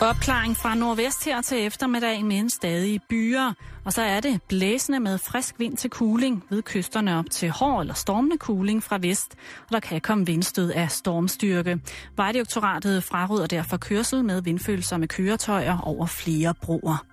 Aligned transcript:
Opklaring 0.00 0.56
fra 0.56 0.74
nordvest 0.74 1.24
her 1.24 1.42
til 1.42 1.66
eftermiddag 1.66 2.24
med 2.24 2.36
en 2.36 2.50
stadig 2.50 3.00
byer. 3.08 3.52
Og 3.84 3.92
så 3.92 4.02
er 4.02 4.20
det 4.20 4.40
blæsende 4.48 5.00
med 5.00 5.18
frisk 5.18 5.54
vind 5.58 5.76
til 5.76 5.90
kuling 5.90 6.44
ved 6.50 6.62
kysterne 6.62 7.18
op 7.18 7.24
til 7.30 7.50
hård 7.50 7.80
eller 7.80 7.94
stormende 7.94 8.38
kuling 8.38 8.82
fra 8.82 8.98
vest. 9.00 9.34
Og 9.60 9.72
der 9.72 9.80
kan 9.80 10.00
komme 10.00 10.26
vindstød 10.26 10.70
af 10.70 10.90
stormstyrke. 10.90 11.80
Vejdirektoratet 12.16 13.04
fraråder 13.04 13.46
derfor 13.46 13.76
kørsel 13.76 14.24
med 14.24 14.42
vindfølsomme 14.42 15.06
køretøjer 15.06 15.78
over 15.78 16.06
flere 16.06 16.54
broer. 16.62 17.04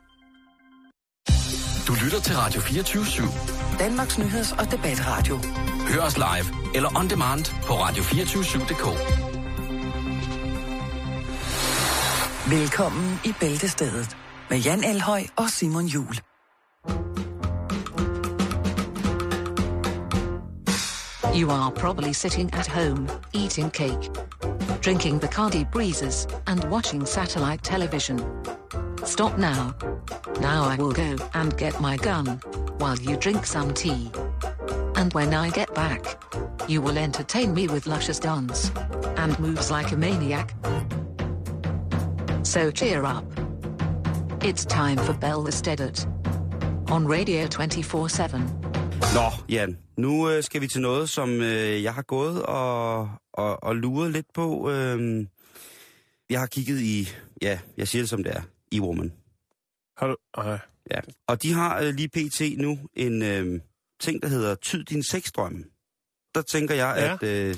Du 1.87 1.93
lytter 2.03 2.19
til 2.19 2.35
Radio 2.35 2.61
24 2.61 3.03
/7. 3.03 3.79
Danmarks 3.79 4.17
nyheds- 4.17 4.59
og 4.59 4.71
debatradio. 4.71 5.39
Hør 5.87 6.01
os 6.01 6.17
live 6.17 6.75
eller 6.75 6.99
on 6.99 7.09
demand 7.09 7.45
på 7.63 7.73
radio247.dk. 7.73 9.24
Velkommen 12.49 13.19
i 13.23 13.33
Bæltestedet 13.39 14.17
med 14.49 14.57
Jan 14.57 14.83
Elhøj 14.83 15.23
og 15.35 15.49
Simon 15.49 15.85
Jul. 15.85 16.19
You 21.35 21.51
are 21.51 21.71
probably 21.71 22.11
sitting 22.11 22.53
at 22.53 22.67
home, 22.67 23.09
eating 23.33 23.71
cake, 23.73 24.11
drinking 24.85 25.21
Bacardi 25.21 25.65
breezes, 25.71 26.27
and 26.47 26.63
watching 26.63 27.07
satellite 27.07 27.63
television. 27.63 28.19
Stop 29.05 29.37
now. 29.37 29.71
Now 30.41 30.69
I 30.73 30.77
will 30.81 30.93
go 30.93 31.25
and 31.33 31.57
get 31.57 31.81
my 31.81 31.97
gun, 31.97 32.27
while 32.79 32.99
you 33.01 33.17
drink 33.19 33.45
some 33.45 33.73
tea. 33.73 34.11
And 34.95 35.13
when 35.13 35.33
I 35.33 35.49
get 35.49 35.73
back, 35.73 36.01
you 36.67 36.81
will 36.83 36.97
entertain 36.97 37.53
me 37.53 37.67
with 37.67 37.87
luscious 37.87 38.19
dance 38.19 38.71
and 39.17 39.39
moves 39.39 39.71
like 39.71 39.91
a 39.95 39.97
maniac. 39.97 40.53
So 42.45 42.71
cheer 42.71 43.03
up. 43.03 43.23
It's 44.43 44.65
time 44.65 44.97
for 44.97 45.13
Bell 45.21 45.47
Estedet 45.47 46.07
on 46.91 47.07
Radio 47.11 47.47
24 47.47 48.39
Nå, 49.15 49.31
Jan, 49.49 49.77
nu 49.97 50.29
øh, 50.29 50.43
skal 50.43 50.61
vi 50.61 50.67
til 50.67 50.81
noget, 50.81 51.09
som 51.09 51.29
øh, 51.41 51.83
jeg 51.83 51.93
har 51.93 52.01
gået 52.01 52.43
og, 52.43 53.09
og, 53.33 53.63
og 53.63 53.75
luret 53.75 54.11
lidt 54.11 54.25
på. 54.33 54.69
Øh, 54.71 55.25
jeg 56.29 56.39
har 56.39 56.47
kigget 56.47 56.79
i, 56.81 57.07
ja, 57.41 57.59
jeg 57.77 57.87
siger 57.87 58.01
det 58.01 58.09
som 58.09 58.23
det 58.23 58.33
er, 58.35 58.41
i 58.71 58.79
Woman. 58.79 59.13
Har 59.97 60.07
du... 60.07 60.15
Ej. 60.37 60.59
Ja. 60.91 60.99
Og 61.27 61.43
de 61.43 61.53
har 61.53 61.79
øh, 61.81 61.93
lige 61.93 62.09
pt. 62.09 62.41
nu 62.61 62.79
en 62.93 63.21
øh, 63.21 63.61
ting, 63.99 64.21
der 64.21 64.27
hedder 64.27 64.55
Tyd 64.55 64.83
din 64.83 65.03
sexdrøm. 65.03 65.63
Der 66.35 66.41
tænker 66.41 66.75
jeg, 66.75 66.95
Ja. 66.97 67.13
at 67.13 67.23
øh, 67.23 67.55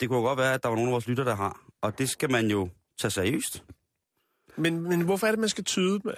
det 0.00 0.08
kunne 0.08 0.22
godt 0.22 0.38
være, 0.38 0.54
at 0.54 0.62
der 0.62 0.68
var 0.68 0.76
nogle 0.76 0.90
af 0.90 0.92
vores 0.92 1.06
lytter, 1.08 1.24
der 1.24 1.34
har. 1.34 1.60
Og 1.82 1.98
det 1.98 2.10
skal 2.10 2.30
man 2.30 2.46
jo 2.50 2.68
tage 3.00 3.10
seriøst. 3.10 3.64
Men, 4.56 4.80
men 4.88 5.00
hvorfor 5.00 5.26
er 5.26 5.30
det, 5.30 5.40
man 5.40 5.48
skal 5.48 5.64
tyde 5.64 5.92
dem? 6.00 6.12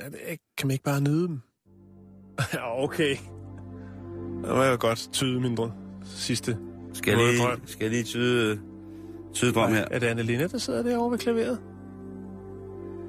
Kan 0.59 0.67
man 0.67 0.70
ikke 0.70 0.84
bare 0.84 1.01
nyde 1.01 1.29
dem? 1.29 1.41
ja, 2.55 2.83
okay. 2.84 3.17
Det 4.45 4.51
var 4.55 4.67
jo 4.67 4.77
godt 4.81 5.09
tyde 5.12 5.41
mindre 5.41 5.73
sidste. 6.05 6.59
Skal 6.93 7.19
jeg 7.19 7.28
lige, 7.33 7.43
drøm. 7.43 7.61
skal 7.67 7.84
jeg 7.84 7.91
lige 7.91 8.03
tyde, 8.05 8.61
tyde 9.33 9.53
drøm 9.53 9.73
her? 9.73 9.84
Er 9.91 9.98
det 9.98 10.06
Anne 10.06 10.23
Linne, 10.23 10.48
der 10.48 10.59
sidder 10.59 10.83
derovre 10.83 11.11
ved 11.11 11.19
klaveret? 11.19 11.61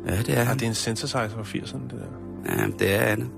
Ja, 0.05 0.17
det 0.17 0.29
er 0.29 0.33
Ja, 0.33 0.43
han. 0.43 0.55
det 0.57 0.63
er 0.63 0.67
en 0.69 0.73
synthesizer 0.75 1.27
fra 1.29 1.41
80'erne, 1.41 1.83
det 1.83 1.91
der. 1.91 2.53
Ja, 2.55 2.67
det 2.79 2.95
er 2.95 2.99
Anne. 3.01 3.29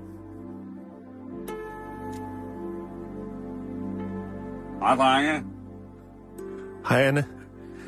Hej, 4.80 4.94
drenge. 4.96 5.44
Hej, 6.88 7.02
Anne. 7.02 7.24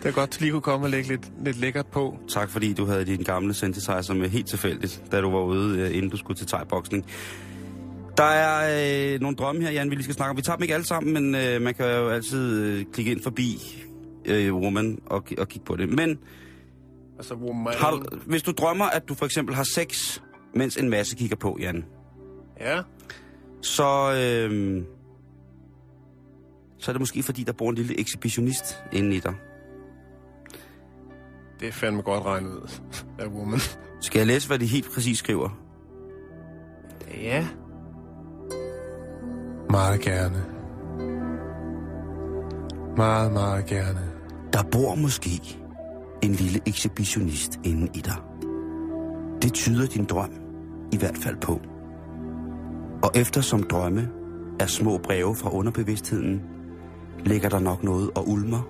Det 0.03 0.09
er 0.09 0.13
godt, 0.13 0.31
at 0.31 0.35
du 0.35 0.41
lige 0.41 0.53
kunne 0.53 0.63
komme 0.63 0.87
og 0.87 0.91
lægge 0.91 1.09
lidt, 1.09 1.33
lidt 1.45 1.57
lækkert 1.59 1.87
på. 1.87 2.19
Tak 2.29 2.51
fordi 2.51 2.73
du 2.73 2.85
havde 2.85 3.05
din 3.05 3.23
gamle 3.23 3.55
synthesizer 3.55 4.15
med 4.15 4.29
helt 4.29 4.47
tilfældigt, 4.47 5.03
da 5.13 5.21
du 5.21 5.31
var 5.31 5.41
ude, 5.43 5.81
øh, 5.81 5.97
inden 5.97 6.11
du 6.11 6.17
skulle 6.17 6.37
til 6.39 6.47
thai-boksning. 6.47 7.07
Der 8.17 8.25
er 8.25 9.15
øh, 9.15 9.21
nogle 9.21 9.37
drømme 9.37 9.63
her, 9.63 9.71
Jan, 9.71 9.91
vi 9.91 9.95
lige 9.95 10.03
skal 10.05 10.15
snakke 10.15 10.31
om. 10.31 10.37
Vi 10.37 10.43
tager 10.43 10.57
dem 10.57 10.63
ikke 10.63 10.75
alle 10.75 10.87
sammen, 10.87 11.13
men 11.13 11.35
øh, 11.35 11.63
man 11.63 11.75
kan 11.75 11.87
jo 11.87 12.09
altid 12.09 12.61
øh, 12.63 12.85
klikke 12.93 13.11
ind 13.13 13.23
forbi 13.23 13.59
øh, 14.25 14.55
Woman 14.55 14.99
og, 15.07 15.25
og 15.39 15.49
kigge 15.49 15.65
på 15.67 15.77
det. 15.77 15.89
Men 15.89 16.19
Altså, 17.19 17.35
woman. 17.35 17.75
har 17.79 17.91
du, 17.91 18.03
hvis 18.27 18.43
du 18.43 18.53
drømmer, 18.53 18.85
at 18.85 19.09
du 19.09 19.15
for 19.15 19.27
eksempel 19.27 19.55
har 19.55 19.67
sex, 19.75 20.21
mens 20.55 20.77
en 20.77 20.91
masse 20.91 21.17
kigger 21.17 21.37
på, 21.37 21.57
Jan, 21.61 21.85
Ja. 22.61 22.81
så, 23.63 24.13
øh, 24.13 24.83
så 26.79 26.91
er 26.91 26.93
det 26.93 27.01
måske 27.01 27.23
fordi, 27.23 27.43
der 27.43 27.53
bor 27.53 27.71
en 27.71 27.75
lille 27.77 28.01
ekshibitionist 28.01 28.77
inde 28.93 29.17
i 29.17 29.21
dig. 29.21 29.35
Det 31.63 31.69
er 31.69 31.73
fandme 31.73 32.03
godt 32.03 32.25
regnet 32.25 32.51
ud 32.51 32.69
af 33.19 33.27
woman. 33.27 33.61
Skal 34.01 34.19
jeg 34.19 34.27
læse, 34.27 34.49
hvad 34.49 34.59
de 34.59 34.67
helt 34.67 34.91
præcis 34.95 35.19
skriver? 35.19 35.49
Ja. 37.23 37.47
Meget 39.71 40.01
gerne. 40.01 40.45
Meget, 42.97 43.33
meget 43.33 43.67
gerne. 43.67 44.01
Der 44.53 44.63
bor 44.73 44.95
måske 44.95 45.59
en 46.23 46.33
lille 46.33 46.61
ekshibitionist 46.67 47.61
inde 47.65 47.89
i 47.95 48.01
dig. 48.01 48.17
Det 49.43 49.53
tyder 49.53 49.87
din 49.87 50.05
drøm 50.05 50.31
i 50.93 50.97
hvert 50.97 51.19
fald 51.19 51.37
på. 51.37 51.61
Og 53.03 53.11
eftersom 53.15 53.63
drømme 53.63 54.09
er 54.61 54.67
små 54.67 54.99
breve 54.99 55.37
fra 55.37 55.51
underbevidstheden, 55.51 56.43
ligger 57.25 57.49
der 57.49 57.59
nok 57.59 57.83
noget 57.83 58.11
og 58.15 58.29
ulmer, 58.29 58.63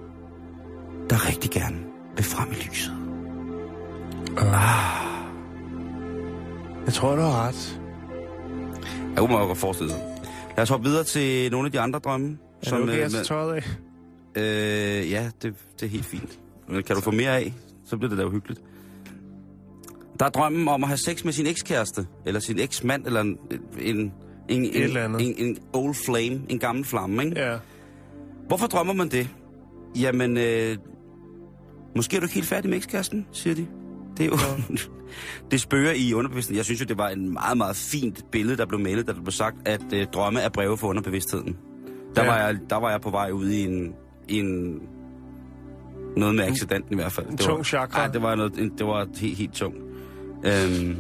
der 1.10 1.28
rigtig 1.28 1.50
gerne 1.50 1.91
vil 2.16 2.24
frem 2.24 2.50
i 2.50 2.54
lyset. 2.54 2.92
Jeg 6.86 6.94
tror, 6.94 7.16
du 7.16 7.22
har 7.22 7.48
ret. 7.48 7.80
Jeg 9.10 9.18
kunne 9.18 9.32
meget 9.32 9.48
godt 9.48 9.58
forestille 9.58 9.90
sig. 9.92 10.00
Lad 10.56 10.62
os 10.62 10.68
hoppe 10.68 10.88
videre 10.88 11.04
til 11.04 11.50
nogle 11.50 11.66
af 11.66 11.72
de 11.72 11.80
andre 11.80 11.98
drømme. 11.98 12.38
Er 12.62 12.70
det 12.70 12.82
okay, 12.82 13.04
øh, 13.04 13.10
tager 13.10 13.24
tøjet 13.24 13.54
af? 13.54 13.64
Øh, 14.36 15.10
ja, 15.10 15.30
det, 15.42 15.54
det 15.80 15.86
er 15.86 15.90
helt 15.90 16.04
fint. 16.04 16.38
Men 16.68 16.82
kan 16.82 16.96
du 16.96 17.02
få 17.02 17.10
mere 17.10 17.38
af, 17.38 17.52
så 17.84 17.96
bliver 17.96 18.08
det 18.10 18.18
da 18.18 18.24
uhyggeligt. 18.24 18.60
Der 20.18 20.24
er 20.26 20.30
drømmen 20.30 20.68
om 20.68 20.82
at 20.82 20.88
have 20.88 20.96
sex 20.96 21.24
med 21.24 21.32
sin 21.32 21.46
ekskæreste, 21.46 22.06
eller 22.26 22.40
sin 22.40 22.58
eksmand, 22.60 23.06
eller 23.06 23.20
en, 23.20 23.38
en, 23.80 23.96
en, 23.98 24.12
en, 24.48 24.70
eller 24.74 25.04
andet. 25.04 25.22
en, 25.22 25.46
en 25.46 25.58
old 25.72 25.94
flame, 26.06 26.40
en 26.48 26.58
gammel 26.58 26.84
flamme, 26.84 27.24
ikke? 27.24 27.40
Ja. 27.40 27.56
Hvorfor 28.48 28.66
drømmer 28.66 28.92
man 28.92 29.08
det? 29.08 29.28
Jamen, 29.96 30.36
øh, 30.36 30.76
måske 31.97 32.16
er 32.16 32.20
du 32.20 32.25
ikke 32.25 32.34
helt 32.34 32.47
færdig 32.47 32.70
med 32.70 32.76
ekskæresten, 32.78 33.26
siger 33.32 33.54
de. 33.54 33.66
Det 34.16 34.26
er 34.26 34.28
jo... 34.28 34.36
det 35.50 35.60
spørger 35.60 35.92
i 35.92 36.14
underbevidstheden. 36.14 36.56
Jeg 36.56 36.64
synes 36.64 36.80
jo, 36.80 36.84
det 36.86 36.98
var 36.98 37.08
en 37.08 37.32
meget, 37.32 37.56
meget 37.58 37.76
fint 37.76 38.25
billede, 38.32 38.56
der 38.56 38.66
blev 38.66 38.80
malet, 38.80 39.06
da 39.06 39.12
der 39.12 39.20
blev 39.20 39.32
sagt, 39.32 39.56
at 39.69 39.82
øh, 39.94 40.06
drømme 40.14 40.41
er 40.41 40.48
breve 40.48 40.76
for 40.78 40.88
underbevidstheden. 40.88 41.56
Der, 42.16 42.22
Ja. 42.25 42.31
var 42.31 42.36
jeg, 42.38 42.58
der 42.70 42.76
var 42.76 42.91
jeg 42.91 43.00
på 43.00 43.10
vej 43.10 43.31
ud 43.31 43.48
i 43.48 43.64
en... 43.64 43.94
en 44.28 44.78
noget 46.16 46.34
med 46.34 46.44
accidenten 46.44 46.92
i 46.92 46.97
hvert 46.97 47.12
fald. 47.12 47.26
en 47.26 47.32
Det 47.36 47.47
var, 47.47 47.52
tung 47.52 47.64
chakra. 47.66 48.02
Ja, 48.02 48.08
det 48.08 48.22
var, 48.22 48.34
noget, 48.34 48.58
en- 48.58 48.78
det 48.78 48.86
var 48.86 49.06
helt, 49.16 49.38
helt 49.38 49.52
tungt. 49.52 49.78
Øhm, 50.44 50.97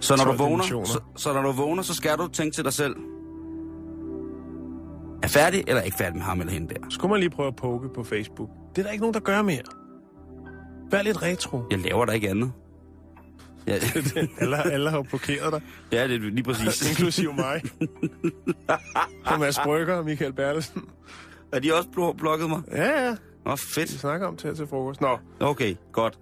så 0.00 0.16
når, 0.16 0.24
du 0.24 0.30
12 0.30 0.38
vågner, 0.38 0.64
så, 0.84 1.00
så 1.16 1.32
når 1.32 1.42
du 1.42 1.52
vågner, 1.52 1.82
så 1.82 1.94
skal 1.94 2.16
du 2.18 2.28
tænke 2.28 2.54
til 2.54 2.64
dig 2.64 2.72
selv, 2.72 2.96
er 5.22 5.28
færdig 5.28 5.64
eller 5.66 5.82
ikke 5.82 5.96
færdig 5.96 6.16
med 6.16 6.22
ham 6.22 6.40
eller 6.40 6.52
hende 6.52 6.68
der? 6.74 6.80
Skulle 6.90 7.10
man 7.10 7.20
lige 7.20 7.30
prøve 7.30 7.48
at 7.48 7.56
poke 7.56 7.88
på 7.94 8.04
Facebook? 8.04 8.48
Det 8.76 8.78
er 8.78 8.82
der 8.82 8.90
ikke 8.90 9.02
nogen, 9.02 9.14
der 9.14 9.20
gør 9.20 9.42
mere. 9.42 9.62
Vær 10.90 11.02
lidt 11.02 11.22
retro. 11.22 11.62
Jeg 11.70 11.78
laver 11.78 12.04
da 12.04 12.12
ikke 12.12 12.30
andet. 12.30 12.52
Ja, 13.66 13.74
alle, 14.40 14.72
alle 14.72 14.90
har 14.90 14.96
jo 14.96 15.02
blokeret 15.02 15.52
dig, 15.52 15.62
ja 15.92 16.08
det 16.08 16.14
er 16.14 16.18
lige 16.18 16.42
præcis. 16.42 16.88
inklusive 16.90 17.32
mig. 17.32 17.62
Og 19.26 19.40
Mads 19.40 19.58
Brygger 19.64 19.94
og 19.94 20.04
Michael 20.04 20.32
Bertelsen. 20.32 20.82
er 21.52 21.58
de 21.58 21.74
også 21.74 21.88
blo- 21.88 22.16
blokket 22.16 22.48
mig? 22.48 22.62
Ja, 22.72 23.06
ja. 23.06 23.16
Nå, 23.44 23.50
Vi 23.52 23.60
fedt. 23.74 23.90
snakker 23.90 24.26
om 24.26 24.36
til 24.36 24.48
her 24.48 24.54
til 24.54 24.66
frokost. 24.66 25.00
Nå, 25.00 25.18
Okay, 25.40 25.74
godt. 25.92 26.18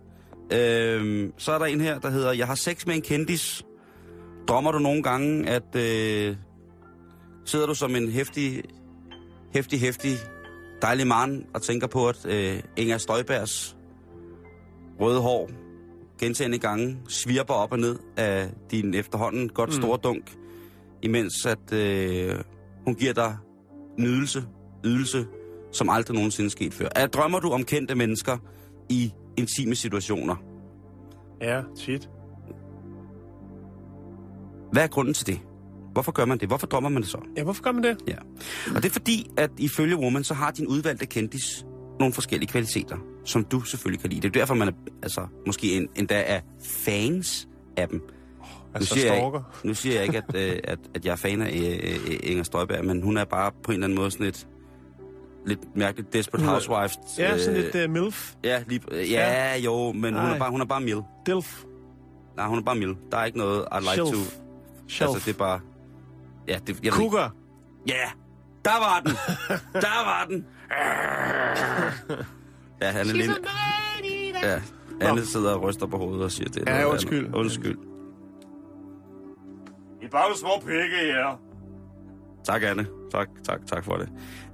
Øhm, 0.52 1.32
så 1.38 1.52
er 1.52 1.58
der 1.58 1.66
en 1.66 1.80
her, 1.80 1.98
der 1.98 2.10
hedder, 2.10 2.32
jeg 2.32 2.46
har 2.46 2.54
sex 2.54 2.86
med 2.86 2.94
en 2.94 3.02
kendis. 3.02 3.64
Drømmer 4.48 4.72
du 4.72 4.78
nogle 4.78 5.02
gange, 5.02 5.48
at 5.48 5.76
øh, 5.76 6.36
sidder 7.44 7.66
du 7.66 7.74
som 7.74 7.96
en 7.96 8.08
hæftig, 8.10 8.62
hæftig, 9.54 9.80
hæftig, 9.80 10.12
dejlig 10.82 11.06
mand 11.06 11.44
og 11.54 11.62
tænker 11.62 11.86
på, 11.86 12.08
at 12.08 12.26
øh, 12.26 12.60
Inger 12.76 12.98
Støjbergs 12.98 13.76
røde 15.00 15.20
hår 15.20 15.50
gentagende 16.20 16.58
gange 16.58 16.98
svirper 17.08 17.54
op 17.54 17.72
og 17.72 17.78
ned 17.78 17.98
af 18.16 18.50
din 18.70 18.94
efterhånden 18.94 19.48
godt 19.48 19.74
store 19.74 19.98
dunk, 20.02 20.36
imens 21.02 21.46
at 21.46 21.72
øh, 21.72 22.34
hun 22.84 22.94
giver 22.94 23.12
dig 23.12 23.36
nydelse, 23.98 24.44
ydelse, 24.84 25.26
som 25.72 25.88
aldrig 25.88 26.14
nogensinde 26.14 26.50
sket 26.50 26.74
før. 26.74 26.88
Er, 26.96 27.06
drømmer 27.06 27.40
du 27.40 27.50
om 27.50 27.64
kendte 27.64 27.94
mennesker 27.94 28.38
i 28.88 29.12
intime 29.36 29.74
situationer? 29.74 30.36
ja, 31.42 31.62
tit. 31.76 32.08
Hvad 34.72 34.82
er 34.82 34.86
grunden 34.86 35.14
til 35.14 35.26
det? 35.26 35.40
Hvorfor 35.92 36.12
gør 36.12 36.24
man 36.24 36.38
det? 36.38 36.48
Hvorfor 36.48 36.66
drømmer 36.66 36.88
man 36.88 37.02
det 37.02 37.10
så? 37.10 37.18
Ja, 37.36 37.42
hvorfor 37.42 37.62
gør 37.62 37.72
man 37.72 37.82
det? 37.82 37.96
Ja. 38.08 38.16
Og 38.76 38.82
det 38.82 38.84
er 38.84 38.90
fordi, 38.92 39.30
at 39.36 39.50
ifølge 39.58 39.96
Woman, 39.96 40.24
så 40.24 40.34
har 40.34 40.50
din 40.50 40.66
udvalgte 40.66 41.06
kendis 41.06 41.66
nogle 42.00 42.14
forskellige 42.14 42.48
kvaliteter, 42.50 42.96
som 43.28 43.44
du 43.44 43.60
selvfølgelig 43.60 44.00
kan 44.00 44.10
lide. 44.10 44.20
Det 44.20 44.28
er 44.36 44.40
derfor, 44.40 44.54
man 44.54 44.68
er, 44.68 44.72
altså, 45.02 45.26
måske 45.46 45.72
en, 45.76 45.88
endda 45.96 46.22
er 46.26 46.40
fans 46.64 47.48
af 47.76 47.88
dem. 47.88 48.02
Altså 48.74 48.94
siger 48.94 49.06
jeg, 49.06 49.16
stalker. 49.20 49.60
nu 49.64 49.74
siger 49.74 49.94
jeg 49.94 50.04
ikke, 50.04 50.18
at, 50.28 50.34
øh, 50.34 50.58
at, 50.64 50.78
at 50.94 51.04
jeg 51.04 51.12
er 51.12 51.16
fan 51.16 51.42
af 51.42 51.50
øh, 51.56 52.00
øh, 52.12 52.16
Inger 52.22 52.42
Støjberg, 52.44 52.84
men 52.84 53.02
hun 53.02 53.16
er 53.16 53.24
bare 53.24 53.52
på 53.62 53.70
en 53.70 53.74
eller 53.74 53.86
anden 53.86 53.98
måde 53.98 54.10
sådan 54.10 54.26
et 54.26 54.46
lidt 55.46 55.76
mærkeligt 55.76 56.12
Desperate 56.12 56.42
Hun 56.44 56.48
er- 56.48 56.52
Housewives. 56.52 56.98
Ja, 57.18 57.38
sådan 57.38 57.60
øh, 57.60 57.72
lidt 57.74 57.84
uh, 57.84 57.90
MILF. 57.90 58.34
Ja, 58.44 58.62
lige, 58.66 58.80
øh, 58.90 59.10
ja, 59.10 59.56
jo, 59.58 59.92
men 59.92 60.14
hun 60.14 60.24
Nej. 60.24 60.34
er, 60.34 60.38
bare, 60.38 60.50
hun 60.50 60.60
er 60.60 60.64
bare 60.64 60.80
mild. 60.80 61.00
Dilf. 61.26 61.62
Nej, 62.36 62.46
hun 62.46 62.58
er 62.58 62.62
bare 62.62 62.76
mild. 62.76 62.96
Der 63.12 63.18
er 63.18 63.24
ikke 63.24 63.38
noget, 63.38 63.64
I'd 63.72 63.80
like 63.80 63.90
Shelf. 63.92 64.08
to... 64.08 64.16
Shelf. 64.88 65.10
Altså, 65.14 65.26
det 65.30 65.34
er 65.34 65.38
bare... 65.38 65.60
Ja, 66.48 66.58
det, 66.66 66.80
jeg 66.84 66.92
Cougar. 66.92 67.34
Ja, 67.88 67.94
der 68.64 68.78
var 68.78 69.00
den. 69.06 69.12
Der 69.82 70.04
var 70.04 70.26
den. 70.30 70.46
Ja, 72.82 72.90
han 72.90 73.08
er 73.08 73.12
lidt... 73.12 73.30
Ja, 74.42 74.60
Anne 75.00 75.26
sidder 75.26 75.54
og 75.54 75.62
ryster 75.62 75.86
på 75.86 75.96
hovedet 75.98 76.24
og 76.24 76.32
siger 76.32 76.48
det. 76.50 76.62
Ja, 76.66 76.72
noget 76.72 76.86
undskyld. 76.92 77.18
andet. 77.26 77.34
Undskyld. 77.38 77.78
I 80.02 80.04
er 80.04 80.08
bare 80.08 80.36
små 80.36 80.50
pikke, 80.66 81.06
ja. 81.06 81.32
Tak, 82.44 82.62
Anne. 82.62 82.86
Tak, 83.12 83.28
tak, 83.44 83.60
tak 83.66 83.84
for 83.84 83.96
det. 83.96 84.08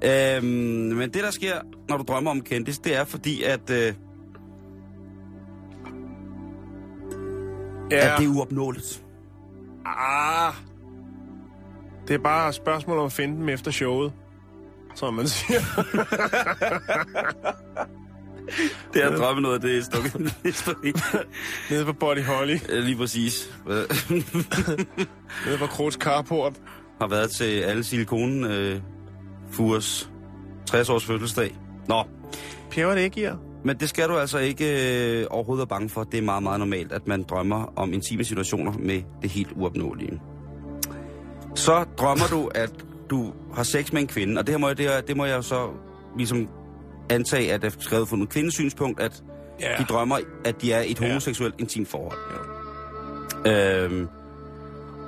Øhm, 0.04 0.46
men 0.96 1.10
det, 1.12 1.22
der 1.24 1.30
sker, 1.30 1.54
når 1.88 1.96
du 1.96 2.04
drømmer 2.08 2.30
om 2.30 2.40
kendis, 2.40 2.78
det 2.78 2.96
er 2.96 3.04
fordi, 3.04 3.42
at, 3.42 3.70
øh, 3.70 3.94
Ja. 7.90 8.12
at 8.14 8.18
det 8.18 8.26
er 8.26 8.30
uopnåeligt. 8.36 9.04
Ah. 9.86 10.52
Det 12.08 12.14
er 12.14 12.18
bare 12.18 12.48
et 12.48 12.54
spørgsmål 12.54 12.98
om 12.98 13.06
at 13.06 13.12
finde 13.12 13.36
dem 13.36 13.48
efter 13.48 13.70
showet. 13.70 14.12
Som 14.94 15.14
man 15.14 15.28
siger. 15.28 15.60
Det 18.94 19.04
er 19.04 19.10
at 19.10 19.18
drømme 19.18 19.42
noget, 19.42 19.62
det 19.62 19.78
er 19.78 19.82
stukket. 19.82 20.14
Nede 21.70 21.84
på 21.84 21.92
Body 21.92 22.22
Holly. 22.22 22.56
Lige 22.68 22.96
præcis. 22.96 23.50
Nede 25.46 25.58
på 25.58 25.66
Krogs 25.66 25.96
Carport. 25.96 26.52
har 27.00 27.08
været 27.08 27.30
til 27.30 27.60
alle 27.60 27.84
silikonen 27.84 28.44
øh, 28.44 28.80
Furs 29.50 30.10
60 30.66 30.88
års 30.88 31.04
fødselsdag. 31.04 31.56
Nå, 31.88 32.04
Pjæver 32.70 32.94
det 32.94 33.02
ikke 33.02 33.22
jer? 33.22 33.36
men 33.64 33.76
det 33.76 33.88
skal 33.88 34.08
du 34.08 34.16
altså 34.16 34.38
ikke 34.38 34.64
øh, 35.20 35.26
overhovedet 35.30 35.58
være 35.58 35.66
bange 35.66 35.88
for. 35.88 36.04
Det 36.04 36.18
er 36.18 36.22
meget, 36.22 36.42
meget 36.42 36.58
normalt, 36.58 36.92
at 36.92 37.06
man 37.06 37.22
drømmer 37.22 37.72
om 37.76 37.92
intime 37.92 38.24
situationer 38.24 38.72
med 38.78 39.02
det 39.22 39.30
helt 39.30 39.52
uopnåelige. 39.56 40.20
Så 41.54 41.84
drømmer 41.98 42.24
du, 42.30 42.50
at 42.54 42.70
du 43.10 43.32
har 43.54 43.62
sex 43.62 43.92
med 43.92 44.00
en 44.02 44.06
kvinde, 44.06 44.38
og 44.38 44.46
det, 44.46 44.52
her 44.52 44.58
må, 44.58 44.68
jeg, 44.68 44.78
det, 44.78 44.88
her, 44.88 45.00
det 45.00 45.16
må 45.16 45.24
jeg 45.24 45.44
så 45.44 45.68
ligesom 46.16 46.48
antage, 47.10 47.52
at 47.52 47.62
det 47.62 47.74
er 47.76 47.80
skrevet 47.80 48.08
fra 48.08 48.16
en 48.16 48.26
kvindesynspunkt, 48.26 49.00
at 49.00 49.22
Ja. 49.60 49.74
de 49.78 49.84
drømmer, 49.84 50.18
at 50.44 50.62
de 50.62 50.72
er 50.72 50.80
i 50.82 50.90
et 50.90 50.98
homoseksuelt 50.98 51.54
intimt 51.58 51.88
forhold. 51.88 52.18
Øhm, 53.46 54.08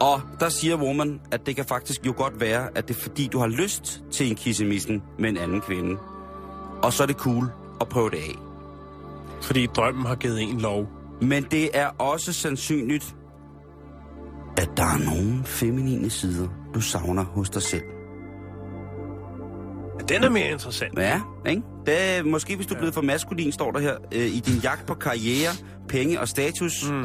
og 0.00 0.20
der 0.40 0.48
siger 0.48 0.76
Woman, 0.76 1.20
at 1.31 1.46
det 1.46 1.56
kan 1.56 1.64
faktisk 1.64 2.06
jo 2.06 2.14
godt 2.16 2.40
være, 2.40 2.69
at 2.75 2.88
det 2.88 2.96
er 2.96 3.00
fordi, 3.00 3.26
du 3.32 3.38
har 3.38 3.46
lyst 3.46 4.02
til 4.12 4.28
en 4.31 4.34
kissemissen 4.34 5.02
med 5.19 5.28
en 5.31 5.37
anden 5.37 5.60
kvinde. 5.60 5.96
Og 6.82 6.93
så 6.93 7.02
er 7.02 7.06
det 7.06 7.16
cool 7.16 7.46
at 7.81 7.88
prøve 7.88 8.10
det 8.10 8.16
af. 8.16 8.34
Fordi 9.42 9.66
drømmen 9.66 10.06
har 10.06 10.14
givet 10.14 10.42
en 10.42 10.60
lov. 10.60 10.88
Men 11.20 11.46
det 11.50 11.70
er 11.78 11.87
også 11.87 12.32
sandsynligt, 12.32 13.14
at 14.56 14.70
der 14.76 14.82
er 14.84 15.14
nogle 15.14 15.44
feminine 15.44 16.10
sider, 16.10 16.49
du 16.75 16.81
savner 16.81 17.25
hos 17.25 17.50
dig 17.50 17.62
selv. 17.62 17.82
Den 20.08 20.25
er 20.25 20.31
mere 20.31 20.50
interessant. 20.50 20.99
Ja, 20.99 21.20
ikke? 21.49 21.62
Er, 21.87 22.23
måske 22.23 22.56
hvis 22.56 22.67
du 22.67 22.75
er 22.75 22.79
blevet 22.79 22.94
for 22.94 23.03
maskulin, 23.03 23.53
står 23.53 23.70
der 23.73 23.81
her, 23.81 23.94
øh, 24.14 24.26
i 24.26 24.41
din 24.47 24.61
jagt 24.62 24.87
på 24.87 24.94
karriere, 24.94 25.50
penge 25.88 26.20
og 26.20 26.29
status, 26.29 26.91
mm. 26.91 27.05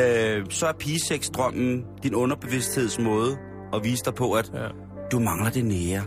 øh, 0.00 0.44
så 0.50 0.66
er 0.66 0.72
pigesex-drømmen 0.78 1.84
din 2.02 2.14
underbevidstheds 2.14 2.98
måde 2.98 3.36
at 3.74 3.84
vise 3.84 4.04
dig 4.04 4.14
på, 4.14 4.32
at 4.32 4.50
Ja. 4.54 4.68
du 5.12 5.18
mangler 5.18 5.50
det 5.50 5.64
nære. 5.64 6.02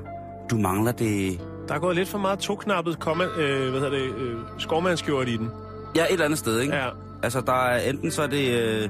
Du 0.49 0.57
mangler 0.57 0.91
det... 0.91 1.39
Der 1.67 1.75
er 1.75 1.79
gået 1.79 1.95
lidt 1.95 2.09
for 2.09 2.17
meget 2.17 2.39
toknappet 2.39 2.99
komma, 2.99 3.23
øh, 3.37 3.69
hvad 3.69 3.81
hedder 3.81 3.89
det, 3.97 4.15
øh, 4.17 4.35
skovmandskjort 4.57 5.27
i 5.29 5.37
den. 5.37 5.49
Ja, 5.95 6.03
et 6.03 6.11
eller 6.11 6.25
andet 6.25 6.39
sted, 6.39 6.59
ikke? 6.61 6.75
Ja. 6.75 6.89
Altså, 7.23 7.41
der 7.41 7.53
er 7.65 7.89
enten 7.89 8.11
så 8.11 8.21
er 8.21 8.27
det 8.27 8.61
øh, 8.61 8.89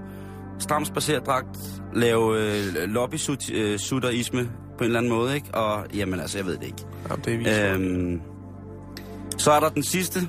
stram 0.60 0.86
spacerdragt, 0.86 1.58
lave 1.94 2.40
øh, 2.40 2.90
lobby-sutterisme 2.90 4.48
på 4.80 4.84
en 4.84 4.86
eller 4.86 5.00
anden 5.00 5.12
måde, 5.12 5.36
ikke? 5.36 5.54
Og 5.54 5.86
jamen 5.94 6.20
altså, 6.20 6.38
jeg 6.38 6.46
ved 6.46 6.58
det 6.58 6.64
ikke. 6.64 6.86
Jamen, 7.10 7.26
det 7.26 7.34
er 7.34 7.38
viser. 7.38 7.74
Øhm, 7.74 8.22
så 9.38 9.52
er 9.52 9.60
der 9.60 9.70
den 9.70 9.84
sidste. 9.84 10.20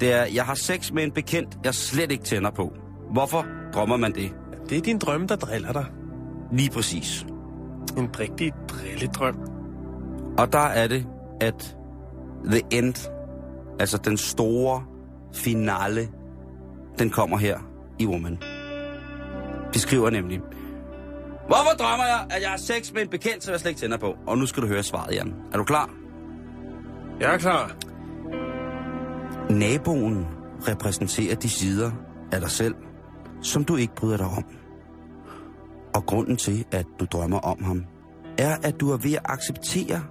Det 0.00 0.12
er, 0.12 0.24
jeg 0.34 0.44
har 0.44 0.54
sex 0.54 0.92
med 0.92 1.04
en 1.04 1.10
bekendt, 1.10 1.58
jeg 1.64 1.74
slet 1.74 2.12
ikke 2.12 2.24
tænder 2.24 2.50
på. 2.50 2.72
Hvorfor 3.12 3.46
drømmer 3.74 3.96
man 3.96 4.14
det? 4.14 4.34
Det 4.68 4.78
er 4.78 4.82
din 4.82 4.98
drøm, 4.98 5.28
der 5.28 5.36
driller 5.36 5.72
dig. 5.72 5.86
Lige 6.52 6.70
præcis. 6.70 7.26
En 7.98 8.08
rigtig 8.20 8.52
drilledrøm. 8.68 9.36
Og 10.38 10.52
der 10.52 10.58
er 10.58 10.88
det, 10.88 11.06
at 11.40 11.76
the 12.44 12.62
end, 12.70 13.10
altså 13.80 13.98
den 14.04 14.16
store 14.16 14.84
finale, 15.34 16.08
den 16.98 17.10
kommer 17.10 17.36
her 17.36 17.58
i 17.98 18.06
Woman. 18.06 18.38
De 19.74 19.78
skriver 19.78 20.10
nemlig, 20.10 20.40
Hvorfor 21.46 21.70
drømmer 21.78 22.04
jeg, 22.04 22.26
at 22.30 22.42
jeg 22.42 22.50
har 22.50 22.56
sex 22.56 22.92
med 22.92 23.02
en 23.02 23.08
bekendt, 23.08 23.44
som 23.44 23.52
jeg 23.52 23.60
slet 23.60 23.70
ikke 23.70 23.80
tænder 23.80 23.96
på? 23.96 24.14
Og 24.26 24.38
nu 24.38 24.46
skal 24.46 24.62
du 24.62 24.68
høre 24.68 24.82
svaret, 24.82 25.14
Jan. 25.14 25.34
Er 25.52 25.56
du 25.56 25.64
klar? 25.64 25.90
Jeg 27.20 27.34
er 27.34 27.38
klar. 27.38 27.76
Naboen 29.50 30.26
repræsenterer 30.68 31.34
de 31.34 31.48
sider 31.48 31.90
af 32.32 32.40
dig 32.40 32.50
selv, 32.50 32.74
som 33.42 33.64
du 33.64 33.76
ikke 33.76 33.94
bryder 33.94 34.16
dig 34.16 34.26
om. 34.26 34.44
Og 35.94 36.06
grunden 36.06 36.36
til, 36.36 36.64
at 36.72 36.86
du 37.00 37.04
drømmer 37.04 37.38
om 37.38 37.64
ham, 37.64 37.84
er, 38.38 38.56
at 38.62 38.80
du 38.80 38.90
er 38.90 38.96
ved 38.96 39.12
at 39.12 39.22
acceptere 39.24 40.02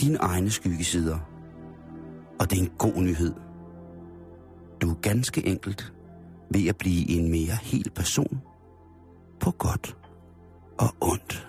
dine 0.00 0.18
egne 0.18 0.50
skyggesider. 0.50 1.18
Og 2.40 2.50
det 2.50 2.58
er 2.58 2.62
en 2.62 2.72
god 2.78 3.02
nyhed. 3.02 3.34
Du 4.82 4.90
er 4.90 4.94
ganske 4.94 5.46
enkelt 5.46 5.92
ved 6.50 6.68
at 6.68 6.76
blive 6.76 7.10
en 7.10 7.30
mere 7.30 7.58
hel 7.62 7.90
person 7.90 8.40
på 9.40 9.50
godt 9.50 9.97
og 10.78 10.94
ondt. 11.00 11.44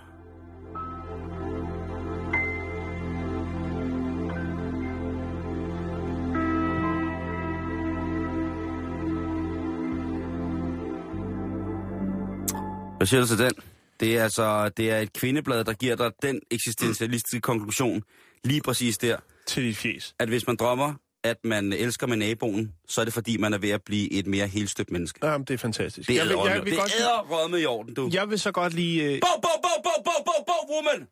Hvad 12.97 13.07
siger 13.07 13.21
du 13.21 13.27
til 13.27 13.37
den? 13.37 13.51
Det 13.99 14.17
er 14.17 14.23
altså 14.23 14.69
det 14.77 14.91
er 14.91 14.97
et 14.99 15.13
kvindeblad, 15.13 15.63
der 15.63 15.73
giver 15.73 15.95
dig 15.95 16.11
den 16.21 16.39
eksistentialistiske 16.51 17.41
konklusion 17.41 18.01
lige 18.43 18.61
præcis 18.61 18.97
der, 18.97 19.17
Til 19.47 19.63
dit 19.63 19.77
fjes. 19.77 20.15
at 20.19 20.27
hvis 20.29 20.47
man 20.47 20.55
drømmer, 20.55 20.93
at 21.24 21.36
man 21.44 21.72
elsker 21.72 22.06
med 22.06 22.16
naboen, 22.16 22.72
så 22.88 23.00
er 23.00 23.04
det 23.04 23.14
fordi, 23.14 23.36
man 23.36 23.54
er 23.54 23.58
ved 23.58 23.70
at 23.70 23.80
blive 23.86 24.12
et 24.12 24.26
mere 24.26 24.46
helstøbt 24.46 24.90
menneske. 24.90 25.26
Jamen, 25.26 25.44
det 25.44 25.54
er 25.54 25.58
fantastisk. 25.58 26.08
Det 26.08 26.16
er 26.16 26.20
jeg, 26.20 26.28
vil, 26.28 26.36
jeg, 26.46 26.64
vil 26.64 26.72
det 26.72 26.78
godt, 26.80 26.92
er 27.00 27.26
rødme 27.30 27.60
i 27.60 27.66
orden, 27.66 27.94
du. 27.94 28.10
jeg 28.12 28.30
vil 28.30 28.38
så 28.38 28.52
godt 28.52 28.74
lige... 28.74 29.02
Øh, 29.04 29.20
Bog, 29.20 29.42
bog, 29.42 29.50
bog, 29.62 29.82
bog, 29.84 30.04
bog, 30.04 30.24
bog, 30.26 30.44
bog, 30.46 30.70
woman! 30.74 31.08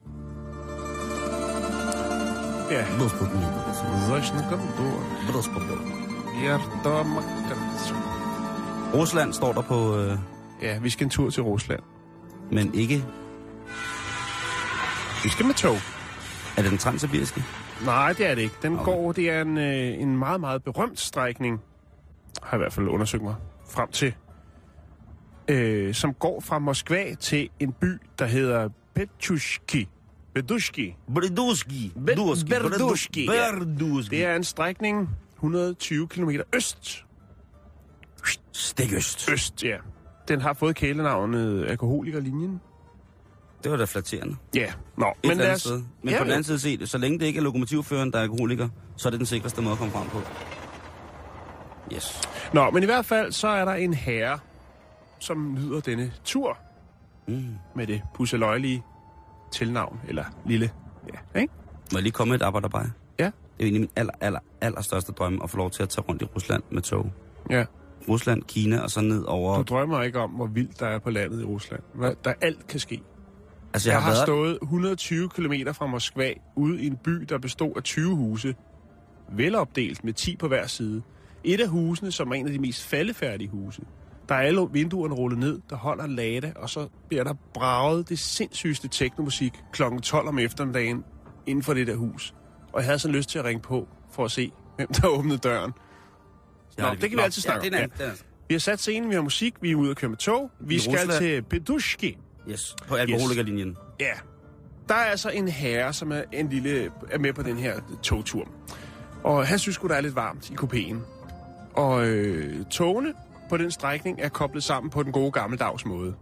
ja. 2.71 2.87
Зачем 4.09 4.37
коридор? 4.50 4.99
Hjertermakker. 6.40 7.57
Rusland 8.95 9.33
står 9.33 9.52
der 9.52 9.62
på, 9.62 9.99
øh, 9.99 10.19
Ja, 10.62 10.78
vi 10.78 10.90
skal 10.90 11.04
en 11.04 11.11
tur 11.11 11.31
til 11.31 11.42
Rusland. 11.42 11.81
men 12.50 12.75
ikke... 12.75 13.04
Vi 15.25 15.28
skal 15.28 15.47
med 15.47 15.54
tog. 15.54 15.76
Er 16.57 16.62
det 16.62 16.71
den 16.71 16.78
transsibiriske? 16.78 17.45
Nej, 17.86 18.13
det 18.13 18.25
er 18.29 18.36
det 18.36 18.41
ikke. 18.41 18.55
Den 18.62 18.74
Okay. 18.74 18.86
går, 18.86 19.12
det 19.12 19.29
er 19.29 19.41
en, 19.41 19.57
øh, 19.57 20.01
en 20.01 20.17
meget, 20.17 20.39
meget 20.41 20.63
berømt 20.63 21.00
strækning, 21.00 21.62
har 22.43 22.50
jeg 22.51 22.57
i 22.57 22.62
hvert 22.62 22.74
fald 22.74 22.88
undersøgt 22.88 23.24
mig 23.24 23.36
frem 23.69 23.89
til, 23.91 24.13
øh, 25.48 25.93
som 25.93 26.13
går 26.13 26.39
fra 26.41 26.60
Moskva 26.60 27.13
til 27.19 27.50
en 27.60 27.72
by, 27.72 27.88
der 28.19 28.25
hedder 28.25 28.69
Petushki. 28.96 29.89
Bedushki. 30.34 30.96
Briduski. 31.13 31.91
Be- 31.96 32.01
Berduski, 32.05 33.25
ja. 33.25 33.51
Berduski. 33.60 34.15
Det 34.15 34.25
er 34.25 34.36
en 34.36 34.43
strækning 34.43 35.10
120 35.36 36.07
km 36.07 36.29
øst. 36.55 37.03
Stikøst. 38.51 39.29
Øst, 39.31 39.63
ja. 39.63 39.77
Den 40.27 40.41
har 40.41 40.53
fået 40.53 40.75
kælenavnet 40.75 41.65
Alkoholikerlinjen. 41.65 42.62
Det 43.64 43.72
var 43.72 43.78
da 43.78 43.84
flatterende. 43.86 44.36
Ja, 44.56 44.74
nå. 44.98 45.08
Et 45.24 45.28
Men 45.30 45.38
lad 45.38 45.54
os... 45.54 45.62
sted. 45.62 45.84
Men 46.02 46.14
ja, 46.14 46.18
på 46.18 46.24
den 46.24 46.32
anden 46.32 46.44
side 46.44 46.60
set, 46.60 46.90
så 46.90 46.98
længe 46.98 47.20
det 47.20 47.26
ikke 47.26 47.40
er 47.40 47.44
lokomotivføreren, 47.44 48.12
der 48.12 48.18
er 48.18 48.22
alkoholiker, 48.24 48.70
så 48.98 49.08
er 49.08 49.12
det 49.12 49.20
den 49.20 49.26
sikreste 49.26 49.62
måde 49.62 49.72
at 49.74 49.78
komme 49.80 49.92
frem 49.94 50.08
på. 50.08 50.22
Yes. 51.94 52.22
Nå, 52.54 52.70
men 52.70 52.84
i 52.84 52.86
hvert 52.86 53.06
fald, 53.06 53.32
så 53.32 53.48
er 53.48 53.66
der 53.66 53.74
en 53.74 53.94
herre, 53.94 54.40
som 55.20 55.54
nyder 55.54 55.80
denne 55.80 56.12
tur 56.26 56.58
Mm. 57.30 57.46
med 57.76 57.88
det 57.88 58.02
pusseløjelige 58.16 58.84
tilnavn, 59.52 60.00
eller 60.08 60.24
lille, 60.46 60.72
ja, 61.14 61.40
ikke? 61.42 61.54
Må 61.92 61.98
jeg 61.98 62.04
lige 62.04 62.12
komme 62.12 62.32
med 62.32 62.40
et 62.40 62.46
arbejderbej? 62.46 62.86
Ja. 63.20 63.26
Det 63.26 63.32
er 63.64 63.66
af 63.66 63.72
mine 63.72 63.88
aller, 63.96 64.14
aller, 64.22 64.40
aller 64.62 64.82
største 64.82 65.12
drømme 65.12 65.44
at 65.44 65.50
få 65.50 65.58
lov 65.58 65.72
til 65.72 65.84
at 65.84 65.90
tage 65.90 66.06
rundt 66.10 66.22
i 66.22 66.26
Rusland 66.26 66.64
med 66.72 66.82
tog. 66.82 67.12
Ja. 67.50 67.66
Rusland, 68.10 68.44
Kina 68.44 68.80
og 68.80 68.90
så 68.92 69.02
ned 69.02 69.24
over... 69.24 69.58
Du 69.58 69.62
drømmer 69.64 70.02
ikke 70.02 70.20
om, 70.20 70.30
hvor 70.30 70.46
vildt 70.46 70.80
der 70.80 70.88
er 70.88 71.00
på 71.00 71.10
landet 71.10 71.42
i 71.42 71.44
Rusland. 71.46 71.82
Hvad- 71.94 72.16
Der 72.24 72.34
alt 72.42 72.68
kan 72.68 72.80
ske. 72.80 73.02
Altså, 73.74 73.89
Jeg, 73.89 73.95
jeg, 73.95 74.03
har 74.03 74.09
været... 74.12 74.24
stået 74.27 74.57
120 74.62 75.29
km 75.29 75.53
fra 75.74 75.86
Moskva 75.86 76.33
ude 76.55 76.81
i 76.83 76.88
en 76.88 76.97
by, 76.97 77.12
der 77.12 77.38
bestod 77.38 77.71
af 77.75 77.83
20 77.83 78.15
huse. 78.15 78.55
Velopdelt 79.31 80.03
med 80.03 80.13
10 80.13 80.36
på 80.36 80.47
hver 80.47 80.67
side. 80.67 81.01
Et 81.43 81.62
af 81.62 81.67
husene, 81.67 82.12
som 82.12 82.31
er 82.31 82.36
en 82.36 82.45
af 82.47 82.53
de 82.53 82.59
mest 82.59 82.83
faldefærdige 82.83 83.50
huse. 83.50 83.81
Der 84.29 84.36
er 84.36 84.39
alle 84.39 84.67
vinduerne 84.71 85.13
rullet 85.15 85.39
ned, 85.39 85.59
der 85.69 85.75
holder 85.75 86.07
lade, 86.07 86.53
og 86.55 86.69
så 86.69 86.88
bliver 87.07 87.24
der 87.24 87.33
braget 87.53 88.09
det 88.09 88.19
sindssygeste 88.19 88.88
teknomusik 88.88 89.53
kl. 89.74 89.81
12 90.03 90.27
om 90.27 90.39
eftermiddagen 90.39 91.03
inden 91.45 91.63
for 91.63 91.74
det 91.74 91.88
der 91.88 91.95
hus. 91.95 92.33
Og 92.74 92.79
jeg 92.79 92.86
havde 92.86 93.00
så 93.00 93.07
lyst 93.09 93.29
til 93.29 93.39
at 93.39 93.45
ringe 93.45 93.62
på 93.62 93.88
for 94.12 94.25
at 94.25 94.31
se, 94.31 94.51
hvem 94.75 94.88
der 94.88 95.07
åbnede 95.07 95.38
døren. 95.38 95.71
Nå, 96.77 96.86
det 97.01 97.09
kan 97.09 97.17
vi 97.17 97.24
altid 97.24 97.41
snakke 97.41 97.75
ja, 97.77 97.83
om. 97.83 97.89
det 97.89 98.01
er, 98.01 98.05
Ja. 98.05 98.12
det 98.12 98.25
Vi 98.50 98.53
har 98.53 98.59
sat 98.59 98.79
scenen, 98.79 99.09
vi 99.09 99.15
har 99.15 99.21
musik, 99.21 99.53
vi 99.62 99.71
er 99.71 99.75
ude 99.75 99.89
at 99.91 99.97
køre 99.97 100.09
med 100.09 100.17
tog. 100.17 100.51
Vi 100.59 100.75
I 100.75 100.79
skal 100.79 100.91
Rusland. 100.97 101.19
til 101.19 101.41
Pedushki. 101.41 102.17
Yes, 102.50 102.75
på 102.88 102.96
alkoholikerlinjen. 102.96 103.77
Ja. 104.00 104.13
Der 104.89 104.96
er 104.96 105.06
altså 105.06 105.30
en 105.30 105.48
herre, 105.48 105.94
som 105.94 106.12
er, 106.12 106.22
en 106.34 106.50
lille, 106.50 106.92
er 107.12 107.20
med 107.20 107.34
på 107.34 107.44
den 107.44 107.58
her 107.58 107.80
togtur. 108.04 108.48
Og 109.24 109.48
han 109.48 109.60
synes 109.60 109.77
der 109.77 109.96
er 109.96 110.01
lidt 110.01 110.16
varmt 110.16 110.50
i 110.50 110.54
kupéen. 110.54 110.98
Og 111.74 112.08
øh, 112.08 112.66
togene 112.66 113.13
på 113.50 113.58
den 113.58 113.72
strækning 113.72 114.22
er 114.22 114.30
koblet 114.30 114.63
sammen 114.63 114.89
på 114.89 115.04
den 115.04 115.12
gode 115.12 115.32
gammeldags 115.32 115.86
måde. 115.86 116.16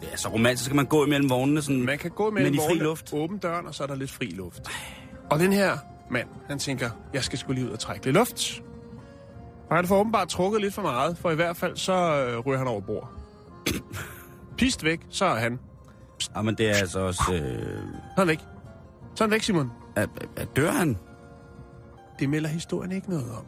Det 0.00 0.08
er 0.12 0.16
så 0.16 0.28
romantisk, 0.28 0.70
at 0.70 0.76
man 0.76 0.86
gå 0.86 1.04
imellem 1.06 1.30
vognene 1.30 1.62
sådan... 1.62 1.82
Man 1.82 1.98
kan 1.98 2.10
gå 2.10 2.30
mellem 2.30 2.52
Men 2.52 2.54
i 2.54 2.58
fri 2.58 2.64
vognene, 2.64 2.84
luft. 2.84 3.12
åbne 3.12 3.38
døren, 3.38 3.66
og 3.66 3.74
så 3.74 3.82
er 3.82 3.86
der 3.86 3.94
lidt 3.94 4.10
fri 4.10 4.24
luft. 4.24 4.62
Og 5.30 5.38
den 5.38 5.52
her 5.52 5.78
mand, 6.10 6.28
han 6.48 6.58
tænker, 6.58 6.90
jeg 7.14 7.24
skal 7.24 7.38
sgu 7.38 7.52
lige 7.52 7.66
ud 7.66 7.70
og 7.70 7.78
trække 7.78 8.04
lidt 8.04 8.16
luft. 8.16 8.62
Og 9.70 9.76
han 9.76 9.86
får 9.86 10.00
åbenbart 10.00 10.28
trukket 10.28 10.60
lidt 10.60 10.74
for 10.74 10.82
meget, 10.82 11.18
for 11.18 11.30
i 11.30 11.34
hvert 11.34 11.56
fald 11.56 11.76
så 11.76 11.92
øh, 11.92 12.38
ryger 12.38 12.58
han 12.58 12.66
over 12.66 12.80
bord. 12.80 13.10
Pist 14.58 14.84
væk, 14.84 15.00
så 15.10 15.24
er 15.24 15.34
han. 15.34 15.58
Ja, 16.36 16.42
men 16.42 16.54
det 16.54 16.70
er 16.70 16.74
altså 16.74 17.00
også... 17.00 17.22
Øh, 17.34 17.40
Så 17.40 18.16
er 18.16 18.20
han 18.20 18.28
væk. 18.28 18.40
Så 19.14 19.24
er 19.24 19.28
han 19.28 19.30
væk, 19.30 19.42
Simon. 19.42 19.70
at, 19.96 20.08
at 20.36 20.56
dør 20.56 20.70
han? 20.70 20.98
Det 22.18 22.28
melder 22.30 22.48
historien 22.48 22.92
ikke 22.92 23.10
noget 23.10 23.30
om. 23.30 23.44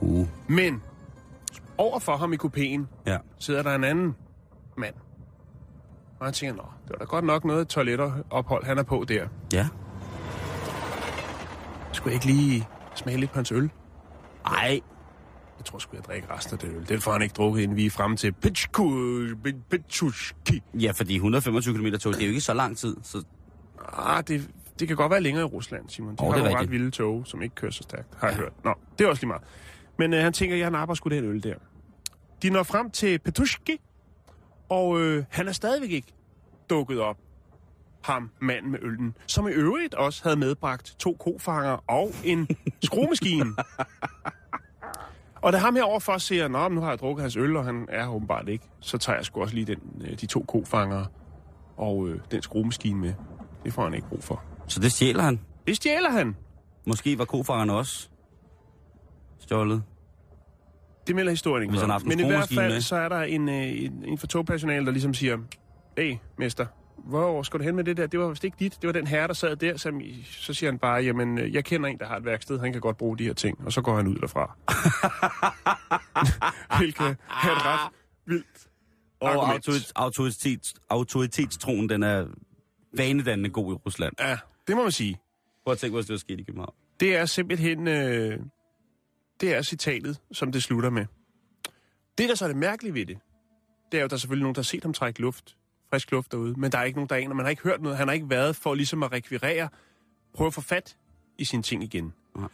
Uh, 0.00 0.26
Men 0.48 0.82
over 1.78 1.98
for 1.98 2.16
ham 2.16 2.32
i 2.32 2.36
kupéen 2.36 2.80
ja. 3.06 3.18
sidder 3.38 3.62
der 3.62 3.74
en 3.74 3.84
anden 3.84 4.16
mand. 4.76 4.94
Og 6.20 6.26
han 6.26 6.34
tænker, 6.34 6.56
nå, 6.56 6.62
det 6.82 6.90
var 6.90 6.96
da 6.96 7.04
godt 7.04 7.24
nok 7.24 7.44
noget 7.44 7.68
toiletophold, 7.68 8.64
han 8.64 8.78
er 8.78 8.82
på 8.82 9.04
der. 9.08 9.26
Ja. 9.52 9.68
Skulle 11.92 12.14
jeg 12.14 12.14
ikke 12.14 12.26
lige 12.26 12.68
smage 12.94 13.18
lidt 13.18 13.30
på 13.30 13.34
hans 13.38 13.52
øl? 13.52 13.70
Ej, 14.46 14.80
Jeg 15.60 15.66
tror 15.66 15.78
sgu, 15.78 15.96
jeg 15.96 16.04
drikker 16.04 16.36
resten 16.36 16.54
af 16.54 16.58
det 16.58 16.76
øl. 16.76 16.88
Den 16.88 17.00
får 17.00 17.12
han 17.12 17.22
ikke 17.22 17.32
drukket, 17.32 17.62
inden 17.62 17.76
vi 17.76 17.86
er 17.86 17.90
fremme 17.90 18.16
til 18.16 18.32
Pitchushki. 19.70 20.62
ja, 20.74 20.90
fordi 20.90 21.14
125 21.14 21.74
km 21.74 21.86
tog, 21.96 22.12
det 22.12 22.20
er 22.20 22.26
jo 22.26 22.28
ikke 22.28 22.40
så 22.40 22.54
lang 22.54 22.76
tid. 22.76 22.96
Så 23.02 23.24
Ah, 23.92 24.24
det, 24.28 24.50
det 24.78 24.88
kan 24.88 24.96
godt 24.96 25.10
være 25.10 25.20
længere 25.20 25.42
i 25.42 25.46
Rusland, 25.46 25.88
Simon. 25.88 26.16
De 26.16 26.22
oh, 26.22 26.26
det 26.26 26.34
har 26.34 26.40
er 26.40 26.50
nogle 26.50 26.62
ret 26.64 26.70
vilde 26.70 26.90
tog, 26.90 27.26
som 27.26 27.42
ikke 27.42 27.54
kører 27.54 27.72
så 27.72 27.82
stærkt, 27.82 28.08
har 28.18 28.28
jeg 28.28 28.36
hørt. 28.36 28.52
Nå, 28.64 28.74
det 28.98 29.04
er 29.04 29.08
også 29.08 29.22
lige 29.22 29.28
meget. 29.28 29.42
Men 29.98 30.14
øh, 30.14 30.22
han 30.22 30.32
tænker, 30.32 30.56
jeg 30.56 30.70
napper 30.70 30.94
sgu 30.94 31.08
den 31.08 31.24
øl 31.24 31.42
der. 31.42 31.54
De 32.42 32.50
når 32.50 32.62
frem 32.62 32.90
til 32.90 33.18
Petushki, 33.18 33.80
og 34.68 35.00
øh, 35.00 35.24
han 35.30 35.48
er 35.48 35.52
stadigvæk 35.52 35.90
ikke 35.90 36.12
dukket 36.70 37.00
op. 37.00 37.16
Ham, 38.04 38.30
manden 38.40 38.70
med 38.72 38.78
øllen, 38.82 39.14
som 39.26 39.48
i 39.48 39.50
øvrigt 39.50 39.94
også 39.94 40.22
havde 40.22 40.36
medbragt 40.36 40.96
to 40.98 41.12
kofanger 41.20 41.84
og 41.90 42.12
en 42.24 42.48
skruemaskine. 42.82 43.44
Og 45.42 45.52
da 45.52 45.58
ham 45.58 45.76
her 45.76 45.82
overfor 45.82 46.18
siger, 46.18 46.48
Nå, 46.48 46.68
men 46.68 46.74
nu 46.74 46.80
har 46.80 46.88
jeg 46.88 46.98
drukket 46.98 47.22
hans 47.22 47.36
øl, 47.36 47.56
og 47.56 47.64
han 47.64 47.86
er 47.88 48.08
åbenbart 48.08 48.48
ikke, 48.48 48.64
så 48.80 48.98
tager 48.98 49.16
jeg 49.16 49.24
sgu 49.24 49.40
også 49.42 49.54
lige 49.54 49.64
den, 49.64 49.78
øh, 50.00 50.20
de 50.20 50.26
to 50.26 50.44
kofanger 50.48 51.04
og 51.76 52.08
øh, 52.08 52.20
den 52.30 52.42
skruemaskine 52.42 53.00
med. 53.00 53.14
Det 53.64 53.72
får 53.72 53.84
han 53.84 53.94
ikke 53.94 54.08
brug 54.08 54.24
for. 54.24 54.42
Så 54.66 54.80
det 54.80 54.92
stjæler 54.92 55.22
han. 55.22 55.40
Det 55.66 55.76
stjæler 55.76 56.10
han. 56.10 56.36
Måske 56.86 57.18
var 57.18 57.24
kofangerne 57.24 57.72
også 57.72 58.08
stjålet. 59.38 59.82
Det 61.06 61.14
melder 61.14 61.30
historien 61.32 61.62
ikke 61.62 61.72
Hvis 61.72 61.82
han 61.82 62.00
Men 62.04 62.20
i 62.20 62.26
hvert 62.26 62.48
fald, 62.54 62.72
med. 62.72 62.80
så 62.80 62.96
er 62.96 63.08
der 63.08 63.20
en, 63.22 63.48
øh, 63.48 63.82
en, 63.84 64.04
en 64.04 64.18
for 64.18 64.26
togpersonale, 64.26 64.86
der 64.86 64.92
ligesom 64.92 65.14
siger, 65.14 65.38
Hey, 65.98 66.16
mester, 66.38 66.66
hvor 67.04 67.42
skal 67.42 67.60
du 67.60 67.64
hen 67.64 67.76
med 67.76 67.84
det 67.84 67.96
der? 67.96 68.06
Det 68.06 68.20
var 68.20 68.28
vist 68.28 68.44
ikke 68.44 68.56
dit. 68.60 68.78
Det 68.82 68.86
var 68.86 68.92
den 68.92 69.06
herre, 69.06 69.28
der 69.28 69.34
sad 69.34 69.56
der. 69.56 69.76
Så, 69.76 70.00
så 70.24 70.54
siger 70.54 70.70
han 70.70 70.78
bare, 70.78 71.02
jamen, 71.02 71.38
øh, 71.38 71.54
jeg 71.54 71.64
kender 71.64 71.88
en, 71.88 71.98
der 71.98 72.06
har 72.06 72.16
et 72.16 72.24
værksted. 72.24 72.58
Han 72.58 72.72
kan 72.72 72.80
godt 72.80 72.96
bruge 72.96 73.18
de 73.18 73.24
her 73.24 73.32
ting. 73.32 73.58
Og 73.66 73.72
så 73.72 73.82
går 73.82 73.96
han 73.96 74.06
ud 74.06 74.14
derfra. 74.16 74.56
Hvilket 76.78 77.06
er 77.06 77.10
et 77.10 77.64
ret 77.66 77.90
vildt 78.26 78.68
Og 79.20 79.28
argument. 79.30 79.54
autoritet, 79.68 79.92
autoritet, 79.96 80.72
autoritetstroen, 80.88 81.88
den 81.88 82.02
er 82.02 82.26
vanedannende 82.96 83.50
god 83.50 83.72
i 83.72 83.76
Rusland. 83.86 84.12
Ja, 84.20 84.38
det 84.66 84.76
må 84.76 84.82
man 84.82 84.92
sige. 84.92 85.18
Prøv 85.64 85.72
at 85.72 85.78
tænke, 85.78 85.94
hvis 85.94 86.06
det 86.06 86.12
var 86.12 86.18
sket 86.18 86.40
i 86.40 86.42
København. 86.42 86.74
Det 87.00 87.16
er 87.16 87.26
simpelthen... 87.26 87.88
Øh, 87.88 88.38
det 89.40 89.54
er 89.54 89.62
citatet, 89.62 90.18
som 90.32 90.52
det 90.52 90.62
slutter 90.62 90.90
med. 90.90 91.06
Det, 92.18 92.28
der 92.28 92.34
så 92.34 92.44
er 92.44 92.48
det 92.48 92.56
mærkelige 92.56 92.94
ved 92.94 93.06
det, 93.06 93.18
det 93.92 93.98
er 93.98 94.02
jo, 94.02 94.04
at 94.04 94.10
der 94.10 94.16
er 94.16 94.18
selvfølgelig 94.18 94.42
nogen, 94.42 94.54
der 94.54 94.60
har 94.60 94.64
set 94.64 94.82
ham 94.82 94.92
trække 94.92 95.20
luft, 95.20 95.56
frisk 95.90 96.10
luft 96.10 96.32
derude, 96.32 96.60
men 96.60 96.72
der 96.72 96.78
er 96.78 96.84
ikke 96.84 96.96
nogen, 96.96 97.08
der 97.08 97.16
aner. 97.16 97.34
Man 97.34 97.44
har 97.44 97.50
ikke 97.50 97.62
hørt 97.62 97.82
noget. 97.82 97.98
Han 97.98 98.08
har 98.08 98.14
ikke 98.14 98.30
været 98.30 98.56
for 98.56 98.74
ligesom 98.74 99.02
at 99.02 99.12
rekvirere, 99.12 99.68
prøve 100.34 100.46
at 100.46 100.54
få 100.54 100.60
fat 100.60 100.96
i 101.38 101.44
sine 101.44 101.62
ting 101.62 101.82
igen. 101.82 102.12
Nej. 102.36 102.48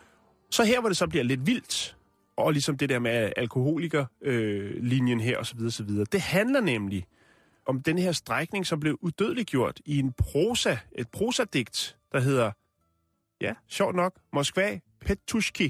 Så 0.51 0.65
her, 0.65 0.81
hvor 0.81 0.89
det 0.89 0.97
så 0.97 1.07
bliver 1.07 1.25
lidt 1.25 1.47
vildt, 1.47 1.97
og 2.37 2.53
ligesom 2.53 2.77
det 2.77 2.89
der 2.89 2.99
med 2.99 3.33
alkoholiker-linjen 3.37 4.77
øh, 4.77 4.83
linjen 4.83 5.21
her 5.21 5.39
osv., 5.39 5.61
osv., 5.67 5.91
det 6.13 6.21
handler 6.21 6.61
nemlig 6.61 7.07
om 7.67 7.83
den 7.83 7.99
her 7.99 8.13
strækning, 8.13 8.67
som 8.67 8.81
blev 8.81 8.99
udødeliggjort 9.01 9.81
i 9.85 9.99
en 9.99 10.13
prosa, 10.13 10.77
et 10.93 11.09
prosadigt, 11.09 11.97
der 12.13 12.21
hedder 12.21 12.51
Ja, 13.41 13.55
sjovt 13.69 13.97
nok. 13.97 14.13
Moskva 14.33 14.81
Petushki 15.01 15.69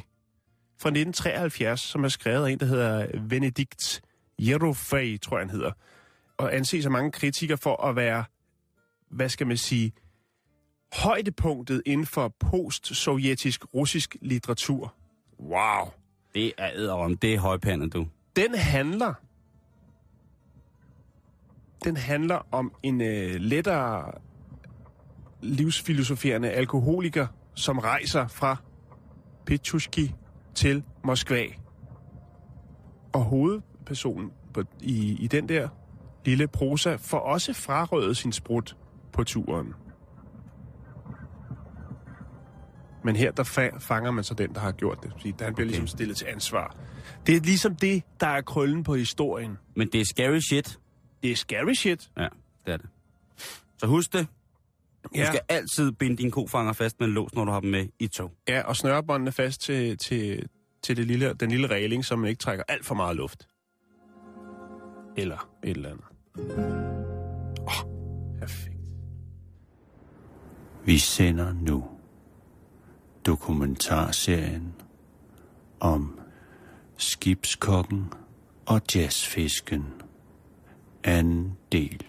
fra 0.78 0.88
1973, 0.88 1.80
som 1.80 2.04
er 2.04 2.08
skrevet 2.08 2.46
af 2.46 2.50
en, 2.50 2.60
der 2.60 2.66
hedder 2.66 3.06
Benedikt 3.28 4.02
Jerofej, 4.38 5.16
tror 5.16 5.38
jeg 5.38 5.42
han 5.42 5.50
hedder. 5.50 5.72
Og 6.36 6.54
anses 6.54 6.84
af 6.84 6.90
mange 6.90 7.12
kritikere 7.12 7.58
for 7.58 7.82
at 7.82 7.96
være, 7.96 8.24
hvad 9.10 9.28
skal 9.28 9.46
man 9.46 9.56
sige, 9.56 9.92
højdepunktet 10.92 11.82
inden 11.86 12.06
for 12.06 12.28
post-sovjetisk 12.28 13.74
russisk 13.74 14.16
litteratur. 14.20 14.94
Wow. 15.40 15.92
Det 16.34 16.52
er 16.58 16.70
æderom. 16.74 17.16
Det 17.16 17.34
er 17.34 17.38
højpandet, 17.38 17.92
du. 17.92 18.06
Den 18.36 18.54
handler 18.54 19.14
den 21.84 21.96
handler 21.96 22.46
om 22.52 22.72
en 22.82 23.00
øh, 23.00 23.34
lettere 23.34 24.12
livsfilosoferende 25.42 26.50
alkoholiker, 26.50 27.26
som 27.54 27.78
rejser 27.78 28.26
fra 28.26 28.56
Petushki 29.46 30.14
til 30.54 30.82
Moskva. 31.04 31.44
Og 33.12 33.22
hovedpersonen 33.22 34.32
på, 34.54 34.62
i, 34.80 35.16
i 35.20 35.26
den 35.26 35.48
der 35.48 35.68
lille 36.26 36.48
prosa 36.48 36.96
får 36.96 37.18
også 37.18 37.52
frarøvet 37.52 38.16
sin 38.16 38.32
sprut 38.32 38.76
på 39.12 39.24
turen. 39.24 39.74
Men 43.04 43.16
her 43.16 43.30
der 43.32 43.44
fa- 43.44 43.78
fanger 43.78 44.10
man 44.10 44.24
så 44.24 44.34
den, 44.34 44.54
der 44.54 44.60
har 44.60 44.72
gjort 44.72 45.02
det. 45.02 45.12
Fordi 45.12 45.28
han 45.28 45.36
bliver 45.36 45.50
Okay. 45.52 45.64
ligesom 45.64 45.86
stillet 45.86 46.16
til 46.16 46.26
ansvar. 46.26 46.76
Det 47.26 47.36
er 47.36 47.40
ligesom 47.40 47.76
det, 47.76 48.02
der 48.20 48.26
er 48.26 48.40
krøllen 48.40 48.82
på 48.84 48.94
historien. 48.94 49.58
Men 49.76 49.88
det 49.92 50.00
er 50.00 50.04
scary 50.04 50.38
shit. 50.38 50.78
Det 51.22 51.30
er 51.30 51.36
scary 51.36 51.72
shit. 51.72 52.10
Ja, 52.18 52.28
det 52.66 52.72
er 52.72 52.76
det. 52.76 52.86
Så 53.78 53.86
husk 53.86 54.12
det. 54.12 54.26
Du 55.04 55.08
Ja. 55.14 55.26
skal 55.26 55.40
altid 55.48 55.92
binde 55.92 56.16
dine 56.16 56.30
kofanger 56.30 56.72
fast 56.72 57.00
med 57.00 57.08
en 57.08 57.14
lås, 57.14 57.34
når 57.34 57.44
du 57.44 57.50
har 57.52 57.60
dem 57.60 57.70
med 57.70 57.86
i 57.98 58.06
tog. 58.08 58.32
Ja, 58.48 58.62
og 58.62 58.76
snørebåndene 58.76 59.32
fast 59.32 59.60
til, 59.60 59.98
til, 59.98 60.48
til 60.82 60.96
det 60.96 61.06
lille, 61.06 61.34
den 61.34 61.50
lille 61.50 61.66
regling, 61.66 62.04
så 62.04 62.16
man 62.16 62.30
ikke 62.30 62.40
trækker 62.40 62.64
alt 62.68 62.86
for 62.86 62.94
meget 62.94 63.16
luft. 63.16 63.48
Eller 65.16 65.48
et 65.64 65.70
eller 65.76 65.88
andet. 65.90 66.04
Oh, 66.38 67.84
perfekt. 68.40 68.76
Vi 70.84 70.98
sender 70.98 71.52
nu 71.52 71.84
dokumentarserien 73.26 74.74
om 75.80 76.20
skibskokken 76.96 78.12
og 78.66 78.80
jazzfisken. 78.94 79.84
Anden 81.04 81.56
del. 81.72 82.04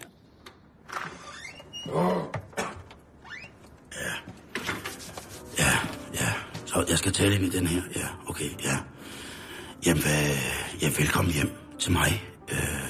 Ja, 6.14 6.32
så 6.66 6.84
jeg 6.88 6.98
skal 6.98 7.12
tale 7.12 7.46
i 7.46 7.50
den 7.50 7.66
her. 7.66 7.82
Ja, 7.96 8.06
okay, 8.26 8.50
ja. 8.64 8.78
Jamen, 9.86 10.02
hvad, 10.02 10.30
ja, 10.82 10.86
velkommen 10.98 11.32
hjem 11.34 11.50
til 11.78 11.92
mig. 11.92 12.22
Øh, 12.52 12.87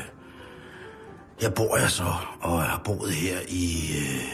her 1.41 1.51
bor 1.51 1.77
jeg 1.77 1.91
så, 1.91 2.15
og 2.41 2.59
jeg 2.59 2.67
har 2.69 2.81
boet 2.85 3.13
her 3.13 3.39
i, 3.49 3.91
øh, 3.99 4.33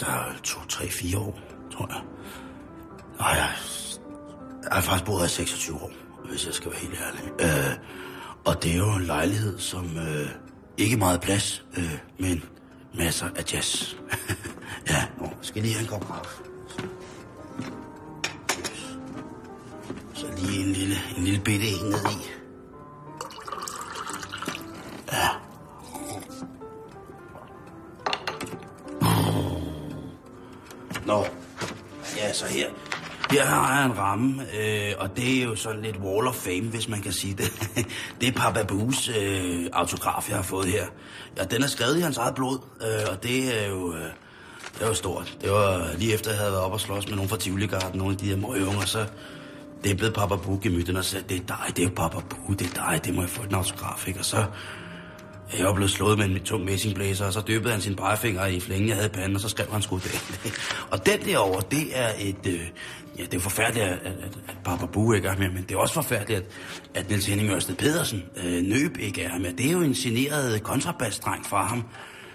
der 0.00 0.06
er 0.06 0.32
to, 0.44 0.60
tre, 0.68 0.88
fire 0.88 1.18
år, 1.18 1.40
tror 1.72 1.86
jeg. 1.88 2.02
Og 3.18 3.36
jeg 3.36 3.48
Jeg 4.62 4.72
har 4.72 4.80
faktisk 4.80 5.04
boet 5.04 5.18
her 5.20 5.26
i 5.26 5.28
26 5.28 5.82
år, 5.82 5.90
hvis 6.30 6.46
jeg 6.46 6.54
skal 6.54 6.70
være 6.70 6.80
helt 6.80 6.98
ærlig. 7.00 7.32
Øh, 7.40 7.76
og 8.44 8.62
det 8.62 8.72
er 8.72 8.76
jo 8.76 8.92
en 8.92 9.04
lejlighed, 9.04 9.58
som 9.58 9.96
øh, 9.98 10.28
ikke 10.76 10.94
er 10.94 10.98
meget 10.98 11.20
plads, 11.20 11.64
øh, 11.76 11.98
men 12.18 12.44
masser 12.94 13.26
af 13.36 13.52
jazz. 13.52 13.94
ja, 14.90 15.04
nu 15.20 15.30
skal 15.42 15.62
lige 15.62 15.74
have 15.74 15.82
en 15.82 15.88
kop 15.88 16.06
kaffe. 16.06 16.42
Så 20.14 20.26
lige 20.36 20.60
en 20.66 20.72
lille, 20.72 20.96
en 21.16 21.24
lille 21.24 21.40
bitte 21.40 21.66
en 21.66 21.84
ned 21.84 21.98
i. 21.98 22.30
Ja. 25.12 25.47
Nå, 31.08 31.26
ja, 32.16 32.32
så 32.32 32.46
her. 32.46 32.68
Her 33.30 33.44
har 33.44 33.76
jeg 33.76 33.86
en 33.86 33.98
ramme, 33.98 34.42
øh, 34.58 34.92
og 34.98 35.16
det 35.16 35.38
er 35.38 35.44
jo 35.44 35.56
sådan 35.56 35.82
lidt 35.82 35.96
wall 35.96 36.28
of 36.28 36.34
fame, 36.34 36.62
hvis 36.62 36.88
man 36.88 37.02
kan 37.02 37.12
sige 37.12 37.34
det. 37.34 37.52
det 38.20 38.28
er 38.28 38.32
Papa 38.32 38.62
Bues 38.62 39.08
øh, 39.08 39.66
autograf, 39.72 40.28
jeg 40.28 40.36
har 40.36 40.42
fået 40.42 40.66
her. 40.66 40.86
Ja, 41.36 41.44
den 41.44 41.62
er 41.62 41.66
skrevet 41.66 41.98
i 41.98 42.00
hans 42.00 42.16
eget 42.16 42.34
blod, 42.34 42.58
øh, 42.82 43.12
og 43.12 43.22
det 43.22 43.62
er 43.62 43.68
jo... 43.68 43.94
Øh, 43.94 44.10
det 44.78 44.86
var 44.86 44.92
stort. 44.92 45.36
Det 45.40 45.50
var 45.50 45.90
lige 45.98 46.14
efter, 46.14 46.30
jeg 46.30 46.38
havde 46.38 46.52
været 46.52 46.64
op 46.64 46.72
og 46.72 46.80
slås 46.80 47.08
med 47.08 47.16
nogle 47.16 47.28
fra 47.28 47.36
Tivoli 47.36 47.66
Garden, 47.66 47.98
nogle 47.98 48.12
af 48.12 48.18
de 48.18 48.26
her 48.26 48.36
møgeunger, 48.36 48.84
så 48.84 49.06
det 49.84 49.92
er 49.92 49.96
blevet 49.96 50.14
Papa 50.14 50.36
Boo 50.36 50.60
gemytten 50.62 50.96
og 50.96 51.04
sagde, 51.04 51.24
det 51.28 51.36
er 51.36 51.46
dig, 51.46 51.76
det 51.76 51.78
er 51.78 51.88
jo 51.88 51.94
Papa 51.96 52.18
Boo, 52.30 52.54
det 52.54 52.76
er 52.76 52.90
dig, 52.90 53.04
det 53.04 53.14
må 53.14 53.20
jeg 53.20 53.30
få 53.30 53.42
en 53.42 53.54
autograf, 53.54 54.08
ikke? 54.08 54.18
Og 54.18 54.24
så 54.24 54.44
jeg 55.56 55.66
var 55.66 55.74
blevet 55.74 55.90
slået 55.90 56.18
med 56.18 56.26
en 56.26 56.40
tung 56.44 56.64
messingblæser, 56.64 57.26
og 57.26 57.32
så 57.32 57.40
døbede 57.40 57.72
han 57.72 57.80
sin 57.80 57.96
pegefinger 57.96 58.46
i 58.46 58.60
flængen, 58.60 58.88
jeg 58.88 58.96
havde 58.96 59.08
i 59.08 59.12
panden, 59.12 59.34
og 59.34 59.40
så 59.40 59.48
skrev 59.48 59.72
han 59.72 59.82
sgu 59.82 59.96
det. 59.96 60.42
og 60.92 61.06
den 61.06 61.20
derovre, 61.20 61.62
det 61.70 61.98
er 61.98 62.08
et... 62.18 62.46
Øh, 62.46 62.60
ja, 63.18 63.22
det 63.22 63.34
er 63.34 63.36
jo 63.36 63.40
forfærdeligt, 63.40 63.86
at, 63.86 63.98
at, 64.04 64.38
at 64.48 64.56
Papa 64.64 64.86
Bue 64.86 65.16
ikke 65.16 65.28
er 65.28 65.36
med, 65.36 65.50
men 65.50 65.62
det 65.62 65.74
er 65.74 65.78
også 65.78 65.94
forfærdeligt, 65.94 66.40
at, 66.40 66.46
at 66.94 67.08
Niels 67.08 67.26
Henning 67.26 67.50
Ørsted 67.50 67.74
Pedersen 67.74 68.24
øh, 68.36 68.62
nøb 68.62 68.96
ikke 69.00 69.22
er 69.22 69.38
med. 69.38 69.52
Det 69.52 69.66
er 69.66 69.72
jo 69.72 69.80
en 69.80 69.92
generet 69.92 70.62
kontrabassdreng 70.62 71.46
fra 71.46 71.66
ham, 71.66 71.84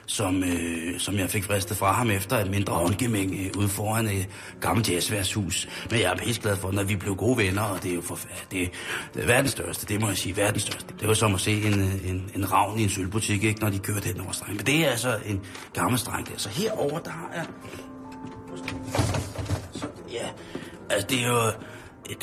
som, 0.05 0.43
øh, 0.43 0.99
som 0.99 1.17
jeg 1.17 1.29
fik 1.29 1.43
fristet 1.43 1.77
fra 1.77 1.91
ham 1.91 2.09
efter 2.09 2.37
et 2.37 2.51
mindre 2.51 2.73
håndgemæng 2.73 3.35
øh, 3.39 3.51
ude 3.57 3.67
foran 3.67 4.07
et 4.07 4.29
gammelt 4.61 4.89
jazzværshus. 4.89 5.69
Men 5.89 5.99
jeg 5.99 6.11
er 6.11 6.15
pisse 6.15 6.41
glad 6.41 6.57
for, 6.57 6.71
når 6.71 6.83
vi 6.83 6.95
blev 6.95 7.15
gode 7.15 7.37
venner, 7.37 7.61
og 7.61 7.83
det 7.83 7.91
er 7.91 7.95
jo 7.95 8.01
for, 8.01 8.19
det, 8.51 8.71
det 9.13 9.23
er 9.23 9.27
verdens 9.27 9.51
største, 9.51 9.85
det 9.85 10.01
må 10.01 10.07
jeg 10.07 10.17
sige, 10.17 10.37
verdens 10.37 10.61
største. 10.61 10.93
Det 10.99 11.07
var 11.07 11.13
som 11.13 11.33
at 11.33 11.41
se 11.41 11.51
en, 11.51 11.79
øh, 11.79 12.09
en, 12.09 12.31
en 12.35 12.51
ravn 12.51 12.79
i 12.79 12.83
en 12.83 12.89
sølvbutik, 12.89 13.43
ikke, 13.43 13.61
når 13.61 13.69
de 13.69 13.79
kørte 13.79 14.13
den 14.13 14.21
over 14.21 14.31
strengen. 14.31 14.57
Men 14.57 14.65
det 14.65 14.85
er 14.85 14.89
altså 14.89 15.17
en 15.25 15.41
gammel 15.73 15.99
streng 15.99 16.27
der. 16.27 16.37
Så 16.37 16.49
herover 16.49 16.99
der 16.99 17.11
har 17.11 17.31
jeg... 17.35 17.45
Så, 19.73 19.85
ja, 20.11 20.27
altså 20.89 21.07
det 21.09 21.23
er 21.23 21.27
jo... 21.27 21.51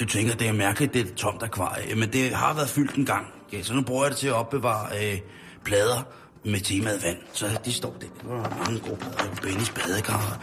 Du 0.01 0.05
tænker, 0.05 0.35
det 0.35 0.49
er 0.49 0.53
mærkeligt, 0.53 0.95
det 0.95 1.11
er 1.11 1.15
tomt 1.15 1.43
akvarie, 1.43 1.95
men 1.95 2.13
det 2.13 2.35
har 2.35 2.55
været 2.55 2.69
fyldt 2.69 2.95
en 2.95 3.07
gang. 3.07 3.27
Ja, 3.53 3.63
så 3.63 3.75
nu 3.75 3.83
bruger 3.83 4.05
jeg 4.05 4.11
det 4.11 4.19
til 4.19 4.27
at 4.27 4.35
opbevare 4.35 4.87
øh, 5.03 5.19
plader, 5.65 6.03
med 6.45 6.61
temaet 6.61 7.03
vand. 7.03 7.17
Så 7.33 7.59
de 7.65 7.73
står 7.73 7.97
der. 8.01 8.07
Der 8.23 8.35
var 8.35 8.63
mange 8.65 8.81
gode 8.81 8.97
plader. 8.97 9.35
Bennys 9.43 9.71
badekar. 9.71 10.41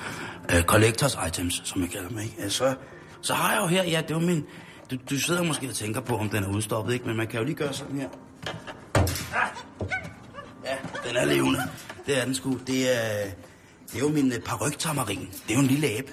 Uh, 0.53 0.61
collectors 0.61 1.17
items, 1.27 1.61
som 1.65 1.81
jeg 1.81 1.89
kalder 1.89 2.09
dem, 2.09 2.19
ikke? 2.19 2.33
Øh, 2.43 2.49
så, 2.49 2.75
så 3.21 3.33
har 3.33 3.53
jeg 3.53 3.61
jo 3.61 3.67
her, 3.67 3.83
ja, 3.83 4.01
det 4.07 4.15
var 4.15 4.21
min... 4.21 4.45
Du, 4.91 4.97
du 5.09 5.19
sidder 5.19 5.43
måske 5.43 5.67
og 5.69 5.75
tænker 5.75 6.01
på, 6.01 6.17
om 6.17 6.29
den 6.29 6.43
er 6.43 6.47
udstoppet, 6.47 6.93
ikke? 6.93 7.07
Men 7.07 7.17
man 7.17 7.27
kan 7.27 7.39
jo 7.39 7.45
lige 7.45 7.55
gøre 7.55 7.73
sådan 7.73 7.99
her. 7.99 8.09
Ah! 9.35 9.49
Ja, 10.65 10.75
den 11.09 11.15
er 11.15 11.25
levende. 11.25 11.59
Det 12.05 12.17
er 12.17 12.25
den 12.25 12.35
sgu. 12.35 12.59
Det 12.67 12.97
er, 12.97 13.25
det 13.87 13.95
er 13.95 13.99
jo 13.99 14.09
min 14.09 14.25
uh. 14.25 14.69
Det 14.71 15.49
er 15.49 15.53
jo 15.53 15.59
en 15.59 15.67
lille 15.67 15.87
abe. 15.87 16.11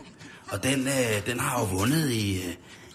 Og 0.51 0.63
den, 0.63 0.81
uh, 0.81 1.27
den 1.27 1.41
har 1.41 1.61
jo 1.61 1.67
vundet 1.67 2.11
i... 2.11 2.41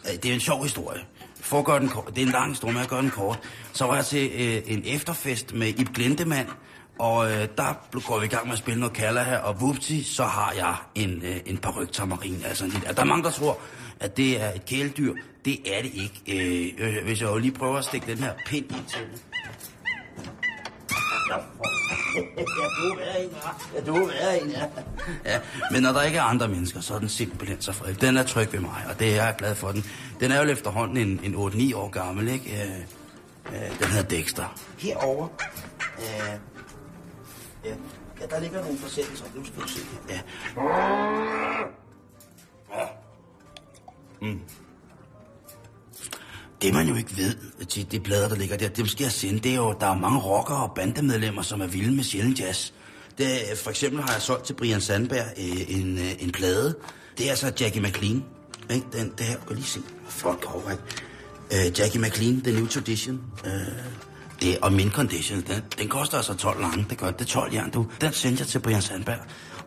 Uh, 0.03 0.09
det 0.23 0.25
er 0.25 0.33
en 0.33 0.39
sjov 0.39 0.63
historie. 0.63 1.01
For 1.41 1.59
at 1.59 1.65
gøre 1.65 1.79
den 1.79 1.89
kort, 1.89 2.15
det 2.15 2.21
er 2.21 2.25
en 2.25 2.31
lang 2.31 2.51
historie, 2.51 2.73
men 2.73 2.81
jeg 2.81 2.89
gør 2.89 3.01
den 3.01 3.09
kort. 3.09 3.39
Så 3.73 3.85
var 3.85 3.95
jeg 3.95 4.05
til 4.05 4.27
uh, 4.27 4.73
en 4.73 4.81
efterfest 4.85 5.53
med 5.53 5.67
Ib 5.67 5.93
Glindemann, 5.93 6.49
og 6.99 7.31
øh, 7.31 7.47
der 7.57 7.99
går 8.07 8.19
vi 8.19 8.25
i 8.25 8.29
gang 8.29 8.45
med 8.45 8.53
at 8.53 8.59
spille 8.59 8.79
noget 8.79 8.95
kalder 8.95 9.23
her, 9.23 9.37
og 9.37 9.61
vupti, 9.61 10.03
så 10.03 10.23
har 10.23 10.53
jeg 10.57 10.75
en, 10.95 11.21
øh, 11.23 11.35
en 11.45 11.57
paryk 11.57 11.91
tamarin. 11.91 12.41
Altså, 12.45 12.65
en, 12.65 12.71
der 12.71 13.01
er 13.01 13.05
mange, 13.05 13.23
der 13.23 13.31
tror, 13.31 13.59
at 13.99 14.17
det 14.17 14.41
er 14.41 14.53
et 14.53 14.65
kæledyr. 14.65 15.13
Det 15.45 15.77
er 15.77 15.81
det 15.81 15.91
ikke. 15.93 16.21
Øh, 16.27 16.73
øh, 16.77 17.03
hvis 17.03 17.21
jeg 17.21 17.29
jo 17.29 17.37
lige 17.37 17.51
prøver 17.51 17.77
at 17.77 17.85
stikke 17.85 18.07
den 18.07 18.17
her 18.17 18.33
pind 18.45 18.71
i 18.71 18.75
til 18.87 19.01
ja. 23.75 23.81
du 23.85 23.95
er 23.95 24.31
en, 24.31 24.49
ja. 24.49 24.65
ja. 25.25 25.39
Men 25.71 25.83
når 25.83 25.91
der 25.91 26.01
ikke 26.01 26.17
er 26.17 26.23
andre 26.23 26.47
mennesker, 26.47 26.81
så 26.81 26.95
er 26.95 26.99
den 26.99 27.09
simpelthen 27.09 27.61
så 27.61 27.73
fred. 27.73 27.93
Den 27.93 28.17
er 28.17 28.23
tryg 28.23 28.53
ved 28.53 28.59
mig, 28.59 28.85
og 28.89 28.99
det 28.99 29.09
er 29.09 29.15
jeg 29.15 29.35
glad 29.37 29.55
for. 29.55 29.71
Den, 29.71 29.85
den 30.19 30.31
er 30.31 30.43
jo 30.43 30.49
efterhånden 30.49 30.97
en, 30.97 31.19
en 31.23 31.35
8-9 31.71 31.75
år 31.75 31.89
gammel, 31.89 32.27
ikke? 32.27 32.63
Øh, 32.63 32.79
øh, 33.55 33.79
den 33.79 33.87
hedder 33.87 34.17
Dexter. 34.17 34.55
Herover. 34.77 35.27
Øh, 35.99 36.48
Ja. 37.65 37.75
ja, 38.21 38.25
der 38.25 38.39
ligger 38.39 38.61
nogle 38.61 38.77
forsendelser. 38.77 39.25
Nu 39.35 39.45
skal 39.45 39.61
du 39.61 39.67
se. 39.67 39.79
Ja. 40.09 40.21
Mm. 44.21 44.39
Det 46.61 46.73
man 46.73 46.87
jo 46.87 46.95
ikke 46.95 47.17
ved 47.17 47.35
til 47.65 47.91
de 47.91 47.99
plader, 47.99 48.27
der 48.27 48.35
ligger 48.35 48.57
der, 48.57 48.69
det 48.69 48.89
skal 48.89 49.03
jeg 49.03 49.11
sende, 49.11 49.39
det 49.39 49.51
er 49.51 49.55
jo, 49.55 49.75
der 49.79 49.87
er 49.87 49.99
mange 49.99 50.19
rockere 50.19 50.63
og 50.63 50.71
bandemedlemmer, 50.75 51.41
som 51.41 51.61
er 51.61 51.67
vilde 51.67 51.95
med 51.95 52.03
sjældent 52.03 52.39
jazz. 52.39 52.71
Det, 53.17 53.27
for 53.55 53.69
eksempel 53.69 54.01
har 54.01 54.13
jeg 54.13 54.21
solgt 54.21 54.45
til 54.45 54.53
Brian 54.53 54.81
Sandberg 54.81 55.25
øh, 55.37 55.79
en, 55.79 55.97
øh, 55.97 56.23
en 56.23 56.31
plade. 56.31 56.75
Det 57.17 57.25
er 57.25 57.29
altså 57.29 57.51
Jackie 57.59 57.81
McLean. 57.81 58.23
Ikke? 58.69 58.85
Den, 58.93 59.13
det 59.17 59.25
her, 59.25 59.37
kan 59.47 59.55
lige 59.55 59.65
se. 59.65 59.81
Flot 60.09 60.41
cover, 60.41 60.71
ikke? 60.71 60.83
Uh, 61.51 61.79
Jackie 61.79 62.01
McLean, 62.01 62.41
The 62.41 62.53
New 62.53 62.67
Tradition. 62.67 63.21
Øh, 63.45 63.51
det, 64.41 64.57
og 64.61 64.73
min 64.73 64.91
condition, 64.91 65.41
den, 65.41 65.63
den 65.77 65.87
koster 65.87 66.17
altså 66.17 66.33
12 66.33 66.61
lange. 66.61 66.85
Det 66.89 66.97
gør 66.97 67.11
det 67.11 67.27
12 67.27 67.53
jern, 67.53 67.71
du. 67.71 67.87
Den 68.01 68.13
sendte 68.13 68.41
jeg 68.41 68.47
til 68.47 68.59
Brian 68.59 68.81
Sandberg. 68.81 69.19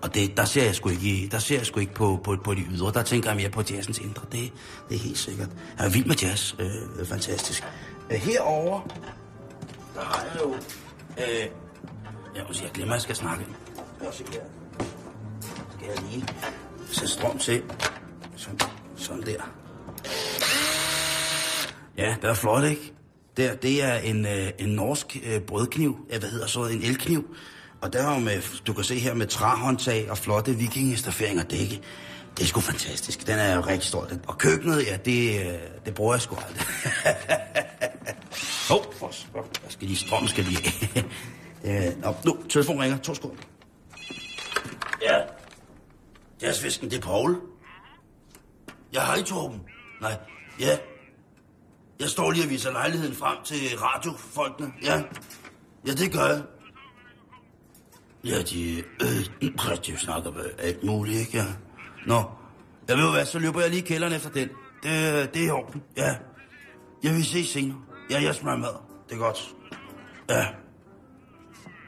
Og 0.03 0.15
det, 0.15 0.37
der 0.37 0.45
ser 0.45 0.65
jeg 0.65 0.75
sgu 0.75 0.89
ikke, 0.89 1.29
der 1.31 1.39
ser 1.39 1.57
jeg 1.57 1.67
sgu 1.67 1.81
ikke 1.81 1.95
på, 1.95 2.21
på, 2.25 2.37
på 2.45 2.55
de 2.55 2.61
ydre. 2.71 2.93
Der 2.93 3.03
tænker 3.03 3.31
jeg 3.31 3.37
mere 3.37 3.51
på 3.51 3.63
jazzens 3.71 3.99
indre. 3.99 4.23
Det, 4.33 4.53
det 4.89 4.95
er 4.95 4.99
helt 4.99 5.19
sikkert. 5.19 5.49
Jeg 5.79 5.87
er 5.87 5.91
vild 5.91 6.07
med 6.07 6.17
jazz. 6.17 6.55
Øh, 6.59 6.67
øh, 6.99 7.07
fantastisk. 7.07 7.65
Øh, 8.11 8.17
herover 8.17 8.81
der 9.95 10.01
har 10.01 10.25
jeg 10.25 10.43
jo... 10.43 10.55
Øh, 11.19 11.49
jeg, 12.37 12.45
må 12.49 12.53
sige, 12.53 12.65
jeg 12.65 12.73
glemmer, 12.73 12.95
at 12.95 12.97
jeg 12.97 13.03
skal 13.03 13.17
snakke. 13.17 13.47
Jeg 14.01 14.09
også 14.09 14.25
her. 14.33 14.41
Skal 15.77 15.89
jeg 15.89 16.03
lige 16.11 16.27
sætte 16.87 17.13
strøm 17.13 17.39
til. 17.39 17.63
Sådan, 18.37 18.59
sådan 18.97 19.23
der. 19.23 19.43
Ja, 21.97 22.17
det 22.23 22.31
er 22.31 22.35
flot, 22.35 22.65
ikke? 22.65 22.93
Der, 23.37 23.55
det 23.55 23.83
er 23.83 23.95
en, 23.95 24.27
øh, 24.27 24.51
en 24.59 24.68
norsk 24.68 25.16
øh, 25.25 25.40
brødkniv, 25.40 25.99
ja, 26.11 26.18
hvad 26.18 26.29
hedder 26.29 26.47
så, 26.47 26.64
en 26.64 26.83
elkniv. 26.83 27.37
Og 27.81 27.92
der 27.92 28.09
er 28.09 28.14
jo 28.14 28.21
med, 28.21 28.42
du 28.66 28.73
kan 28.73 28.85
se 28.85 28.99
her 28.99 29.14
med 29.14 29.27
træhåndtag 29.27 30.11
og 30.11 30.18
flotte 30.18 30.57
vikingestaferinger 30.57 31.42
dække. 31.42 31.81
Det 32.37 32.42
er 32.42 32.47
sgu 32.47 32.61
fantastisk. 32.61 33.27
Den 33.27 33.38
er 33.38 33.55
jo 33.55 33.61
rigtig 33.61 33.88
stolt. 33.88 34.21
Og 34.27 34.38
køkkenet, 34.38 34.87
ja, 34.87 34.97
det, 34.97 35.40
øh, 35.40 35.59
det 35.85 35.95
bruger 35.95 36.14
jeg 36.14 36.23
sgu 36.23 36.37
aldrig. 36.37 36.66
Hov, 38.68 38.95
oh, 39.03 39.45
jeg 39.64 39.73
skal 39.73 39.87
lige, 39.88 39.97
strøm 39.97 40.29
skal 40.29 40.45
lige. 40.45 40.73
øh, 41.66 42.03
nå, 42.03 42.14
nu, 42.25 42.38
telefon 42.49 42.81
ringer. 42.81 42.99
To 42.99 43.14
skål. 43.14 43.37
Ja. 45.03 45.18
Jazzfisken, 46.42 46.90
det 46.90 46.97
er 46.97 47.03
Paul. 47.03 47.37
Jeg 48.92 49.03
har 49.03 49.16
i 49.16 49.23
Torben. 49.23 49.61
Nej, 50.01 50.16
ja, 50.61 50.79
jeg 52.03 52.11
står 52.11 52.31
lige 52.31 52.45
og 52.45 52.51
viser 52.51 52.73
lejligheden 52.73 53.15
frem 53.15 53.37
til 53.45 53.79
radiofolkene. 53.79 54.73
Ja, 54.83 55.03
ja 55.87 55.93
det 55.93 56.12
gør 56.12 56.27
jeg. 56.27 56.43
Ja, 58.25 58.43
de, 58.43 58.83
øh, 59.03 59.77
de 59.87 59.97
snakker 59.97 60.31
med 60.31 60.45
alt 60.59 60.85
muligt, 60.85 61.21
ikke? 61.21 61.38
Ja. 61.38 61.47
Nå, 62.07 62.23
jeg 62.88 62.97
ved 62.97 63.11
hvad, 63.11 63.25
så 63.25 63.38
løber 63.38 63.61
jeg 63.61 63.71
lige 63.71 63.83
i 63.83 63.87
kælderen 63.87 64.12
efter 64.12 64.31
den. 64.31 64.49
Det, 64.83 65.35
det 65.35 65.43
er 65.43 65.47
i 65.47 65.51
orden, 65.51 65.83
ja. 65.97 66.17
Jeg 67.03 67.15
vil 67.15 67.25
se 67.25 67.47
senere. 67.47 67.79
Ja, 68.11 68.23
jeg 68.23 68.35
smager 68.35 68.59
mad. 68.59 68.75
Det 69.09 69.15
er 69.15 69.19
godt. 69.19 69.55
Ja. 70.31 70.47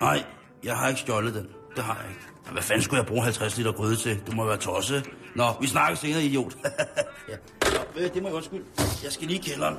Nej, 0.01 0.25
jeg 0.65 0.77
har 0.77 0.89
ikke 0.89 1.01
stjålet 1.01 1.35
den. 1.35 1.49
Det 1.77 1.85
har 1.85 1.95
jeg 2.01 2.11
ikke. 2.11 2.53
Hvad 2.53 2.63
fanden 2.63 2.83
skulle 2.83 2.99
jeg 2.99 3.07
bruge 3.07 3.23
50 3.23 3.57
liter 3.57 3.73
grøde 3.73 3.97
til? 3.97 4.23
Du 4.27 4.33
må 4.33 4.45
være 4.45 4.57
tosset. 4.57 5.11
Nå, 5.37 5.45
vi 5.61 5.67
snakker 5.67 5.97
senere, 5.97 6.23
idiot. 6.23 6.57
ja. 7.31 7.37
Nå, 7.63 7.79
øh, 7.97 8.15
det 8.15 8.23
må 8.23 8.29
jeg 8.29 8.37
undskylde. 8.37 8.65
Jeg 9.05 9.13
skal 9.13 9.27
lige 9.27 9.39
i 9.39 9.43
kælderen. 9.43 9.77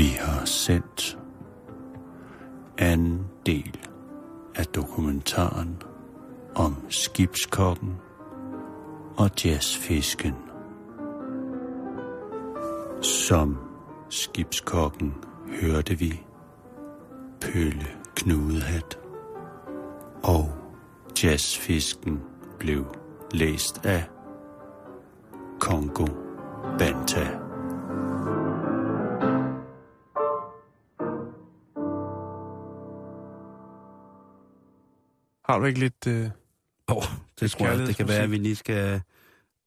Vi 0.00 0.16
har 0.20 0.44
sendt 0.44 1.18
anden 2.78 3.26
del 3.46 3.78
af 4.54 4.66
dokumentaren 4.66 5.82
om 6.54 6.76
skibskokken 6.88 7.96
og 9.16 9.30
jazzfisken. 9.44 10.34
Som 13.02 13.58
skibskokken 14.08 15.14
hørte 15.60 15.98
vi 15.98 16.22
Pølle 17.40 17.86
Knudehat 18.16 18.98
og 20.22 20.48
jazzfisken 21.24 22.20
blev 22.58 22.84
læst 23.32 23.86
af 23.86 24.04
Kongo 25.58 26.06
Banta. 26.78 27.49
Har 35.50 35.58
du 35.58 35.64
ikke 35.64 35.80
lidt... 35.80 36.06
Øh... 36.06 36.24
Åh, 36.88 36.96
oh, 36.96 37.02
det 37.40 37.50
tror 37.50 37.66
jeg, 37.66 37.78
det 37.78 37.96
kan 37.96 38.08
være, 38.08 38.22
at 38.22 38.30
vi 38.30 38.36
lige 38.36 38.56
skal... 38.56 39.00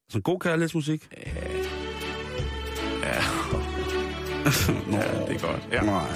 Sådan 0.09 0.21
god 0.21 0.39
kærlighedsmusik. 0.39 1.09
Ja, 3.03 3.23
Nå, 4.91 4.97
ja, 4.97 5.19
det 5.27 5.35
er 5.35 5.47
godt. 5.47 5.67
Ja. 5.71 5.81
Nej. 5.81 6.07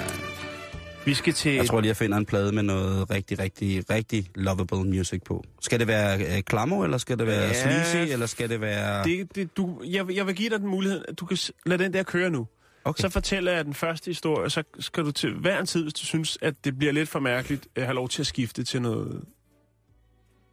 Vi 1.06 1.14
skal 1.14 1.34
til... 1.34 1.54
Jeg 1.54 1.66
tror 1.66 1.82
lige, 1.82 1.88
jeg 1.88 1.98
finder 1.98 2.18
en 2.18 2.26
plade 2.26 2.52
med 2.52 2.64
noget 2.64 3.10
rigtig, 3.10 3.40
rigtig, 3.40 3.90
rigtig 3.90 4.30
lovable 4.36 4.84
music 4.84 5.22
på. 5.26 5.44
Skal 5.62 5.80
det 5.80 5.88
være 5.88 6.38
øh, 6.38 6.44
klammer, 6.44 6.84
eller 6.84 6.98
skal 6.98 7.20
det 7.20 7.28
være 7.28 7.48
Ja, 7.48 7.54
sleazy, 7.54 8.12
eller 8.12 8.26
skal 8.26 8.50
det 8.50 8.62
være... 8.62 9.04
det, 9.04 9.36
det, 9.36 9.58
du, 9.58 9.82
jeg, 9.86 10.16
jeg 10.16 10.28
vil 10.28 10.36
give 10.36 10.50
dig 10.50 10.60
den 10.60 10.68
mulighed, 10.68 11.06
at 11.08 11.20
du 11.20 11.26
kan 11.26 11.38
lade 11.66 11.84
den 11.84 11.94
der 11.94 12.04
køre 12.04 12.30
nu. 12.30 12.48
Okay. 12.84 13.02
Så 13.02 13.10
fortæller 13.10 13.52
jeg 13.52 13.66
den 13.66 13.74
første 13.74 14.10
historie, 14.10 14.50
så 14.50 14.64
skal 14.80 15.04
du 15.04 15.12
til 15.12 15.34
hver 15.34 15.60
en 15.60 15.66
tid, 15.66 15.84
hvis 15.84 15.94
du 15.94 16.06
synes, 16.06 16.38
at 16.42 16.66
det 16.66 16.78
bliver 16.78 16.94
lidt 16.94 17.10
for 17.10 17.20
mærkeligt, 17.20 17.68
øh, 17.76 17.84
have 17.84 17.96
lov 17.96 18.10
til 18.10 18.22
at 18.22 18.28
skifte 18.28 18.64
til 18.64 18.82
noget 18.82 19.26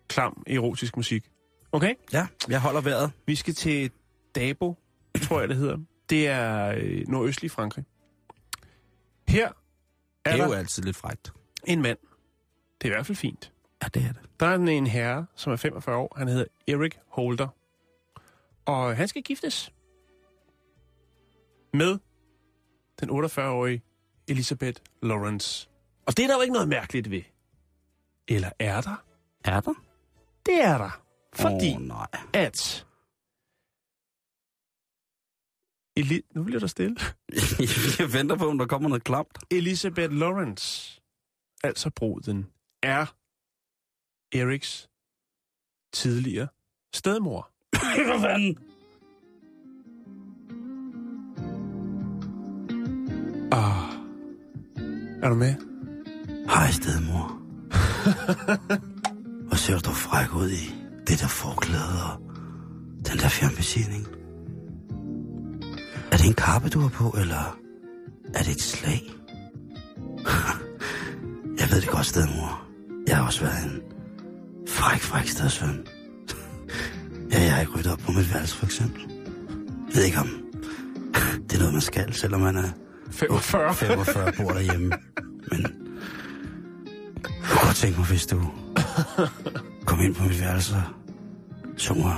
klam 0.09 0.43
erotisk 0.47 0.97
musik. 0.97 1.31
Okay? 1.73 1.95
Ja, 2.13 2.27
jeg 2.49 2.61
holder 2.61 2.81
vejret. 2.81 3.13
Vi 3.27 3.35
skal 3.35 3.55
til 3.55 3.91
Dabo, 4.35 4.75
tror 5.23 5.41
jeg 5.41 5.49
det 5.49 5.57
hedder. 5.57 5.79
Det 6.11 6.29
er 6.29 6.75
øh, 6.77 7.09
nordøstlig 7.09 7.51
Frankrig. 7.51 7.85
Her 9.29 9.49
er, 10.25 10.33
Det 10.33 10.41
er 10.41 10.47
jo 10.47 10.53
altid 10.53 10.83
lidt 10.83 10.97
frægt. 10.97 11.33
en 11.67 11.83
mand. 11.83 11.99
Det 12.83 12.89
er 12.89 12.93
i 12.93 12.95
hvert 12.97 13.07
fald 13.07 13.17
fint. 13.17 13.53
Ja, 13.83 13.89
det 13.95 14.03
er 14.03 14.13
det. 14.13 14.23
Der 14.41 14.47
er 14.47 14.55
en, 14.55 14.69
en 14.69 14.87
herre, 14.87 15.27
som 15.37 15.53
er 15.53 15.57
45 15.57 15.97
år. 15.97 16.15
Han 16.17 16.29
hedder 16.29 16.45
Erik 16.69 16.99
Holder. 17.09 17.49
Og 18.65 18.97
han 18.97 19.09
skal 19.09 19.23
giftes 19.23 19.73
med 21.73 21.99
den 23.01 23.11
48-årige 23.11 23.83
Elisabeth 24.29 24.81
Lawrence. 25.03 25.69
Og 26.07 26.17
det 26.17 26.23
er 26.23 26.27
der 26.27 26.35
jo 26.35 26.41
ikke 26.41 26.53
noget 26.53 26.69
mærkeligt 26.69 27.11
ved. 27.11 27.23
Eller 28.29 28.51
er 28.59 28.81
der? 28.81 29.05
Er 29.45 29.61
der? 29.61 29.75
Det 30.47 30.61
er 30.61 30.79
der. 30.79 31.03
Fordi 31.35 31.75
oh, 31.77 31.83
nej. 31.83 32.07
at... 32.33 32.87
Eli- 36.01 36.27
nu 36.35 36.45
bliver 36.45 36.61
der 36.61 36.67
stille. 36.67 36.97
jeg 37.99 38.13
venter 38.13 38.37
på, 38.37 38.49
om 38.49 38.59
der 38.59 38.67
kommer 38.67 38.89
noget 38.89 39.05
klamt. 39.05 39.39
Elisabeth 39.51 40.13
Lawrence, 40.13 41.01
altså 41.65 41.91
bruden, 41.91 42.47
er 42.83 43.07
Eriks 44.33 44.89
tidligere 45.93 46.49
stedmor. 46.95 47.51
Hvad 47.71 48.21
fanden? 48.21 48.59
Ah. 53.53 53.95
Er 55.23 55.29
du 55.29 55.35
med? 55.35 55.55
Hej, 56.47 56.71
stedmor. 56.71 57.41
Ser 59.65 59.79
du 59.79 59.93
fræk 59.93 60.35
ud 60.35 60.51
i 60.51 60.75
det 61.07 61.21
der 61.21 61.27
forklæde 61.27 62.05
og 62.11 62.21
den 63.09 63.19
der 63.19 63.29
fjernbetjening. 63.29 64.07
Er 66.13 66.17
det 66.17 66.27
en 66.27 66.35
kappe, 66.35 66.69
du 66.69 66.81
har 66.81 66.89
på, 66.89 67.17
eller 67.21 67.59
er 68.35 68.43
det 68.43 68.51
et 68.51 68.63
slag? 68.63 69.03
Jeg 71.61 71.71
ved 71.71 71.81
det 71.81 71.89
godt, 71.89 72.07
stedmor. 72.07 72.63
Jeg 73.07 73.17
har 73.17 73.27
også 73.27 73.41
været 73.41 73.65
en 73.65 73.83
fræk, 74.69 75.01
fræk 75.01 75.27
stedsøn. 75.27 75.87
Ja, 77.33 77.43
jeg 77.43 77.53
har 77.53 77.61
ikke 77.61 77.73
ryddet 77.73 77.93
op 77.93 77.99
på 77.99 78.13
mit 78.13 78.35
værelse, 78.35 78.57
for 78.57 78.67
eksempel. 78.67 79.03
Jeg 79.89 79.97
ved 79.97 80.05
ikke 80.05 80.19
om 80.19 80.29
det 81.49 81.55
er 81.55 81.59
noget, 81.59 81.73
man 81.73 81.83
skal, 81.83 82.13
selvom 82.13 82.41
man 82.41 82.57
er 82.57 82.71
45. 83.11 83.75
45 83.75 84.33
bor 84.33 84.53
derhjemme. 84.53 84.93
Men 85.51 85.61
jeg 85.63 85.71
kunne 87.51 87.67
godt 87.67 87.77
tænke 87.77 87.99
mig, 87.99 88.09
hvis 88.09 88.27
du 88.27 88.51
kom 89.87 90.01
ind 90.01 90.15
på 90.15 90.25
mit 90.25 90.41
værelse 90.41 90.75
så 91.77 91.95
mig 91.95 92.15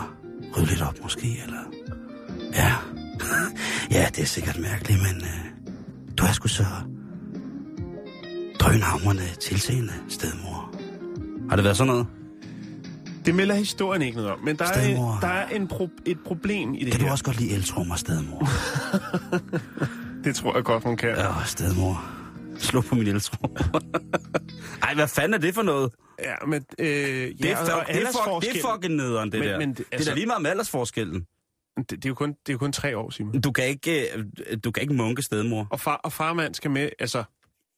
rydde 0.57 0.67
lidt 0.69 0.83
op 0.83 0.95
måske, 1.03 1.43
eller... 1.47 1.59
Ja, 2.55 2.73
ja, 4.01 4.07
det 4.15 4.23
er 4.23 4.27
sikkert 4.27 4.59
mærkeligt, 4.59 5.01
men 5.03 5.23
uh, 5.23 5.67
du 6.19 6.25
er 6.25 6.33
sgu 6.33 6.49
så 6.49 6.65
drønhamrende 8.61 9.23
tilseende 9.41 9.93
stedmor. 10.09 10.75
Har 11.49 11.57
det 11.57 11.65
været 11.65 11.77
sådan 11.77 11.93
noget? 11.93 12.07
Det 13.27 13.35
melder 13.35 13.55
historien 13.55 14.03
ikke 14.03 14.17
noget 14.17 14.31
om, 14.33 14.39
men 14.45 14.57
der 14.57 14.65
er, 14.65 14.73
Stedmor. 14.73 15.12
en, 15.15 15.19
der 15.21 15.29
er 15.29 15.49
en 15.49 15.69
pro- 15.73 16.03
et 16.07 16.19
problem 16.27 16.75
i 16.75 16.85
det 16.85 16.93
Kan 16.93 17.01
her. 17.01 17.07
du 17.09 17.12
også 17.12 17.25
godt 17.25 17.41
lide 17.41 17.51
eltrummer, 17.55 17.97
stedmor? 17.97 18.49
Det 20.25 20.37
tror 20.37 20.55
jeg 20.55 20.65
godt, 20.65 20.85
hun 20.85 20.97
kan. 20.97 21.09
Ja, 21.09 21.33
stedmor. 21.45 22.05
Slå 22.59 22.81
på 22.81 22.95
min 22.95 23.07
eltro. 23.07 23.47
Ej, 24.83 24.95
hvad 24.95 25.09
fanden 25.09 25.35
er 25.35 25.39
det 25.39 25.55
for 25.55 25.62
noget? 25.62 25.93
Ja, 26.23 26.35
men... 26.47 26.65
Øh, 26.79 26.89
ja, 26.89 27.27
Det 27.29 27.51
er, 27.51 27.57
og 27.57 27.67
fuck, 27.67 27.89
det, 27.89 28.03
er 28.03 28.07
fuck, 28.07 28.43
det 28.55 28.63
er 28.65 28.73
fucking 28.75 28.95
nederen, 28.95 29.33
det 29.33 29.41
Men- 29.41 29.49
der. 29.49 29.59
men 29.59 29.69
det, 29.69 29.79
det- 29.79 29.87
det 29.87 29.93
er 29.93 29.97
altså- 29.97 30.11
da 30.11 30.15
lige 30.15 30.27
meget 30.27 30.43
med 30.43 30.51
aldersforskellen. 30.51 31.27
Det, 31.79 31.91
det, 31.91 32.05
er 32.05 32.09
jo 32.09 32.15
kun, 32.15 32.29
det 32.29 32.49
er 32.49 32.53
jo 32.53 32.59
kun 32.59 32.73
tre 32.73 32.97
år, 32.99 33.11
Simon. 33.11 33.41
Du 33.41 33.53
kan 33.53 33.65
ikke, 33.67 34.17
øh, 34.19 34.25
du 34.65 34.71
kan 34.71 34.81
ikke 34.81 34.95
munke 34.95 35.23
stedmor. 35.23 35.67
Og, 35.71 35.81
far, 35.81 35.97
og 35.97 36.13
farmand 36.13 36.55
skal 36.55 36.71
med, 36.71 36.89
altså 36.99 37.25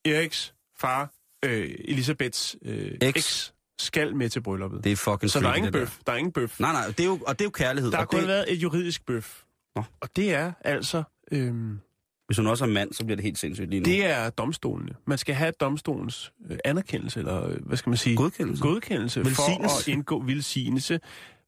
Eriks 0.04 0.54
far, 0.80 1.10
øh, 1.44 1.74
Elisabeths 1.84 2.56
øh, 2.62 2.90
Eks. 3.00 3.54
skal 3.78 4.16
med 4.16 4.28
til 4.28 4.40
brylluppet. 4.40 4.84
Det 4.84 4.92
er 4.92 4.96
fucking 4.96 5.30
Så 5.30 5.40
der 5.40 5.48
er 5.48 5.54
ingen 5.54 5.72
bøf. 5.72 5.98
Der 6.06 6.12
er 6.12 6.16
ingen 6.16 6.32
bøf. 6.32 6.60
Nej, 6.60 6.72
nej, 6.72 6.86
det 6.86 7.00
er 7.00 7.04
jo, 7.04 7.18
og 7.26 7.38
det 7.38 7.44
er 7.44 7.46
jo 7.46 7.50
kærlighed. 7.50 7.90
Der 7.90 7.96
har 7.96 8.04
og 8.04 8.10
kun 8.10 8.20
det, 8.20 8.28
været 8.28 8.52
et 8.52 8.56
juridisk 8.56 9.06
bøf. 9.06 9.42
Nå. 9.76 9.84
Og 10.00 10.08
det 10.16 10.34
er 10.34 10.52
altså... 10.60 11.02
Øhm, 11.32 11.78
Hvis 12.28 12.36
hun 12.38 12.46
også 12.46 12.64
er 12.64 12.68
mand, 12.68 12.92
så 12.92 13.04
bliver 13.04 13.16
det 13.16 13.22
helt 13.24 13.38
sindssygt 13.38 13.70
lige 13.70 13.80
nu. 13.80 13.84
det 13.84 14.04
er 14.06 14.30
domstolene. 14.30 14.94
Man 15.06 15.18
skal 15.18 15.34
have 15.34 15.52
domstolens 15.60 16.32
øh, 16.50 16.58
anerkendelse, 16.64 17.18
eller 17.20 17.46
øh, 17.48 17.66
hvad 17.66 17.76
skal 17.76 17.90
man 17.90 17.96
sige? 17.96 18.16
Godkendelse. 18.16 18.62
Godkendelse 18.62 19.20
for 19.20 19.28
Velsignelse. 19.28 19.90
at 19.90 19.94
indgå 19.94 20.22
velsignelse, 20.22 21.00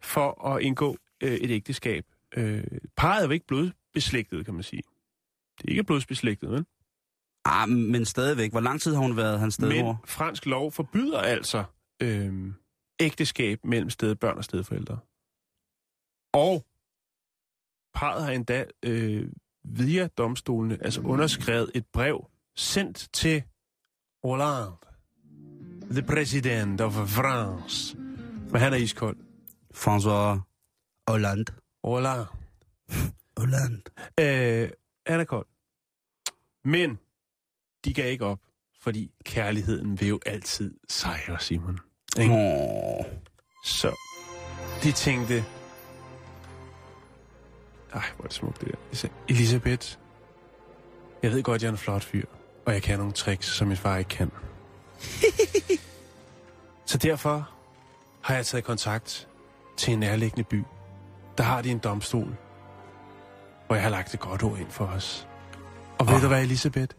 for 0.02 0.46
at 0.46 0.62
indgå 0.62 0.96
øh, 1.22 1.32
et 1.32 1.50
ægteskab. 1.50 2.04
Øh, 2.36 2.64
parret 2.96 3.22
er 3.22 3.26
jo 3.26 3.30
ikke 3.32 3.46
blodbeslægtet, 3.46 4.44
kan 4.44 4.54
man 4.54 4.62
sige. 4.62 4.82
Det 5.58 5.64
er 5.64 5.68
ikke 5.68 5.84
blodsbeslægtet, 5.84 6.50
vel? 6.50 6.64
Ah, 7.44 7.68
men 7.68 8.04
stadigvæk. 8.04 8.50
Hvor 8.50 8.60
lang 8.60 8.80
tid 8.80 8.94
har 8.94 9.00
hun 9.02 9.16
været 9.16 9.40
hans 9.40 9.54
stedmor? 9.54 9.92
Men 9.92 9.96
fransk 10.06 10.46
lov 10.46 10.72
forbyder 10.72 11.18
altså 11.18 11.64
øhm, 12.02 12.54
ægteskab 13.00 13.64
mellem 13.64 13.90
stedbørn 13.90 14.36
og 14.38 14.44
stedforældre. 14.44 14.98
Og 16.32 16.66
parret 17.94 18.24
har 18.24 18.32
endda 18.32 18.64
øh, 18.84 19.28
via 19.64 20.06
domstolene 20.06 20.78
altså 20.84 21.00
underskrevet 21.00 21.70
et 21.74 21.86
brev 21.92 22.26
sendt 22.56 23.08
til 23.12 23.42
Hollande, 24.24 24.76
the 25.90 26.02
president 26.02 26.80
of 26.80 26.92
France. 26.92 27.96
Men 28.50 28.60
han 28.60 28.72
er 28.72 28.76
iskold. 28.76 29.16
François 29.74 30.40
Hollande. 31.08 31.52
Hollande. 31.84 32.26
Holland. 33.36 33.82
Øh, 34.20 34.70
han 35.06 35.20
er 35.20 35.24
kold. 35.24 35.46
Men 36.64 36.98
de 37.84 37.94
gav 37.94 38.10
ikke 38.10 38.24
op, 38.24 38.40
fordi 38.80 39.12
kærligheden 39.24 40.00
vil 40.00 40.08
jo 40.08 40.20
altid 40.26 40.74
sejre, 40.88 41.40
Simon. 41.40 41.78
Ikke? 42.18 42.34
Åh. 42.34 43.04
Så 43.64 43.96
de 44.82 44.92
tænkte... 44.92 45.44
Ej, 47.92 48.02
hvor 48.16 48.24
er 48.24 48.28
det 48.28 48.32
smukt 48.32 48.60
det 48.60 48.74
der. 48.92 49.08
Elisabeth, 49.28 49.96
jeg 51.22 51.30
ved 51.30 51.42
godt, 51.42 51.62
jeg 51.62 51.68
er 51.68 51.72
en 51.72 51.78
flot 51.78 52.04
fyr, 52.04 52.24
og 52.66 52.72
jeg 52.72 52.82
kan 52.82 52.98
nogle 52.98 53.12
tricks, 53.12 53.46
som 53.46 53.68
min 53.68 53.76
far 53.76 53.96
ikke 53.96 54.08
kan. 54.08 54.30
Så 56.90 56.98
derfor 56.98 57.50
har 58.22 58.34
jeg 58.34 58.46
taget 58.46 58.64
kontakt 58.64 59.28
til 59.76 59.92
en 59.92 59.98
nærliggende 59.98 60.44
by. 60.44 60.64
Der 61.38 61.44
har 61.44 61.62
de 61.62 61.70
en 61.70 61.78
domstol, 61.78 62.36
hvor 63.66 63.74
jeg 63.74 63.82
har 63.82 63.90
lagt 63.90 64.14
et 64.14 64.20
godt 64.20 64.42
ord 64.42 64.58
ind 64.58 64.70
for 64.70 64.84
os. 64.86 65.28
Og 65.98 66.08
ved 66.08 66.20
du 66.20 66.28
hvad, 66.28 66.42
Elisabeth? 66.42 66.94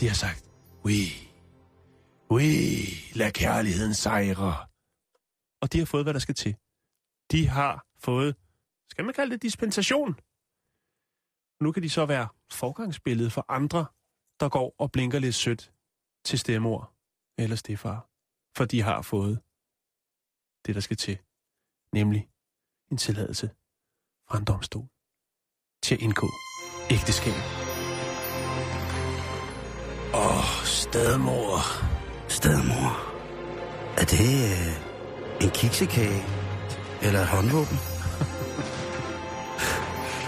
De 0.00 0.06
har 0.06 0.14
sagt, 0.14 0.44
oui, 0.84 1.28
oui, 2.30 2.44
lad 3.14 3.32
kærligheden 3.32 3.94
sejre. 3.94 4.56
Og 5.62 5.72
de 5.72 5.78
har 5.78 5.86
fået, 5.86 6.04
hvad 6.04 6.14
der 6.14 6.20
skal 6.20 6.34
til. 6.34 6.56
De 7.32 7.48
har 7.48 7.84
fået, 8.04 8.34
skal 8.90 9.04
man 9.04 9.14
kalde 9.14 9.30
det 9.32 9.42
dispensation? 9.42 10.12
Nu 11.62 11.72
kan 11.72 11.82
de 11.82 11.90
så 11.90 12.06
være 12.06 12.28
forgangsbillede 12.52 13.30
for 13.30 13.44
andre, 13.48 13.86
der 14.40 14.48
går 14.48 14.74
og 14.78 14.92
blinker 14.92 15.18
lidt 15.18 15.34
sødt 15.34 15.72
til 16.24 16.38
stemmor 16.38 16.92
eller 17.38 17.56
stefar. 17.56 18.08
For 18.56 18.64
de 18.64 18.82
har 18.82 19.02
fået 19.02 19.42
det, 20.66 20.74
der 20.74 20.80
skal 20.80 20.96
til. 20.96 21.18
Nemlig 21.92 22.28
en 22.90 22.96
tilladelse 22.96 23.46
fra 24.28 24.38
en 24.38 24.44
domstol 24.44 24.88
til 25.82 25.94
at 25.94 26.00
indgå 26.00 26.28
ægteskab. 26.90 27.38
Åh, 30.14 30.36
oh, 30.38 30.44
stedmor. 30.64 31.58
Stedmor. 32.28 32.92
Er 34.00 34.04
det... 34.14 34.30
Øh, 34.52 34.88
En 35.44 35.50
kiksekage? 35.50 36.22
Eller 37.02 37.20
et 37.20 37.28
håndvåben? 37.34 37.78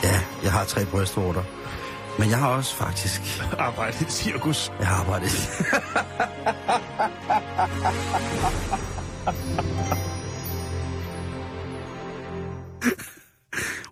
Ja, 0.02 0.20
jeg 0.42 0.52
har 0.52 0.64
tre 0.64 0.86
brystvorter. 0.86 1.42
Men 2.18 2.30
jeg 2.30 2.38
har 2.38 2.48
også 2.48 2.76
faktisk... 2.76 3.42
Arbejde 3.58 3.96
i 4.00 4.04
cirkus. 4.10 4.72
Jeg 4.78 4.86
har 4.86 4.96
arbejdet. 4.96 5.30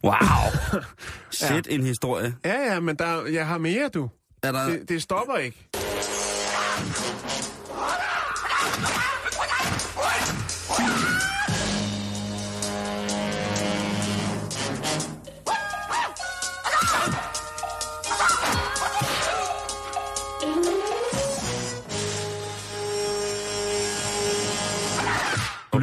wow. 0.05 0.51
Sæt 1.31 1.67
en 1.71 1.83
historie. 1.83 2.35
Ja, 2.45 2.73
ja, 2.73 2.81
men 2.81 2.97
der, 2.97 3.27
jeg 3.27 3.47
har 3.47 3.59
mere, 3.59 3.89
du. 3.89 4.11
Er 4.43 4.53
der... 4.53 4.65
Det, 4.65 4.89
det 4.89 5.03
stopper 5.03 5.37
ikke. 5.37 5.68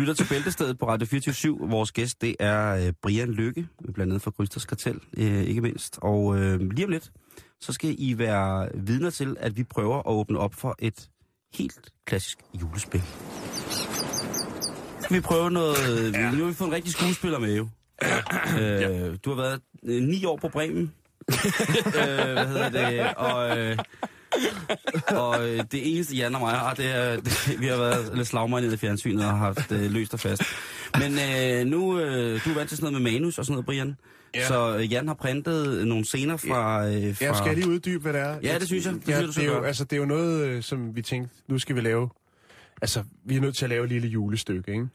Lytter 0.05 0.23
til 0.23 0.29
Bæltestedet 0.29 0.77
på 0.79 0.87
Radio 0.87 1.07
24 1.07 1.57
Vores 1.59 1.91
gæst, 1.91 2.21
det 2.21 2.35
er 2.39 2.87
øh, 2.87 2.93
Brian 3.01 3.29
Lykke, 3.29 3.67
blandt 3.93 4.11
andet 4.11 4.21
fra 4.21 4.31
Krysters 4.31 4.65
Kartel, 4.65 4.99
øh, 5.17 5.41
ikke 5.43 5.61
mindst. 5.61 5.99
Og 6.01 6.37
øh, 6.37 6.59
lige 6.71 6.85
om 6.85 6.91
lidt, 6.91 7.11
så 7.61 7.73
skal 7.73 7.95
I 7.97 8.17
være 8.17 8.69
vidner 8.73 9.09
til, 9.09 9.37
at 9.39 9.57
vi 9.57 9.63
prøver 9.63 9.97
at 9.97 10.05
åbne 10.05 10.39
op 10.39 10.53
for 10.53 10.75
et 10.79 11.09
helt 11.53 11.93
klassisk 12.05 12.37
julespil. 12.61 13.01
Skal 14.99 15.15
vi 15.15 15.21
prøve 15.21 15.51
noget... 15.51 16.13
Ja. 16.13 16.31
Nu 16.31 16.37
har 16.37 16.45
vi 16.45 16.53
fået 16.53 16.67
en 16.67 16.73
rigtig 16.73 16.93
skuespiller 16.93 17.39
med, 17.39 17.55
jo. 17.55 17.67
øh, 18.61 19.17
du 19.25 19.29
har 19.29 19.35
været 19.35 19.61
øh, 19.83 20.03
ni 20.03 20.25
år 20.25 20.37
på 20.37 20.49
Bremen. 20.49 20.81
øh, 21.85 22.33
hvad 22.33 22.47
hedder 22.47 22.69
det? 22.69 23.15
Og... 23.15 23.57
Øh, 23.59 23.77
og 25.21 25.49
øh, 25.49 25.63
det 25.71 25.95
eneste, 25.95 26.15
Jan 26.15 26.35
og 26.35 26.41
mig 26.41 26.53
har, 26.53 26.73
det 26.73 26.95
er, 26.95 27.15
det, 27.25 27.55
vi 27.59 27.67
har 27.67 27.77
været 27.77 28.17
lidt 28.17 28.27
slagmøg 28.27 28.73
i 28.73 28.77
fjernsynet 28.77 29.25
og 29.25 29.37
haft 29.37 29.71
øh, 29.71 29.91
løst 29.91 30.13
og 30.13 30.19
fast. 30.19 30.43
Men 30.99 31.11
øh, 31.13 31.65
nu, 31.67 31.99
øh, 31.99 32.45
du 32.45 32.49
er 32.49 32.53
vant 32.55 32.69
til 32.69 32.77
sådan 32.77 32.91
noget 32.91 33.03
med 33.03 33.11
manus 33.11 33.39
og 33.39 33.45
sådan 33.45 33.53
noget, 33.53 33.65
Brian. 33.65 33.95
Ja. 34.35 34.47
Så 34.47 34.77
øh, 34.77 34.91
Jan 34.91 35.07
har 35.07 35.15
printet 35.15 35.87
nogle 35.87 36.05
scener 36.05 36.37
fra... 36.37 36.87
Øh, 36.87 37.15
fra... 37.15 37.25
Jeg 37.25 37.35
skal 37.35 37.47
jeg 37.47 37.55
lige 37.55 37.69
uddybe, 37.69 38.01
hvad 38.01 38.13
det 38.13 38.21
er. 38.21 38.39
Ja, 38.43 38.59
det 38.59 38.67
synes 38.67 38.85
jeg. 38.85 38.93
Det 38.93 39.07
ja, 39.07 39.17
synes 39.19 39.35
det, 39.35 39.43
er 39.43 39.47
jo, 39.47 39.63
altså, 39.63 39.83
det 39.83 39.93
er 39.93 39.97
jo 39.97 40.05
noget, 40.05 40.45
øh, 40.45 40.63
som 40.63 40.95
vi 40.95 41.01
tænkte, 41.01 41.35
nu 41.47 41.59
skal 41.59 41.75
vi 41.75 41.81
lave... 41.81 42.09
Altså, 42.81 43.03
vi 43.25 43.35
er 43.35 43.41
nødt 43.41 43.57
til 43.57 43.65
at 43.65 43.69
lave 43.69 43.83
et 43.83 43.89
lille 43.89 44.07
julestykke, 44.07 44.71
ikke? 44.71 44.87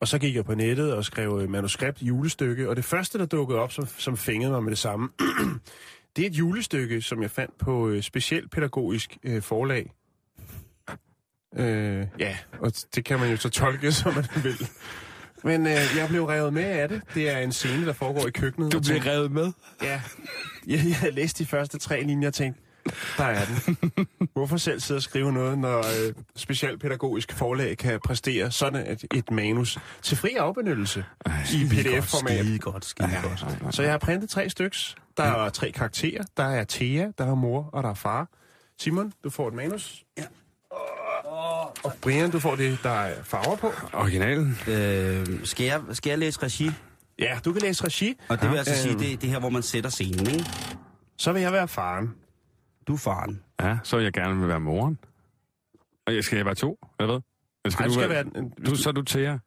Og 0.00 0.08
så 0.08 0.18
gik 0.18 0.34
jeg 0.34 0.44
på 0.44 0.54
nettet 0.54 0.94
og 0.94 1.04
skrev 1.04 1.40
øh, 1.42 1.50
manuskript 1.50 2.02
julestykke, 2.02 2.68
og 2.68 2.76
det 2.76 2.84
første, 2.84 3.18
der 3.18 3.26
dukkede 3.26 3.58
op, 3.58 3.72
som, 3.72 3.88
som 3.98 4.16
fængede 4.16 4.52
mig 4.52 4.62
med 4.62 4.70
det 4.70 4.78
samme, 4.78 5.08
det 6.16 6.22
er 6.22 6.26
et 6.26 6.34
julestykke, 6.34 7.02
som 7.02 7.22
jeg 7.22 7.30
fandt 7.30 7.58
på 7.58 7.88
øh, 7.88 8.02
specielt 8.02 8.50
pædagogisk 8.50 9.16
øh, 9.22 9.42
forlag. 9.42 9.92
Øh, 11.56 12.06
ja, 12.18 12.36
og 12.58 12.72
det 12.94 13.04
kan 13.04 13.18
man 13.18 13.30
jo 13.30 13.36
så 13.36 13.48
tolke, 13.48 13.92
som 14.02 14.14
man 14.14 14.24
vil. 14.42 14.68
Men 15.44 15.66
øh, 15.66 15.72
jeg 15.96 16.06
blev 16.08 16.24
revet 16.24 16.52
med 16.52 16.64
af 16.64 16.88
det. 16.88 17.02
Det 17.14 17.30
er 17.30 17.38
en 17.38 17.52
scene, 17.52 17.86
der 17.86 17.92
foregår 17.92 18.26
i 18.26 18.30
køkkenet. 18.30 18.72
Du 18.72 18.80
blev 18.80 18.98
revet 18.98 19.32
med? 19.32 19.52
Ja. 19.82 20.02
Jeg, 20.66 20.80
jeg 20.88 20.96
havde 20.96 21.14
læst 21.14 21.38
de 21.38 21.46
første 21.46 21.78
tre 21.78 22.02
linjer 22.02 22.28
og 22.28 22.34
tænkte, 22.34 22.62
der 23.18 23.24
er 23.24 23.44
den. 23.44 24.06
Hvorfor 24.32 24.56
selv 24.56 24.80
sidde 24.80 24.98
og 24.98 25.02
skrive 25.02 25.32
noget, 25.32 25.58
når 25.58 25.78
øh, 25.78 26.14
specialpædagogisk 26.36 27.32
forlag 27.32 27.76
kan 27.78 28.00
præstere 28.04 28.50
sådan 28.50 28.92
et, 28.92 29.04
et 29.14 29.30
manus 29.30 29.78
til 30.02 30.16
fri 30.16 30.28
afbenyttelse 30.34 31.04
i 31.54 31.64
pdf-format? 31.70 32.38
Skide 32.38 32.58
godt, 32.58 32.84
skide 32.84 33.08
Ja. 33.08 33.20
godt. 33.22 33.74
Så 33.74 33.82
jeg 33.82 33.90
har 33.90 33.98
printet 33.98 34.30
tre 34.30 34.50
styks. 34.50 34.94
Der 35.16 35.22
er 35.22 35.48
tre 35.48 35.70
karakterer. 35.72 36.22
Der 36.36 36.44
er 36.44 36.64
Thea, 36.68 37.06
der 37.18 37.26
er 37.30 37.34
mor, 37.34 37.70
og 37.72 37.82
der 37.82 37.90
er 37.90 37.94
far. 37.94 38.28
Simon, 38.78 39.12
du 39.24 39.30
får 39.30 39.48
et 39.48 39.54
manus. 39.54 40.04
Ja. 40.18 40.24
Og 41.84 41.92
Brian, 42.02 42.30
du 42.30 42.38
får 42.40 42.56
det, 42.56 42.78
der 42.82 42.90
er 42.90 43.14
farver 43.24 43.56
på. 43.56 43.72
Originalen? 43.92 44.58
Øh, 44.68 45.26
skal, 45.44 45.66
jeg, 45.66 45.80
skal 45.92 46.10
jeg 46.10 46.18
læse 46.18 46.42
regi? 46.42 46.70
Ja, 47.18 47.38
du 47.44 47.52
kan 47.52 47.62
læse 47.62 47.84
regi. 47.84 48.14
Og 48.28 48.40
det 48.42 48.50
vil 48.50 48.56
altså 48.56 48.76
sige, 48.82 48.90
Øhm. 48.92 49.00
det, 49.00 49.22
det 49.22 49.30
her, 49.30 49.38
hvor 49.38 49.48
man 49.50 49.62
sætter 49.62 49.90
scenen, 49.90 50.26
ikke? 50.30 50.46
Så 51.18 51.32
vil 51.32 51.42
jeg 51.42 51.52
være 51.52 51.68
faren. 51.68 52.14
Du 52.88 52.92
er 52.92 52.96
faren. 52.98 53.42
Ja, 53.60 53.78
så 53.82 53.96
vil 53.96 54.02
jeg 54.04 54.12
gerne 54.12 54.40
vil 54.40 54.48
være 54.48 54.60
moren. 54.60 54.98
Og 56.06 56.14
jeg 56.14 56.24
skal 56.24 56.36
jeg 56.36 56.46
være 56.46 56.54
to, 56.54 56.78
eller 57.00 57.12
hvad? 57.12 57.20
Eller 57.64 57.78
Ej, 57.80 57.86
du, 57.86 57.92
skal 57.92 58.08
være, 58.08 58.24
være... 58.34 58.50
du, 58.66 58.74
så 58.76 58.88
er 58.88 58.92
du 58.92 59.02
Thea. 59.02 59.38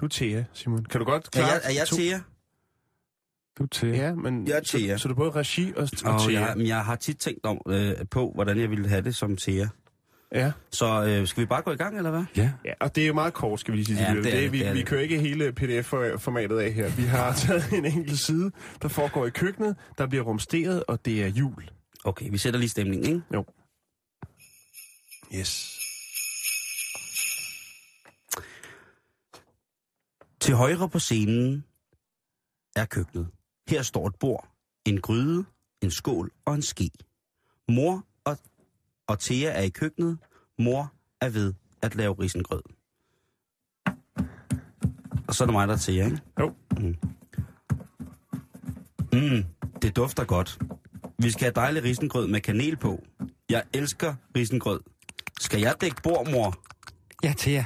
Du 0.00 0.04
er 0.04 0.08
Thea, 0.12 0.44
Simon. 0.52 0.84
Kan 0.84 0.98
du 1.00 1.04
godt 1.04 1.24
Er 1.26 1.30
klare 1.30 1.46
jeg, 1.46 1.60
er 1.64 1.70
jeg 1.78 1.86
to? 1.88 1.96
Thea? 1.96 2.18
Du 3.58 3.62
er 3.62 3.68
Thea. 3.72 3.90
Ja, 4.08 4.14
men... 4.14 4.48
Jeg 4.48 4.56
er 4.58 4.60
så, 4.64 4.78
Thea. 4.78 4.96
så 4.96 5.08
du 5.08 5.14
er 5.14 5.16
både 5.18 5.30
regi 5.30 5.72
og, 5.76 5.88
og 6.04 6.12
Og 6.14 6.20
Thea. 6.20 6.40
jeg, 6.40 6.54
men 6.56 6.66
jeg 6.66 6.84
har 6.84 6.96
tit 6.96 7.16
tænkt 7.18 7.46
om, 7.46 7.60
øh, 7.68 7.92
på, 8.10 8.32
hvordan 8.34 8.58
jeg 8.60 8.70
ville 8.70 8.88
have 8.88 9.02
det 9.02 9.16
som 9.16 9.36
Thea. 9.36 9.66
Ja. 10.34 10.52
Så 10.70 11.04
øh, 11.04 11.26
skal 11.26 11.40
vi 11.40 11.46
bare 11.46 11.62
gå 11.62 11.70
i 11.72 11.76
gang, 11.76 11.96
eller 11.96 12.10
hvad? 12.10 12.24
Ja. 12.36 12.52
ja, 12.64 12.72
og 12.80 12.94
det 12.94 13.02
er 13.02 13.06
jo 13.06 13.14
meget 13.14 13.34
kort, 13.34 13.60
skal 13.60 13.72
vi 13.72 13.76
lige 13.78 13.86
sige. 13.86 14.00
Ja, 14.02 14.08
det 14.08 14.16
lytterne. 14.16 14.36
er 14.36 14.40
det, 14.40 14.44
det, 14.44 14.52
vi, 14.52 14.58
det 14.58 14.66
er 14.68 14.72
vi 14.72 14.78
det. 14.78 14.86
kører 14.86 15.00
ikke 15.00 15.18
hele 15.18 15.52
pdf-formatet 15.52 16.58
af 16.58 16.72
her. 16.72 16.88
Vi 16.96 17.02
har 17.02 17.32
taget 17.46 17.72
en 17.72 17.84
enkelt 17.84 18.18
side, 18.18 18.50
der 18.82 18.88
foregår 18.88 19.26
i 19.26 19.30
køkkenet, 19.30 19.76
der 19.98 20.06
bliver 20.06 20.24
rumsteret, 20.24 20.84
og 20.88 21.04
det 21.04 21.22
er 21.22 21.26
jul. 21.28 21.64
Okay, 22.04 22.30
vi 22.30 22.38
sætter 22.38 22.60
lige 22.60 22.70
stemningen, 22.70 23.06
ikke? 23.06 23.22
Jo. 23.34 23.44
Yes. 25.34 25.78
Til 30.40 30.54
højre 30.54 30.88
på 30.88 30.98
scenen 30.98 31.64
er 32.76 32.84
køkkenet. 32.84 33.28
Her 33.68 33.82
står 33.82 34.06
et 34.06 34.14
bord, 34.14 34.48
en 34.86 35.00
gryde, 35.00 35.44
en 35.82 35.90
skål 35.90 36.32
og 36.44 36.54
en 36.54 36.62
ske. 36.62 36.90
Mor 37.68 38.06
og, 38.24 38.38
og 39.06 39.18
Thea 39.18 39.52
er 39.52 39.62
i 39.62 39.68
køkkenet. 39.68 40.18
Mor 40.58 40.92
er 41.20 41.28
ved 41.28 41.54
at 41.82 41.94
lave 41.94 42.14
risengrød. 42.18 42.62
Og 45.28 45.34
så 45.34 45.44
er 45.44 45.46
det 45.46 45.52
mig, 45.52 45.68
der 45.68 45.74
er 45.74 45.78
Thea, 45.78 46.04
ikke? 46.04 46.20
Jo. 46.40 46.54
Mm. 46.70 46.96
Mm, 49.12 49.44
det 49.82 49.96
dufter 49.96 50.24
godt. 50.24 50.58
Vi 51.22 51.30
skal 51.30 51.42
have 51.44 51.52
dejlig 51.52 51.82
risengrød 51.82 52.26
med 52.26 52.40
kanel 52.40 52.76
på. 52.76 53.02
Jeg 53.50 53.62
elsker 53.72 54.14
risengrød. 54.36 54.80
Skal 55.40 55.60
jeg 55.60 55.74
dække 55.80 56.02
bord, 56.02 56.30
mor? 56.30 56.54
Ja, 57.22 57.34
Thea. 57.38 57.64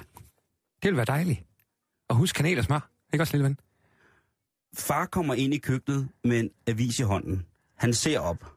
Det 0.83 0.91
vil 0.91 0.97
være 0.97 1.07
dejligt. 1.07 1.43
Og 2.09 2.17
husk 2.17 2.35
kanel 2.37 2.59
og 2.59 2.65
smør. 2.65 2.91
Ikke 3.13 3.23
også, 3.23 3.33
lille 3.33 3.45
ven? 3.45 3.59
Far 4.77 5.07
kommer 5.07 5.35
ind 5.35 5.55
i 5.55 5.59
køkkenet 5.59 6.09
med 6.25 6.41
en 6.41 6.51
avis 6.67 6.99
i 6.99 7.03
hånden. 7.03 7.47
Han 7.77 7.95
ser 7.95 8.21
op. 8.21 8.53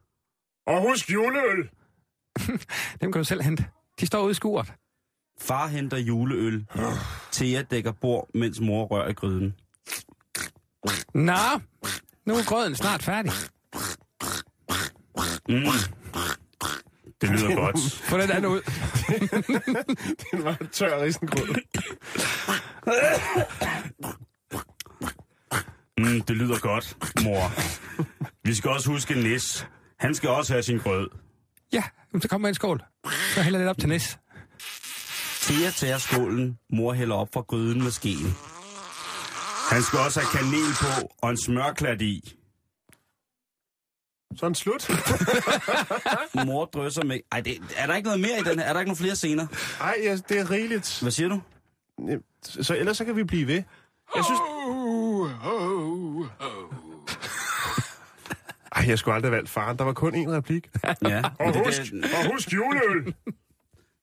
Og 0.68 0.82
husk 0.90 1.12
juleøl! 1.14 1.70
Dem 3.02 3.12
kan 3.12 3.20
du 3.20 3.24
selv 3.24 3.42
hente. 3.42 3.66
De 4.00 4.06
står 4.06 4.24
ude 4.24 4.32
i 4.32 4.34
skuret. 4.34 4.74
Far 5.40 5.68
henter 5.68 5.98
juleøl. 5.98 6.66
Thea 7.32 7.62
dækker 7.62 7.92
bord, 7.92 8.30
mens 8.34 8.60
mor 8.60 8.86
rører 8.86 9.10
i 9.10 9.14
gryden. 9.14 9.56
Nå, 11.14 11.60
nu 12.26 12.34
er 12.34 12.46
grøden 12.50 12.76
snart 12.76 13.04
færdig. 13.04 13.32
Mm. 15.50 15.64
Det 17.22 17.30
lyder 17.30 17.56
godt. 17.56 17.94
Få 18.04 18.18
den 18.18 18.32
anden 18.32 18.52
ud. 18.52 18.62
det 20.32 20.44
var 20.44 20.58
tør 20.72 21.04
risengrød. 21.04 21.56
Mm, 25.98 26.22
det 26.22 26.36
lyder 26.38 26.60
godt, 26.60 26.98
mor. 27.24 27.52
Vi 28.48 28.54
skal 28.56 28.70
også 28.72 28.90
huske 28.92 29.16
Nis. 29.16 29.68
Han 30.00 30.16
skal 30.16 30.30
også 30.30 30.54
have 30.54 30.64
sin 30.64 30.78
grød. 30.78 31.08
Ja, 31.74 31.84
så 32.22 32.28
kom 32.28 32.42
med 32.42 32.50
en 32.50 32.56
skål. 32.56 32.84
Så 33.36 33.42
hælder 33.42 33.60
lidt 33.60 33.70
op 33.70 33.78
til 33.78 33.90
næs. 33.90 34.18
Thea 35.42 35.70
tager 35.72 35.98
skålen. 35.98 36.58
Mor 36.74 36.94
hælder 36.94 37.16
op 37.16 37.28
fra 37.34 37.42
gryden 37.42 37.84
med 37.84 37.92
skeen. 37.92 38.34
Han 39.72 39.82
skal 39.84 40.00
også 40.00 40.20
have 40.20 40.42
kanel 40.42 40.72
på 40.82 41.12
og 41.22 41.30
en 41.30 41.38
smørklat 41.38 42.02
i. 42.02 42.34
Sådan 44.38 44.56
slut. 44.56 44.89
Mor 46.46 46.65
drysser 46.65 47.04
med... 47.04 47.20
Ej, 47.32 47.42
det, 47.42 47.58
er 47.78 47.88
der 47.88 47.96
ikke 47.96 48.08
noget 48.08 48.22
mere 48.22 48.39
i 48.39 48.44
den 48.44 48.60
her? 48.60 48.65
Er 48.65 48.74
der 48.74 48.80
ikke 48.80 48.89
nogen 48.89 48.98
flere 48.98 49.15
scener? 49.15 49.48
Ej, 49.82 49.96
ja, 50.04 50.15
det 50.30 50.39
er 50.39 50.52
rigeligt. 50.52 51.00
Hvad 51.02 51.12
siger 51.12 51.30
du? 51.30 51.42
Så 52.44 52.76
ellers 52.76 52.98
så 52.98 53.06
kan 53.06 53.15
vi 53.15 53.24
blive 53.24 53.48
ved. 53.48 53.63
Jeg 54.15 54.24
synes... 54.26 54.39
Ej, 58.76 58.86
jeg 58.88 59.00
skulle 59.00 59.15
aldrig 59.15 59.30
have 59.30 59.36
valgt 59.36 59.50
faren. 59.50 59.78
Der 59.78 59.84
var 59.84 59.94
kun 59.94 60.15
én 60.15 60.30
replik. 60.30 60.70
Ja. 61.02 61.22
Og 61.39 61.65
husk, 61.65 61.82
det, 61.92 62.04
og 62.04 62.32
husk 62.32 62.54
juleøl. 62.54 63.13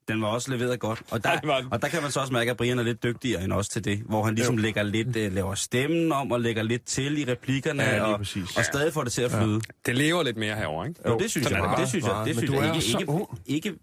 Den 0.08 0.22
var 0.22 0.28
også 0.28 0.50
leveret 0.50 0.80
godt. 0.80 1.02
Og 1.10 1.24
der, 1.24 1.36
det 1.36 1.50
og 1.70 1.82
der 1.82 1.88
kan 1.88 2.02
man 2.02 2.10
så 2.10 2.20
også 2.20 2.32
mærke, 2.32 2.50
at 2.50 2.56
Brian 2.56 2.78
er 2.78 2.82
lidt 2.82 3.02
dygtigere 3.02 3.44
end 3.44 3.52
os 3.52 3.68
til 3.68 3.84
det. 3.84 3.98
Hvor 3.98 4.24
han 4.24 4.34
ligesom 4.34 4.56
lægger 4.56 4.82
lidt, 4.82 5.08
uh, 5.08 5.34
laver 5.34 5.54
stemmen 5.54 6.12
om 6.12 6.32
og 6.32 6.40
lægger 6.40 6.62
lidt 6.62 6.84
til 6.84 7.18
i 7.18 7.32
replikkerne. 7.32 7.82
Ja, 7.82 8.02
og, 8.02 8.20
og 8.56 8.64
stadig 8.64 8.92
får 8.92 9.02
det 9.04 9.12
til 9.12 9.22
at 9.22 9.30
flyde. 9.30 9.60
Det 9.86 9.96
lever 9.96 10.22
lidt 10.22 10.36
mere 10.36 10.56
herovre, 10.56 10.88
ikke? 10.88 11.00
Jo, 11.08 11.18
det 11.18 11.30
synes 11.30 11.50
jeg. 11.50 11.58
er 11.58 11.68
det 11.68 11.78
Det, 11.78 11.88
synes 11.88 12.04
jeg. 12.04 12.12
Meget. 12.14 12.74
Det 12.74 12.82
synes 12.82 13.06
jeg. 13.08 13.26
Ikke, 13.46 13.68
ikke, 13.68 13.74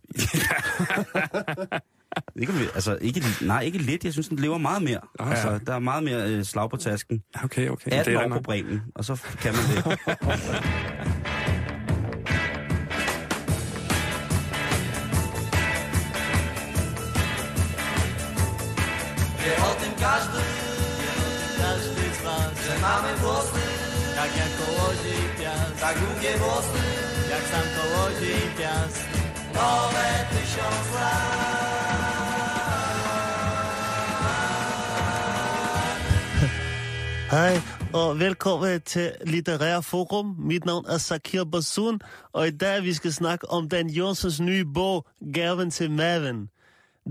ikke, 2.35 2.51
Ikke, 2.53 2.53
altså, 2.75 2.97
ikke, 3.01 3.23
nej, 3.41 3.61
ikke 3.61 3.77
lidt. 3.77 4.05
Jeg 4.05 4.13
synes, 4.13 4.27
den 4.27 4.39
lever 4.39 4.57
meget 4.57 4.83
mere. 4.83 4.99
Altså, 5.19 5.51
ja. 5.51 5.57
der 5.67 5.73
er 5.73 5.79
meget 5.79 6.03
mere 6.03 6.29
øh, 6.29 6.43
slag 6.43 6.69
på 6.69 6.77
tasken. 6.77 7.23
Okay, 7.43 7.69
okay. 7.69 7.91
18 7.91 8.15
er 8.15 8.19
år 8.19 8.23
på 8.23 8.29
nok. 8.29 8.43
Bremen, 8.43 8.81
og 8.95 9.05
så 9.05 9.21
kan 9.41 9.53
man 9.53 9.63
det. 9.75 9.99
każdy, 20.03 20.43
każdy 21.61 22.03
z 22.17 22.23
was, 22.23 22.51
że 22.65 22.73
mamy 22.81 23.15
włosy, 23.15 23.63
tak 24.15 24.31
jak 24.37 24.51
kołodziej 24.61 25.21
piast, 25.39 25.79
tak 25.79 25.95
długie 25.99 26.37
włosy, 26.37 26.81
jak 27.29 27.43
sam 27.51 27.65
kołodziej 27.77 28.41
piast, 28.57 28.99
nowe 29.53 30.07
tysiąc 30.31 30.85
lat. 30.95 31.63
Hej, 37.29 37.61
og 37.93 38.17
velkommen 38.17 38.81
til 38.81 39.11
Litterær 39.25 39.81
Forum. 39.81 40.35
Mit 40.37 40.65
navn 40.65 40.85
er 40.85 40.97
Sakir 40.97 41.43
Basun, 41.43 41.99
og 42.33 42.47
i 42.47 42.51
dag 42.51 42.83
vi 42.83 42.93
skal 42.93 43.13
snakke 43.13 43.49
om 43.49 43.69
Dan 43.69 43.89
Jonsens 43.89 44.39
nye 44.39 44.65
bog, 44.65 45.07
Gaven 45.33 45.71
til 45.71 45.91
maven. 45.91 46.52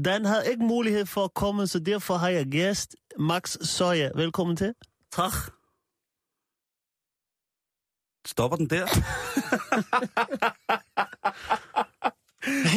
Dan 0.04 0.24
havde 0.24 0.50
ikke 0.50 0.62
mulighed 0.64 1.06
for 1.06 1.24
at 1.24 1.34
komme, 1.34 1.66
så 1.66 1.78
derfor 1.78 2.16
har 2.16 2.28
jeg 2.28 2.46
gæst 2.46 2.96
Max 3.18 3.56
Søje. 3.62 4.10
Velkommen 4.14 4.56
til. 4.56 4.74
Tak. 5.12 5.32
Stopper 8.26 8.56
den 8.56 8.70
der? 8.70 8.86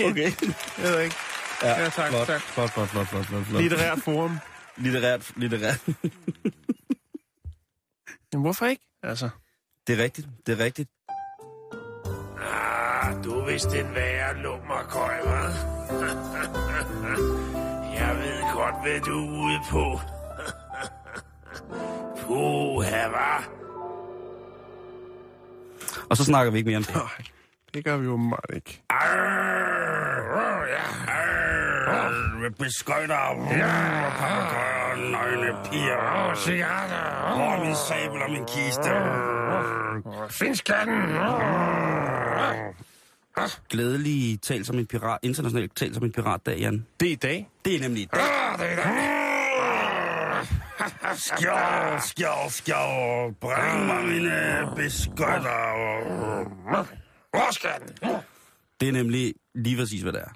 okay. 0.09 0.31
Jeg 0.77 0.91
ved 0.91 0.99
ikke. 1.01 1.15
Ja, 1.63 1.69
Ja, 1.81 1.89
tak, 1.89 2.09
flot, 2.09 2.27
tak. 2.27 2.41
Flot, 2.41 2.69
flot, 2.69 2.89
flot, 2.89 3.07
flot, 3.07 3.25
flot, 3.25 3.45
flot. 3.45 3.61
Litterært 3.61 3.99
forum. 3.99 4.37
Litterært, 4.77 5.31
litterært. 5.37 5.87
Men 8.33 8.41
hvorfor 8.41 8.65
ikke? 8.65 8.87
Altså. 9.03 9.29
Det 9.87 9.99
er 9.99 10.03
rigtigt, 10.03 10.27
det 10.45 10.59
er 10.59 10.63
rigtigt. 10.63 10.89
Ah, 12.41 13.23
du 13.23 13.39
er 13.39 13.45
vist 13.45 13.73
en 13.73 13.95
værre 13.95 14.35
lummerkøj, 14.43 15.17
hva'? 15.19 15.51
Jeg 17.99 18.15
ved 18.17 18.53
godt, 18.53 18.75
hvad 18.83 18.99
du 18.99 19.19
er 19.19 19.31
ude 19.43 19.59
på. 19.71 19.99
Puha, 22.21 23.07
hva'? 23.07 23.43
Og 26.09 26.17
så 26.17 26.23
snakker 26.25 26.51
vi 26.51 26.57
ikke 26.57 26.67
mere 26.67 26.77
om 26.77 26.83
det. 26.83 26.95
Nej, 26.95 27.25
det 27.73 27.85
gør 27.85 27.97
vi 27.97 28.07
åbenbart 28.07 28.49
ikke. 28.53 28.81
Arr, 28.89 30.65
ja, 30.67 30.83
arr, 31.07 32.39
med 32.39 32.51
beskøjter, 32.51 33.47
ja, 33.51 34.09
papagøjer, 34.19 35.11
nøgne 35.11 35.57
piger, 35.65 36.33
cigaretter, 36.35 37.35
hvor 37.35 37.51
er 37.55 37.63
min 37.65 37.75
sabel 37.75 38.21
og 38.21 38.31
min 38.31 38.45
kiste? 38.45 38.91
Find 40.29 40.55
skatten! 40.55 41.01
Glædelig 43.69 44.41
tal 44.41 44.65
som 44.65 44.79
en 44.79 44.85
pirat, 44.85 45.19
internationalt 45.23 45.75
tal 45.75 45.93
som 45.93 46.03
en 46.03 46.11
piratdag, 46.11 46.57
Jan. 46.59 46.85
Det 46.99 47.07
er 47.07 47.11
i 47.11 47.15
dag. 47.15 47.49
Det 47.65 47.75
er 47.75 47.79
nemlig 47.79 48.03
i 48.03 48.07
dag. 48.13 48.21
Ah, 48.21 48.59
det 48.59 48.71
er 48.71 48.75
det. 48.75 48.83
Skjold, 51.17 52.01
skjold, 52.01 52.49
skjold, 52.49 53.33
bring 53.41 53.85
mig 53.85 54.03
mine 54.05 54.67
beskøjter. 54.75 56.83
Hvor 57.29 57.53
skal 57.53 57.69
den? 57.87 58.09
Det 58.79 58.87
er 58.87 58.91
nemlig 58.91 59.33
lige 59.55 59.77
præcis, 59.77 60.01
hvad 60.01 60.13
det 60.13 60.21
er. 60.21 60.29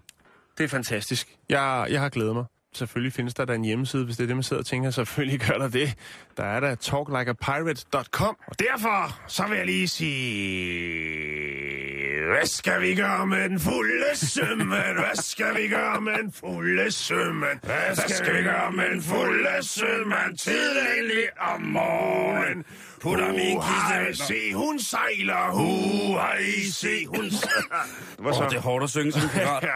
Det 0.57 0.63
er 0.63 0.67
fantastisk. 0.67 1.35
Jeg, 1.49 1.87
jeg 1.89 2.01
har 2.01 2.09
glædet 2.09 2.35
mig. 2.35 2.45
Selvfølgelig 2.73 3.13
findes 3.13 3.33
der 3.33 3.45
da 3.45 3.53
en 3.53 3.63
hjemmeside, 3.63 4.05
hvis 4.05 4.17
det 4.17 4.23
er 4.23 4.27
det, 4.27 4.35
man 4.35 4.43
sidder 4.43 4.61
og 4.61 4.65
tænker. 4.65 4.91
Selvfølgelig 4.91 5.39
gør 5.39 5.57
der 5.57 5.67
det. 5.67 5.93
Der 6.37 6.43
er 6.43 6.59
der 6.59 6.75
talklikeapirate.com. 6.75 8.37
Og 8.47 8.59
derfor, 8.59 9.19
så 9.27 9.47
vil 9.47 9.57
jeg 9.57 9.65
lige 9.65 9.87
sige... 9.87 11.88
Hvad 12.29 12.45
skal 12.45 12.81
vi 12.81 12.95
gøre 12.95 13.27
med 13.27 13.49
den 13.49 13.59
fulde 13.59 14.15
sømmen? 14.15 14.67
Hvad 14.67 15.15
skal 15.15 15.55
vi 15.55 15.67
gøre 15.67 16.01
med 16.01 16.13
den 16.13 16.31
fulde 16.31 16.91
sømmen? 16.91 17.59
Hvad 17.63 17.95
skal 17.95 18.37
vi 18.37 18.43
gøre 18.43 18.71
med 18.71 18.89
den 18.89 19.01
fulde 19.01 19.47
sømmen? 19.61 20.37
Tidlig 20.37 21.23
om 21.39 21.61
morgenen. 21.61 22.65
Putter 23.01 23.31
min 23.31 23.61
kiste... 23.61 24.25
Se, 24.27 24.53
hun 24.53 24.79
sejler. 24.79 25.51
Hu, 25.51 25.67
hej, 26.13 26.41
se, 26.71 27.05
hun 27.05 27.31
sejler. 27.31 28.21
Hvad 28.21 28.31
Åh, 28.31 28.49
det 28.49 28.57
er 28.57 28.61
hårdt 28.61 28.83
at 28.83 28.89
synge 28.89 29.11
som 29.11 29.29
pirat. 29.29 29.69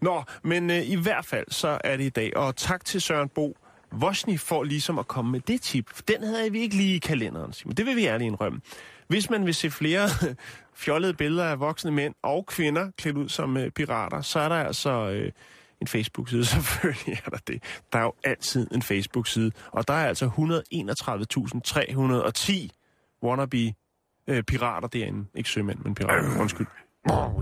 Nå, 0.00 0.22
men 0.42 0.70
øh, 0.70 0.90
i 0.90 0.96
hvert 0.96 1.24
fald 1.24 1.46
så 1.48 1.78
er 1.84 1.96
det 1.96 2.04
i 2.04 2.08
dag. 2.08 2.36
Og 2.36 2.56
tak 2.56 2.84
til 2.84 3.00
Søren 3.00 3.28
Bo 3.28 3.56
Vosni 3.92 4.36
for 4.36 4.62
ligesom 4.62 4.98
at 4.98 5.08
komme 5.08 5.32
med 5.32 5.40
det 5.40 5.60
tip. 5.60 6.08
Den 6.08 6.22
havde 6.22 6.52
vi 6.52 6.60
ikke 6.60 6.76
lige 6.76 6.94
i 6.94 6.98
kalenderen, 6.98 7.52
Simon. 7.52 7.74
Det 7.74 7.86
vil 7.86 7.96
vi 7.96 8.06
ærligt 8.06 8.26
indrømme. 8.26 8.60
Hvis 9.08 9.30
man 9.30 9.46
vil 9.46 9.54
se 9.54 9.70
flere 9.70 10.08
fjollede 10.84 11.14
billeder 11.14 11.44
af 11.44 11.60
voksne 11.60 11.90
mænd 11.90 12.14
og 12.22 12.46
kvinder 12.46 12.90
klædt 12.98 13.16
ud 13.16 13.28
som 13.28 13.56
øh, 13.56 13.70
pirater, 13.70 14.20
så 14.20 14.38
er 14.38 14.48
der 14.48 14.56
altså 14.56 14.90
øh, 14.90 15.32
en 15.80 15.86
Facebook-side. 15.86 16.44
Selvfølgelig 16.54 17.22
er 17.26 17.30
der 17.30 17.38
det. 17.46 17.62
Der 17.92 17.98
er 17.98 18.02
jo 18.02 18.12
altid 18.24 18.66
en 18.72 18.82
Facebook-side. 18.82 19.52
Og 19.72 19.88
der 19.88 19.94
er 19.94 20.06
altså 20.06 20.26
131.310 20.26 22.68
wannabe 23.22 23.74
øh, 24.28 24.42
pirater 24.42 24.88
derinde. 24.88 25.26
Ikke 25.34 25.50
sømænd, 25.50 25.78
men 25.78 25.94
pirater. 25.94 26.40
Undskyld. 26.40 26.66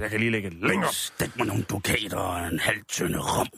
Jeg 0.01 0.11
kan 0.11 0.21
lige 0.21 0.31
lægge 0.31 0.49
et 0.49 0.55
længere. 0.55 0.93
Stik 0.93 1.37
mig 1.37 1.47
nogle 1.47 1.63
dukater 1.63 2.17
og 2.17 2.47
en 2.47 2.59
halv 2.59 2.79
tynde 2.89 3.19
rom. 3.19 3.49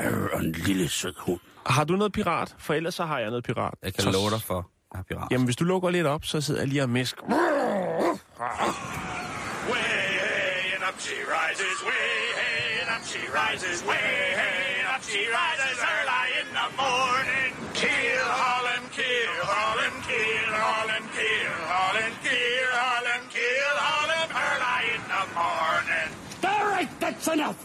Øh, 0.00 0.28
og 0.32 0.44
en 0.44 0.52
lille 0.52 0.88
sød 0.88 1.14
hund. 1.18 1.40
Har 1.66 1.84
du 1.84 1.96
noget 1.96 2.12
pirat? 2.12 2.54
For 2.58 2.74
ellers 2.74 2.94
så 2.94 3.04
har 3.04 3.18
jeg 3.18 3.28
noget 3.28 3.44
pirat. 3.44 3.74
Jeg 3.82 3.94
kan 3.94 4.02
så, 4.02 4.10
love 4.10 4.30
dig 4.30 4.42
for, 4.42 4.70
at 4.98 5.06
pirat. 5.06 5.28
Jamen, 5.30 5.44
hvis 5.44 5.56
du 5.56 5.64
lukker 5.64 5.90
lidt 5.90 6.06
op, 6.06 6.24
så 6.24 6.40
sidder 6.40 6.60
jeg 6.60 6.68
lige 6.68 6.82
og 6.82 6.90
misk. 6.90 7.16
Way 7.22 7.38
hey, 10.24 10.74
and 10.74 10.84
up 10.88 10.98
she 11.06 11.18
rises, 11.36 11.76
way 11.88 12.16
hey, 12.40 12.80
and 12.82 12.90
up 12.96 13.04
she 13.10 13.22
rises, 13.40 13.78
way 13.90 14.08
hey, 14.40 14.80
and 14.80 14.88
up 14.94 15.02
she 15.10 15.22
rises 15.40 15.78
early 15.94 16.26
in 16.40 16.48
the 16.60 16.68
morning. 16.82 17.50
Kill 17.82 18.26
Holland, 18.42 18.86
kill 18.98 19.34
Holland, 19.54 19.96
kill 20.08 20.48
Holland, 20.64 21.06
kill 21.16 21.54
Holland, 21.72 22.14
kill 22.26 22.56
kill 23.36 23.74
Holland 23.88 24.30
early 24.46 24.82
in 24.96 25.02
the 25.14 25.24
morning. 25.40 26.08
All 26.50 26.66
right, 26.74 26.90
that's 27.00 27.26
enough. 27.34 27.58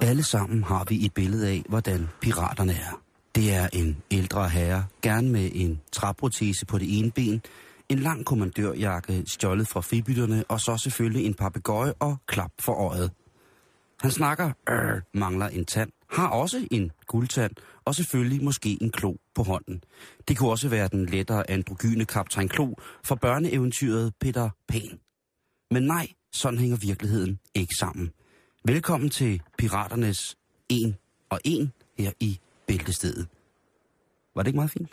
Alle 0.08 0.22
sammen 0.22 0.64
har 0.64 0.84
vi 0.88 1.04
et 1.06 1.14
billede 1.14 1.48
af, 1.48 1.62
hvordan 1.68 2.08
piraterne 2.20 2.72
er. 2.72 3.03
Det 3.34 3.54
er 3.54 3.68
en 3.72 4.02
ældre 4.10 4.48
herre, 4.48 4.86
gerne 5.02 5.28
med 5.28 5.50
en 5.54 5.80
træprotese 5.92 6.66
på 6.66 6.78
det 6.78 6.98
ene 6.98 7.10
ben, 7.10 7.42
en 7.88 7.98
lang 7.98 8.24
kommandørjakke 8.26 9.22
stjålet 9.26 9.68
fra 9.68 9.80
fribytterne, 9.80 10.44
og 10.48 10.60
så 10.60 10.76
selvfølgelig 10.76 11.26
en 11.26 11.34
papegøje 11.34 11.92
og 11.98 12.16
klap 12.26 12.50
for 12.60 12.72
øjet. 12.72 13.10
Han 14.00 14.10
snakker, 14.10 14.52
øh, 14.70 15.02
mangler 15.14 15.48
en 15.48 15.64
tand, 15.64 15.90
har 16.10 16.28
også 16.28 16.68
en 16.70 16.92
guldtand, 17.06 17.52
og 17.84 17.94
selvfølgelig 17.94 18.44
måske 18.44 18.78
en 18.82 18.90
klo 18.90 19.16
på 19.34 19.42
hånden. 19.42 19.82
Det 20.28 20.38
kunne 20.38 20.50
også 20.50 20.68
være 20.68 20.88
den 20.88 21.06
lettere 21.06 21.50
androgyne 21.50 22.04
kaptajn 22.04 22.48
Klo 22.48 22.74
fra 23.04 23.14
børneeventyret 23.14 24.12
Peter 24.20 24.50
Pan. 24.68 24.98
Men 25.70 25.82
nej, 25.82 26.08
sådan 26.32 26.58
hænger 26.58 26.76
virkeligheden 26.76 27.38
ikke 27.54 27.74
sammen. 27.78 28.10
Velkommen 28.64 29.10
til 29.10 29.42
Piraternes 29.58 30.36
1 30.68 30.96
og 31.30 31.40
1 31.44 31.70
her 31.98 32.12
i 32.20 32.40
Bæltestedet. 32.66 33.28
Var 34.34 34.42
det 34.42 34.48
ikke 34.48 34.56
meget 34.56 34.70
fint? 34.70 34.90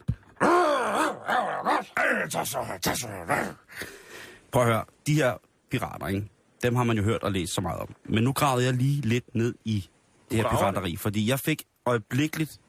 Prøv 4.51 4.61
at 4.61 4.67
høre, 4.67 4.85
de 5.07 5.13
her 5.13 5.37
pirater, 5.71 6.07
ikke? 6.07 6.29
dem 6.63 6.75
har 6.75 6.83
man 6.83 6.97
jo 6.97 7.03
hørt 7.03 7.23
og 7.23 7.31
læst 7.31 7.53
så 7.53 7.61
meget 7.61 7.79
om. 7.79 7.95
Men 8.05 8.23
nu 8.23 8.33
gravede 8.33 8.65
jeg 8.65 8.73
lige 8.73 9.01
lidt 9.01 9.35
ned 9.35 9.55
i 9.65 9.89
det 10.31 10.37
her 10.37 10.49
pirateri, 10.49 10.95
fordi 10.95 11.29
jeg 11.29 11.39
fik 11.39 11.63
øjeblikkeligt, 11.85 12.59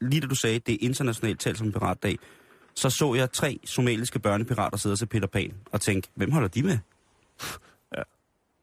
lige 0.00 0.20
da 0.20 0.26
du 0.26 0.34
sagde, 0.34 0.58
det 0.58 0.74
er 0.74 0.78
internationalt 0.80 1.40
talt 1.40 1.58
som 1.58 1.72
piratdag, 1.72 2.18
så 2.74 2.90
så 2.90 3.14
jeg 3.14 3.32
tre 3.32 3.60
somaliske 3.64 4.18
børnepirater 4.18 4.76
sidde 4.76 4.92
og 4.94 4.98
se 4.98 5.06
Peter 5.06 5.26
Pan, 5.26 5.54
og 5.72 5.80
tænkte, 5.80 6.10
hvem 6.14 6.32
holder 6.32 6.48
de 6.48 6.62
med? 6.62 6.78
Ja. 7.96 8.02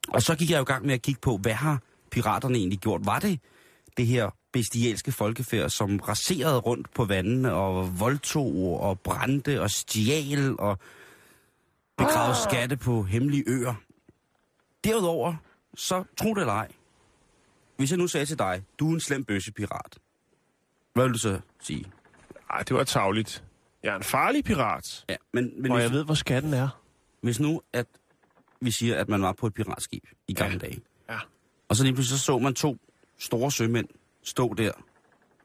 Og 0.07 0.21
så 0.21 0.35
gik 0.35 0.49
jeg 0.49 0.57
jo 0.57 0.61
i 0.61 0.65
gang 0.65 0.85
med 0.85 0.93
at 0.93 1.01
kigge 1.01 1.21
på, 1.21 1.37
hvad 1.37 1.53
har 1.53 1.81
piraterne 2.11 2.57
egentlig 2.57 2.79
gjort? 2.79 3.05
Var 3.05 3.19
det 3.19 3.39
det 3.97 4.07
her 4.07 4.29
bestialske 4.51 5.11
folkefærd, 5.11 5.69
som 5.69 5.97
raserede 5.99 6.57
rundt 6.57 6.93
på 6.93 7.05
vandene 7.05 7.53
og 7.53 7.99
voldtog 7.99 8.81
og 8.81 8.99
brændte 8.99 9.61
og 9.61 9.71
stjal 9.71 10.59
og 10.59 10.79
begravede 11.97 12.37
skatte 12.49 12.77
på 12.77 13.03
hemmelige 13.03 13.43
øer? 13.47 13.73
Derudover, 14.83 15.35
så 15.75 16.03
tro 16.17 16.33
det 16.33 16.41
eller 16.41 16.53
ej, 16.53 16.71
hvis 17.77 17.91
jeg 17.91 17.97
nu 17.97 18.07
sagde 18.07 18.25
til 18.25 18.39
dig, 18.39 18.63
du 18.79 18.89
er 18.89 18.93
en 18.93 18.99
slem 18.99 19.25
bøssepirat, 19.25 19.97
hvad 20.93 21.03
vil 21.05 21.13
du 21.13 21.19
så 21.19 21.39
sige? 21.59 21.85
Ej, 22.49 22.63
det 22.63 22.75
var 22.75 22.83
tavligt. 22.83 23.43
Jeg 23.83 23.91
er 23.91 23.95
en 23.97 24.03
farlig 24.03 24.43
pirat. 24.43 25.05
Ja, 25.09 25.15
men, 25.33 25.61
men 25.61 25.71
Og 25.71 25.77
hvis, 25.77 25.83
jeg 25.83 25.91
ved, 25.91 26.05
hvor 26.05 26.13
skatten 26.13 26.53
er. 26.53 26.81
hvis 27.21 27.39
nu, 27.39 27.61
at 27.73 27.87
vi 28.61 28.71
siger, 28.71 28.95
at 28.95 29.09
man 29.09 29.21
var 29.21 29.31
på 29.31 29.47
et 29.47 29.53
piratskib 29.53 30.03
i 30.27 30.33
gamle 30.33 30.53
ja. 30.53 30.59
dage. 30.67 30.81
Ja. 31.09 31.19
Og 31.69 31.75
så 31.75 31.83
lige 31.83 31.93
pludselig 31.93 32.19
så, 32.19 32.25
så 32.25 32.37
man 32.37 32.53
to 32.53 32.77
store 33.19 33.51
sømænd 33.51 33.87
stå 34.27 34.53
der 34.53 34.71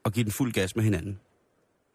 og 0.03 0.11
give 0.13 0.23
den 0.23 0.31
fuld 0.31 0.53
gas 0.53 0.75
med 0.75 0.83
hinanden. 0.83 1.19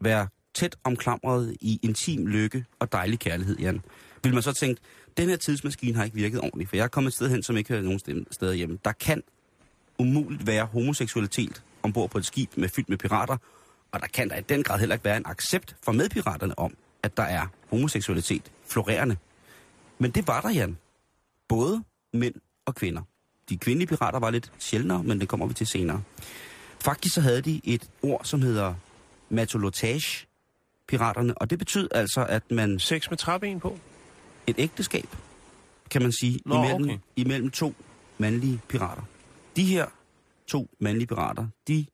Være 0.01 0.27
tæt 0.53 0.75
omklamret 0.83 1.55
i 1.61 1.79
intim 1.83 2.27
lykke 2.27 2.65
og 2.79 2.91
dejlig 2.91 3.19
kærlighed, 3.19 3.57
Jan. 3.57 3.81
Vil 4.23 4.33
man 4.33 4.43
så 4.43 4.53
tænke, 4.53 4.81
den 5.17 5.29
her 5.29 5.35
tidsmaskine 5.35 5.95
har 5.97 6.03
ikke 6.03 6.15
virket 6.15 6.39
ordentligt, 6.39 6.69
for 6.69 6.75
jeg 6.75 6.83
er 6.83 6.87
kommet 6.87 7.09
et 7.11 7.15
sted 7.15 7.29
hen, 7.29 7.43
som 7.43 7.57
ikke 7.57 7.69
hører 7.69 7.81
nogen 7.81 7.99
sted- 7.99 8.25
steder 8.31 8.53
hjemme. 8.53 8.79
Der 8.85 8.91
kan 8.91 9.23
umuligt 9.99 10.47
være 10.47 10.65
homoseksualitet 10.65 11.63
ombord 11.83 12.09
på 12.09 12.17
et 12.17 12.25
skib 12.25 12.49
med 12.57 12.69
fyldt 12.69 12.89
med 12.89 12.97
pirater, 12.97 13.37
og 13.91 13.99
der 13.99 14.07
kan 14.07 14.29
der 14.29 14.35
i 14.35 14.41
den 14.41 14.63
grad 14.63 14.79
heller 14.79 14.95
ikke 14.95 15.05
være 15.05 15.17
en 15.17 15.25
accept 15.25 15.75
for 15.83 15.91
medpiraterne 15.91 16.59
om, 16.59 16.75
at 17.03 17.17
der 17.17 17.23
er 17.23 17.47
homoseksualitet 17.69 18.51
florerende. 18.67 19.17
Men 19.99 20.11
det 20.11 20.27
var 20.27 20.41
der, 20.41 20.49
Jan. 20.49 20.77
Både 21.47 21.83
mænd 22.13 22.35
og 22.65 22.75
kvinder. 22.75 23.01
De 23.49 23.57
kvindelige 23.57 23.87
pirater 23.87 24.19
var 24.19 24.29
lidt 24.29 24.51
sjældnere, 24.59 25.03
men 25.03 25.19
det 25.19 25.27
kommer 25.29 25.45
vi 25.45 25.53
til 25.53 25.67
senere. 25.67 26.01
Faktisk 26.81 27.15
så 27.15 27.21
havde 27.21 27.41
de 27.41 27.61
et 27.63 27.89
ord, 28.01 28.21
som 28.23 28.41
hedder 28.41 28.73
matolotage, 29.29 30.27
piraterne, 30.87 31.37
og 31.37 31.49
det 31.49 31.59
betød 31.59 31.87
altså, 31.91 32.25
at 32.25 32.51
man... 32.51 32.79
Sex 32.79 33.09
med 33.09 33.17
træben 33.17 33.59
på? 33.59 33.79
Et 34.47 34.55
ægteskab, 34.57 35.07
kan 35.91 36.01
man 36.01 36.11
sige, 36.11 36.39
Nå, 36.45 36.55
imellem, 36.63 36.83
okay. 36.83 36.97
imellem 37.15 37.51
to 37.51 37.73
mandlige 38.17 38.61
pirater. 38.67 39.01
De 39.55 39.65
her 39.65 39.85
to 40.47 40.69
mandlige 40.79 41.07
pirater, 41.07 41.47
de 41.67 41.85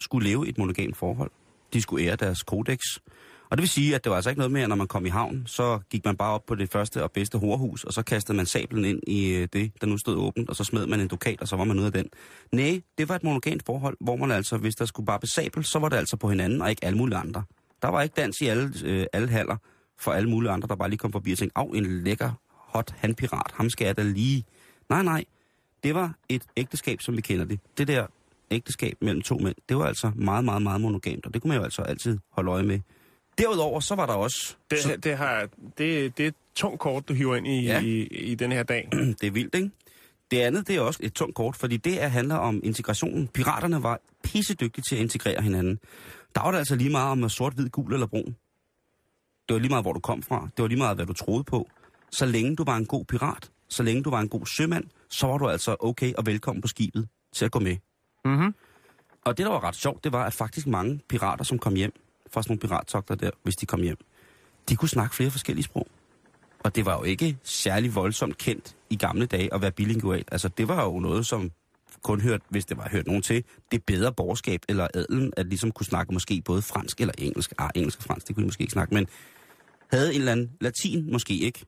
skulle 0.00 0.28
leve 0.28 0.48
et 0.48 0.58
monogamt 0.58 0.96
forhold. 0.96 1.30
De 1.72 1.82
skulle 1.82 2.06
ære 2.06 2.16
deres 2.16 2.42
kodex. 2.42 2.78
Og 3.50 3.56
det 3.56 3.62
vil 3.62 3.68
sige, 3.68 3.94
at 3.94 4.04
det 4.04 4.10
var 4.10 4.16
altså 4.16 4.30
ikke 4.30 4.38
noget 4.38 4.52
med, 4.52 4.62
at 4.62 4.68
når 4.68 4.76
man 4.76 4.86
kom 4.86 5.06
i 5.06 5.08
havn, 5.08 5.42
så 5.46 5.78
gik 5.90 6.04
man 6.04 6.16
bare 6.16 6.32
op 6.32 6.46
på 6.46 6.54
det 6.54 6.70
første 6.70 7.02
og 7.02 7.12
bedste 7.12 7.38
horhus, 7.38 7.84
og 7.84 7.92
så 7.92 8.02
kastede 8.02 8.36
man 8.36 8.46
sablen 8.46 8.84
ind 8.84 9.00
i 9.06 9.34
øh, 9.34 9.48
det, 9.52 9.72
der 9.80 9.86
nu 9.86 9.98
stod 9.98 10.16
åbent, 10.16 10.48
og 10.48 10.56
så 10.56 10.64
smed 10.64 10.86
man 10.86 11.00
en 11.00 11.08
dukat, 11.08 11.40
og 11.40 11.48
så 11.48 11.56
var 11.56 11.64
man 11.64 11.78
ude 11.78 11.86
af 11.86 11.92
den. 11.92 12.06
Nej, 12.52 12.80
det 12.98 13.08
var 13.08 13.14
et 13.14 13.24
monogamt 13.24 13.62
forhold, 13.66 13.96
hvor 14.00 14.16
man 14.16 14.30
altså, 14.30 14.56
hvis 14.56 14.74
der 14.74 14.84
skulle 14.84 15.06
bare 15.06 15.26
sabel, 15.26 15.64
så 15.64 15.78
var 15.78 15.88
det 15.88 15.96
altså 15.96 16.16
på 16.16 16.28
hinanden, 16.28 16.62
og 16.62 16.70
ikke 16.70 16.84
alle 16.84 16.98
mulige 16.98 17.18
andre. 17.18 17.42
Der 17.82 17.88
var 17.88 18.02
ikke 18.02 18.14
dans 18.16 18.40
i 18.40 18.46
alle, 18.46 18.72
øh, 18.84 19.06
alle 19.12 19.28
haller 19.28 19.56
for 19.98 20.12
alle 20.12 20.30
mulige 20.30 20.50
andre, 20.50 20.68
der 20.68 20.74
bare 20.74 20.88
lige 20.88 20.98
kom 20.98 21.12
forbi 21.12 21.32
og 21.32 21.38
tænkte, 21.38 21.58
af 21.58 21.64
en 21.74 22.04
lækker, 22.04 22.32
hot 22.48 22.94
handpirat, 22.98 23.52
ham 23.54 23.70
skal 23.70 23.84
jeg 23.84 23.96
da 23.96 24.02
lige... 24.02 24.44
Nej, 24.88 25.02
nej, 25.02 25.24
det 25.84 25.94
var 25.94 26.14
et 26.28 26.42
ægteskab, 26.56 27.00
som 27.00 27.16
vi 27.16 27.20
kender 27.20 27.44
det. 27.44 27.60
Det 27.78 27.88
der 27.88 28.06
ægteskab 28.50 28.96
mellem 29.00 29.22
to 29.22 29.38
mænd, 29.38 29.56
det 29.68 29.76
var 29.76 29.84
altså 29.84 30.10
meget, 30.14 30.44
meget, 30.44 30.62
meget 30.62 30.80
monogamt, 30.80 31.26
og 31.26 31.34
det 31.34 31.42
kunne 31.42 31.48
man 31.48 31.58
jo 31.58 31.64
altså 31.64 31.82
altid 31.82 32.18
holde 32.30 32.50
øje 32.50 32.62
med. 32.62 32.80
Derudover, 33.40 33.80
så 33.80 33.94
var 33.94 34.06
der 34.06 34.12
også... 34.14 34.56
Det, 34.70 34.78
så, 34.78 34.96
det, 34.96 35.16
har, 35.16 35.48
det, 35.78 36.16
det 36.18 36.24
er 36.24 36.28
et 36.28 36.34
tungt 36.54 36.80
kort, 36.80 37.08
du 37.08 37.14
hiver 37.14 37.36
ind 37.36 37.46
i, 37.46 37.62
Ja. 37.64 37.80
i, 37.80 38.02
i 38.06 38.34
den 38.34 38.52
her 38.52 38.62
dag. 38.62 38.88
det 39.20 39.24
er 39.26 39.30
vildt, 39.30 39.54
ikke? 39.54 39.70
Det 40.30 40.40
andet, 40.40 40.68
det 40.68 40.76
er 40.76 40.80
også 40.80 41.00
et 41.02 41.12
tungt 41.12 41.34
kort, 41.34 41.56
fordi 41.56 41.76
det 41.76 42.02
er, 42.02 42.08
handler 42.08 42.34
om 42.34 42.60
integrationen. 42.64 43.28
Piraterne 43.28 43.82
var 43.82 44.00
pissedygtige 44.24 44.84
til 44.88 44.96
at 44.96 45.02
integrere 45.02 45.42
hinanden. 45.42 45.78
Der 46.34 46.42
var 46.42 46.50
det 46.50 46.58
altså 46.58 46.76
lige 46.76 46.90
meget 46.90 47.10
om 47.10 47.24
at 47.24 47.30
sort, 47.30 47.52
hvid, 47.54 47.68
gul 47.68 47.92
eller 47.92 48.06
brun. 48.06 48.36
Det 49.48 49.54
var 49.54 49.58
lige 49.58 49.68
meget, 49.68 49.84
hvor 49.84 49.92
du 49.92 50.00
kom 50.00 50.22
fra. 50.22 50.48
Det 50.56 50.62
var 50.62 50.68
lige 50.68 50.78
meget, 50.78 50.96
hvad 50.96 51.06
du 51.06 51.12
troede 51.12 51.44
på. 51.44 51.68
Så 52.10 52.26
længe 52.26 52.56
du 52.56 52.64
var 52.64 52.76
en 52.76 52.86
god 52.86 53.04
pirat, 53.04 53.50
så 53.68 53.82
længe 53.82 54.02
du 54.02 54.10
var 54.10 54.20
en 54.20 54.28
god 54.28 54.46
sømand, 54.46 54.84
så 55.10 55.26
var 55.26 55.38
du 55.38 55.48
altså 55.48 55.76
okay 55.80 56.12
og 56.14 56.26
velkommen 56.26 56.62
på 56.62 56.68
skibet 56.68 57.08
til 57.34 57.44
at 57.44 57.50
gå 57.50 57.58
med. 57.58 57.76
Mm-hmm. 58.24 58.54
Og 59.24 59.38
det, 59.38 59.46
der 59.46 59.52
var 59.52 59.64
ret 59.64 59.76
sjovt, 59.76 60.04
det 60.04 60.12
var, 60.12 60.24
at 60.24 60.32
faktisk 60.32 60.66
mange 60.66 61.00
pirater, 61.08 61.44
som 61.44 61.58
kom 61.58 61.74
hjem 61.74 61.92
fra 62.32 62.42
sådan 62.42 62.52
nogle 62.52 62.60
pirattogter 62.60 63.14
der, 63.14 63.30
hvis 63.42 63.56
de 63.56 63.66
kom 63.66 63.82
hjem, 63.82 63.98
de 64.68 64.76
kunne 64.76 64.88
snakke 64.88 65.14
flere 65.14 65.30
forskellige 65.30 65.64
sprog. 65.64 65.86
Og 66.64 66.76
det 66.76 66.86
var 66.86 66.98
jo 66.98 67.02
ikke 67.02 67.38
særlig 67.42 67.94
voldsomt 67.94 68.38
kendt 68.38 68.76
i 68.90 68.96
gamle 68.96 69.26
dage 69.26 69.54
at 69.54 69.62
være 69.62 69.70
bilingual. 69.70 70.24
Altså, 70.32 70.48
det 70.48 70.68
var 70.68 70.84
jo 70.84 70.98
noget, 70.98 71.26
som 71.26 71.50
kun 72.02 72.20
hørt, 72.20 72.40
hvis 72.48 72.64
det 72.64 72.76
var 72.76 72.88
hørt 72.92 73.06
nogen 73.06 73.22
til, 73.22 73.44
det 73.72 73.84
bedre 73.84 74.12
borgerskab 74.12 74.60
eller 74.68 74.88
adelen, 74.94 75.32
at 75.36 75.46
ligesom 75.46 75.72
kunne 75.72 75.86
snakke 75.86 76.12
måske 76.12 76.42
både 76.44 76.62
fransk 76.62 77.00
eller 77.00 77.14
engelsk. 77.18 77.52
Ah, 77.58 77.70
engelsk 77.74 77.98
og 77.98 78.04
fransk, 78.04 78.28
det 78.28 78.36
kunne 78.36 78.42
de 78.42 78.46
måske 78.46 78.62
ikke 78.62 78.72
snakke, 78.72 78.94
men 78.94 79.06
havde 79.92 80.14
en 80.14 80.20
eller 80.20 80.32
anden 80.32 80.50
latin, 80.60 81.12
måske 81.12 81.34
ikke. 81.34 81.64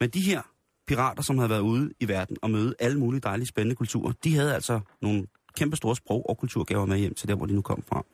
Men 0.00 0.10
de 0.10 0.20
her 0.20 0.42
pirater, 0.86 1.22
som 1.22 1.38
havde 1.38 1.50
været 1.50 1.60
ude 1.60 1.90
i 2.00 2.08
verden 2.08 2.36
og 2.42 2.50
møde 2.50 2.74
alle 2.78 2.98
mulige 2.98 3.20
dejlige, 3.20 3.46
spændende 3.46 3.76
kulturer, 3.76 4.12
de 4.24 4.34
havde 4.34 4.54
altså 4.54 4.80
nogle 5.02 5.26
kæmpe 5.56 5.76
store 5.76 5.96
sprog- 5.96 6.28
og 6.30 6.38
kulturgaver 6.38 6.86
med 6.86 6.98
hjem 6.98 7.14
til 7.14 7.28
der, 7.28 7.34
hvor 7.34 7.46
de 7.46 7.52
nu 7.52 7.62
kom 7.62 7.82
fra. 7.88 8.04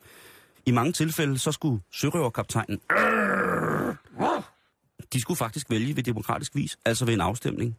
I 0.67 0.71
mange 0.71 0.91
tilfælde, 0.91 1.37
så 1.37 1.51
skulle 1.51 1.81
sørøverkaptajnen... 1.91 2.79
De 5.13 5.21
skulle 5.21 5.37
faktisk 5.37 5.69
vælge 5.69 5.95
ved 5.95 6.03
demokratisk 6.03 6.55
vis, 6.55 6.77
altså 6.85 7.05
ved 7.05 7.13
en 7.13 7.21
afstemning. 7.21 7.77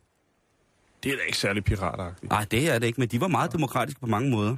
Det 1.02 1.12
er 1.12 1.16
da 1.16 1.22
ikke 1.22 1.38
særlig 1.38 1.64
piratagtigt. 1.64 2.30
Nej, 2.30 2.46
det 2.50 2.68
er 2.68 2.78
det 2.78 2.86
ikke, 2.86 3.00
men 3.00 3.08
de 3.08 3.20
var 3.20 3.28
meget 3.28 3.52
demokratiske 3.52 4.00
på 4.00 4.06
mange 4.06 4.30
måder. 4.30 4.56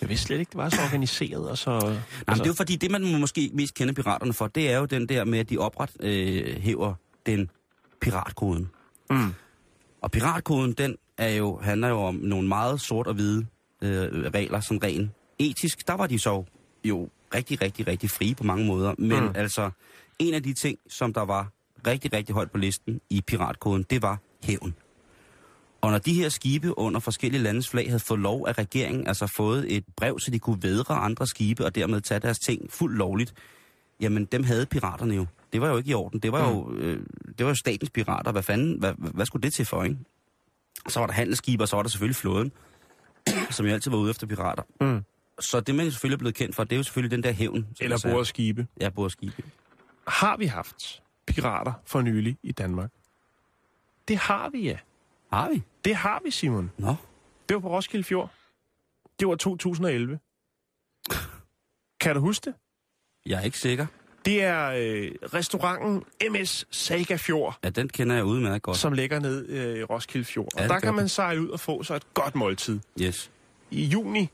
Jeg 0.00 0.08
vidste 0.08 0.26
slet 0.26 0.38
ikke, 0.38 0.50
det 0.50 0.56
var 0.56 0.68
så 0.68 0.82
organiseret 0.82 1.50
og 1.50 1.58
så... 1.58 1.70
Nej, 1.70 1.90
men 2.26 2.34
det 2.34 2.40
er 2.40 2.46
jo 2.46 2.52
fordi, 2.52 2.76
det 2.76 2.90
man 2.90 3.20
måske 3.20 3.50
mest 3.54 3.74
kender 3.74 3.94
piraterne 3.94 4.32
for, 4.32 4.46
det 4.46 4.70
er 4.70 4.78
jo 4.78 4.84
den 4.84 5.08
der 5.08 5.24
med, 5.24 5.38
at 5.38 5.50
de 5.50 5.58
opret 5.58 5.90
øh, 6.00 6.62
hæver 6.62 6.94
den 7.26 7.50
piratkoden. 8.00 8.70
Mm. 9.10 9.34
Og 10.00 10.10
piratkoden, 10.10 10.72
den 10.72 10.96
er 11.18 11.28
jo, 11.28 11.58
handler 11.58 11.88
jo 11.88 12.02
om 12.02 12.14
nogle 12.14 12.48
meget 12.48 12.80
sort 12.80 13.06
og 13.06 13.14
hvide 13.14 13.46
øh, 13.82 14.30
regler, 14.34 14.60
som 14.60 14.78
ren 14.78 15.12
etisk. 15.38 15.86
Der 15.88 15.94
var 15.94 16.06
de 16.06 16.18
så 16.18 16.44
jo 16.84 17.08
rigtig, 17.34 17.62
rigtig, 17.62 17.86
rigtig 17.86 18.10
frie 18.10 18.34
på 18.34 18.44
mange 18.44 18.66
måder. 18.66 18.94
Men 18.98 19.18
Mm. 19.20 19.24
mm. 19.26 19.32
altså, 19.34 19.70
en 20.18 20.34
af 20.34 20.42
de 20.42 20.52
ting, 20.52 20.78
som 20.88 21.12
der 21.12 21.20
var 21.24 21.48
rigtig, 21.86 22.12
rigtig 22.12 22.34
højt 22.34 22.50
på 22.50 22.58
listen 22.58 23.00
i 23.10 23.20
piratkoden, 23.20 23.82
det 23.90 24.02
var 24.02 24.18
hævn. 24.44 24.74
Og 25.80 25.90
når 25.90 25.98
de 25.98 26.14
her 26.14 26.28
skibe 26.28 26.78
under 26.78 27.00
forskellige 27.00 27.42
landes 27.42 27.68
flag 27.68 27.86
havde 27.86 28.00
fået 28.00 28.20
lov 28.20 28.44
af 28.48 28.58
regeringen, 28.58 29.06
altså 29.06 29.26
fået 29.26 29.76
et 29.76 29.84
brev, 29.96 30.18
så 30.18 30.30
de 30.30 30.38
kunne 30.38 30.62
vædre 30.62 30.94
andre 30.94 31.26
skibe 31.26 31.64
og 31.64 31.74
dermed 31.74 32.00
tage 32.00 32.20
deres 32.20 32.38
ting 32.38 32.72
fuldt 32.72 32.96
lovligt, 32.98 33.34
jamen 34.00 34.24
dem 34.24 34.42
havde 34.44 34.66
piraterne 34.66 35.14
jo. 35.14 35.26
Det 35.52 35.60
var 35.60 35.68
jo 35.68 35.76
ikke 35.76 35.90
i 35.90 35.94
orden. 35.94 36.20
Det 36.20 36.32
var 36.32 36.50
jo, 36.50 36.72
øh, 36.74 37.00
det 37.38 37.46
var 37.46 37.50
jo 37.50 37.54
statens 37.54 37.90
pirater. 37.90 38.32
Hvad 38.32 38.42
fanden, 38.42 38.78
hvad, 38.78 38.92
hvad, 38.98 39.10
hvad 39.10 39.26
skulle 39.26 39.42
det 39.42 39.52
til 39.52 39.66
for, 39.66 39.84
ikke? 39.84 39.96
Så 40.88 41.00
var 41.00 41.06
der 41.06 41.14
handelsskibe, 41.14 41.64
og 41.64 41.68
så 41.68 41.76
var 41.76 41.82
der 41.82 41.90
selvfølgelig 41.90 42.16
flåden, 42.16 42.52
som 43.50 43.66
jo 43.66 43.72
altid 43.72 43.90
var 43.90 43.98
ude 43.98 44.10
efter 44.10 44.26
pirater. 44.26 44.62
Mm. 44.80 45.00
Så 45.40 45.60
det, 45.60 45.74
man 45.74 45.90
selvfølgelig 45.90 46.14
er 46.14 46.18
blevet 46.18 46.34
kendt 46.34 46.56
for, 46.56 46.64
det 46.64 46.72
er 46.72 46.76
jo 46.76 46.82
selvfølgelig 46.82 47.16
den 47.16 47.22
der 47.22 47.32
hævn. 47.32 47.66
Eller 47.80 47.94
jeg 47.94 48.00
sagde. 48.00 48.14
bordet 48.14 48.26
skibe. 48.28 48.66
Ja, 48.80 48.88
bordskibe. 48.88 49.42
Har 50.08 50.36
vi 50.36 50.46
haft 50.46 51.02
pirater 51.26 51.72
for 51.86 52.00
nylig 52.00 52.36
i 52.42 52.52
Danmark? 52.52 52.90
Det 54.08 54.16
har 54.16 54.48
vi, 54.50 54.62
ja. 54.62 54.78
Har 55.32 55.50
vi? 55.50 55.62
Det 55.84 55.96
har 55.96 56.20
vi, 56.24 56.30
Simon. 56.30 56.70
Nå. 56.78 56.94
Det 57.48 57.54
var 57.54 57.60
på 57.60 57.68
Roskilde 57.76 58.04
Fjord. 58.04 58.30
Det 59.20 59.28
var 59.28 59.34
2011. 59.34 60.18
Kan 62.00 62.14
du 62.14 62.20
huske 62.20 62.44
det? 62.44 62.54
Jeg 63.26 63.38
er 63.40 63.44
ikke 63.44 63.58
sikker. 63.58 63.86
Det 64.24 64.42
er 64.44 64.70
øh, 64.70 65.10
restauranten 65.34 66.04
MS 66.30 66.66
Saga 66.70 67.16
Fjord, 67.16 67.58
Ja, 67.64 67.70
den 67.70 67.88
kender 67.88 68.16
jeg 68.16 68.24
udmærket 68.24 68.62
godt. 68.62 68.76
som 68.76 68.92
ligger 68.92 69.18
ned 69.20 69.48
øh, 69.48 69.78
i 69.78 69.82
Roskilde 69.84 70.24
Fjord. 70.24 70.48
Ja, 70.56 70.62
Og 70.62 70.68
der 70.68 70.80
kan 70.80 70.94
man 70.94 71.08
sejle 71.08 71.40
ud 71.42 71.48
og 71.48 71.60
få 71.60 71.82
sig 71.82 71.96
et 71.96 72.14
godt 72.14 72.34
måltid. 72.34 72.80
Yes. 73.00 73.30
I 73.70 73.84
juni 73.84 74.28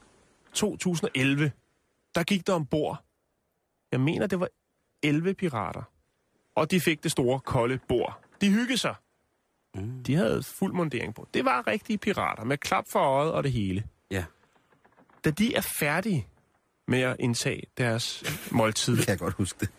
2011, 0.57 1.53
der 2.15 2.23
gik 2.23 2.47
der 2.47 2.53
ombord, 2.53 3.05
jeg 3.93 4.01
mener 4.01 4.27
det 4.27 4.41
var 4.41 4.49
11 5.03 5.35
pirater. 5.35 5.83
Og 6.55 6.71
de 6.71 6.81
fik 6.81 7.03
det 7.03 7.11
store, 7.11 7.41
kolde 7.41 7.79
bord. 7.89 8.21
De 8.41 8.51
hyggede 8.51 8.79
sig. 8.79 8.95
Mm. 9.75 10.03
De 10.03 10.15
havde 10.15 10.43
fuld 10.43 10.73
mundering 10.73 11.15
på. 11.15 11.29
Det 11.35 11.45
var 11.45 11.67
rigtige 11.67 11.99
pirater 11.99 12.45
med 12.45 12.59
klap 12.59 12.85
for 12.89 12.99
øjet 12.99 13.33
og 13.33 13.45
det 13.45 13.53
hele. 13.53 13.85
Ja. 14.11 14.25
Da 15.25 15.31
de 15.31 15.55
er 15.55 15.61
færdige 15.61 16.29
med 16.89 17.01
at 17.01 17.17
indtage 17.19 17.63
deres 17.79 18.25
måltid, 18.51 18.97
kan 19.03 19.09
jeg 19.09 19.19
godt 19.19 19.35
huske 19.35 19.59
det. 19.61 19.71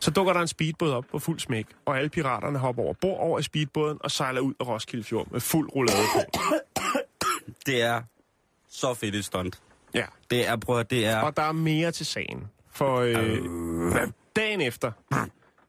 så 0.00 0.10
dukker 0.10 0.32
der 0.32 0.40
en 0.40 0.48
speedbåd 0.48 0.92
op 0.92 1.04
på 1.10 1.18
fuld 1.18 1.38
smæk, 1.38 1.66
og 1.84 1.98
alle 1.98 2.10
piraterne 2.10 2.58
hopper 2.58 2.82
over 2.82 2.94
bord 2.94 3.18
over 3.18 3.38
i 3.38 3.42
speedbåden 3.42 3.98
og 4.00 4.10
sejler 4.10 4.40
ud 4.40 4.54
af 4.60 4.66
Roskilde 4.66 5.04
Fjord 5.04 5.30
med 5.30 5.40
fuld 5.40 5.70
roulade 5.74 6.06
på. 6.14 6.20
Det 7.66 7.82
er 7.82 8.02
så 8.68 8.94
fedt 8.94 9.14
et 9.14 9.24
stunt. 9.24 9.60
Ja. 9.94 10.04
Det 10.30 10.48
er, 10.48 10.72
at 10.78 10.90
det 10.90 11.06
er... 11.06 11.20
Og 11.20 11.36
der 11.36 11.42
er 11.42 11.52
mere 11.52 11.90
til 11.92 12.06
sagen. 12.06 12.48
For 12.72 12.96
øh, 12.96 13.14
hvad, 13.92 14.08
dagen 14.36 14.60
efter, 14.60 14.92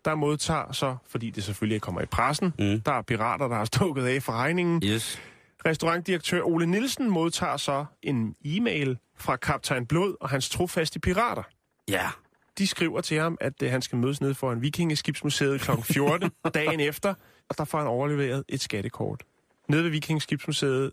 der 0.05 0.15
modtager 0.15 0.71
så, 0.71 0.95
fordi 1.09 1.29
det 1.29 1.43
selvfølgelig 1.43 1.81
kommer 1.81 2.01
i 2.01 2.05
pressen, 2.05 2.53
Mm. 2.59 2.81
der 2.81 2.91
er 2.91 3.01
pirater, 3.01 3.47
der 3.47 3.55
har 3.55 3.65
stukket 3.65 4.05
af 4.05 4.23
for 4.23 4.33
regningen. 4.33 4.81
Yes. 4.85 5.21
Restaurantdirektør 5.65 6.41
Ole 6.43 6.65
Nielsen 6.65 7.09
modtager 7.09 7.57
så 7.57 7.85
en 8.03 8.35
e-mail 8.45 8.97
fra 9.17 9.35
kaptajn 9.35 9.85
Blod 9.85 10.15
og 10.21 10.29
hans 10.29 10.49
trofaste 10.49 10.99
pirater. 10.99 11.43
Ja. 11.89 12.09
De 12.57 12.67
skriver 12.67 13.01
til 13.01 13.19
ham, 13.19 13.37
at 13.41 13.53
øh, 13.63 13.71
han 13.71 13.81
skal 13.81 13.97
mødes 13.97 14.21
nede 14.21 14.35
for 14.35 14.51
en 14.51 14.61
vikingeskibsmuseet 14.61 15.61
kl. 15.61 15.71
14 15.93 16.31
dagen 16.53 16.79
efter, 16.79 17.13
og 17.49 17.57
der 17.57 17.65
får 17.65 17.77
han 17.77 17.87
overleveret 17.87 18.43
et 18.49 18.61
skattekort. 18.61 19.23
Nede 19.69 19.83
ved 19.83 19.89
vikingeskibsmuseet, 19.89 20.91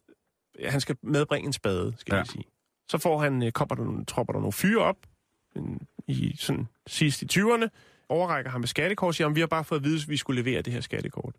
ja, 0.60 0.70
han 0.70 0.80
skal 0.80 0.96
medbringe 1.02 1.46
en 1.46 1.52
spade, 1.52 1.94
skal 1.98 2.14
Ja. 2.16 2.24
sige. 2.24 2.44
Så 2.90 2.98
får 2.98 3.18
han, 3.18 3.42
øh, 3.42 3.52
kommer 3.52 3.74
der, 3.74 3.84
nogle- 3.84 4.04
tropper 4.04 4.32
der 4.32 4.40
nogle 4.40 4.52
fyre 4.52 4.82
op, 4.82 4.96
en, 5.56 5.86
i 6.06 6.36
sådan 6.36 6.68
sidst 6.86 7.22
i 7.22 7.26
20'erne, 7.32 7.68
overrækker 8.08 8.50
ham 8.50 8.60
med 8.60 8.68
skattekort, 8.68 9.14
siger, 9.14 9.26
om 9.26 9.34
vi 9.34 9.40
har 9.40 9.46
bare 9.46 9.64
fået 9.64 9.78
at 9.78 9.84
vide, 9.84 9.96
at 10.02 10.08
vi 10.08 10.16
skulle 10.16 10.42
levere 10.42 10.62
det 10.62 10.72
her 10.72 10.80
skattekort. 10.80 11.34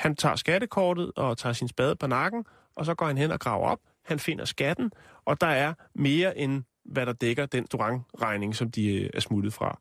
Han 0.00 0.16
tager 0.16 0.36
skattekortet 0.36 1.12
og 1.16 1.38
tager 1.38 1.52
sin 1.52 1.68
spade 1.68 1.96
på 1.96 2.06
nakken, 2.06 2.44
og 2.76 2.86
så 2.86 2.94
går 2.94 3.06
han 3.06 3.18
hen 3.18 3.30
og 3.30 3.40
graver 3.40 3.66
op. 3.68 3.78
Han 4.04 4.18
finder 4.18 4.44
skatten, 4.44 4.90
og 5.24 5.40
der 5.40 5.46
er 5.46 5.74
mere 5.94 6.38
end, 6.38 6.62
hvad 6.84 7.06
der 7.06 7.12
dækker 7.12 7.46
den 7.46 7.66
regning, 8.20 8.56
som 8.56 8.70
de 8.70 8.94
øh, 8.94 9.10
er 9.14 9.20
smuttet 9.20 9.52
fra. 9.54 9.80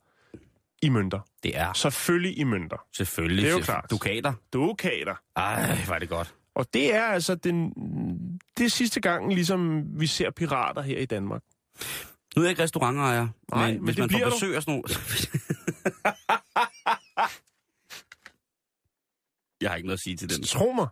I 0.82 0.90
mønter. 0.90 1.20
Det 1.44 1.58
er 1.58 1.74
Selvfølgelig 1.74 2.38
i 2.40 2.44
mønter. 2.44 2.86
selvfølgelig... 2.98 3.44
Det 3.44 3.52
er 3.52 3.58
jo 3.58 3.64
klart. 3.64 3.86
Dukater. 3.92 4.34
Dukater. 4.54 5.16
Ej, 5.36 5.78
var 5.88 6.00
det 6.00 6.10
godt. 6.10 6.36
Og 6.56 6.66
det 6.74 6.96
er 6.96 7.04
altså 7.04 7.36
den, 7.36 7.74
det 8.58 8.66
er 8.66 8.70
sidste 8.70 9.00
gang, 9.02 9.34
ligesom 9.34 9.86
vi 10.00 10.08
ser 10.08 10.32
pirater 10.32 10.82
her 10.82 10.98
i 10.98 11.06
Danmark. 11.06 11.42
Nu 12.36 12.42
er 12.42 12.46
jeg 12.46 12.50
ikke 12.50 12.64
restaurantejer, 12.64 13.28
Nej, 13.52 13.66
men, 13.68 13.76
men 13.76 13.84
hvis 13.84 13.96
det 13.96 14.12
man 14.12 14.22
får 14.22 14.30
besøg 14.30 14.56
af 14.56 14.64
sådan 14.64 14.84
jeg 19.62 19.70
har 19.70 19.76
ikke 19.76 19.88
noget 19.88 19.98
at 19.98 20.04
sige 20.04 20.18
til 20.18 20.30
den. 20.30 20.44
Tro 20.44 20.72
mig. 20.72 20.88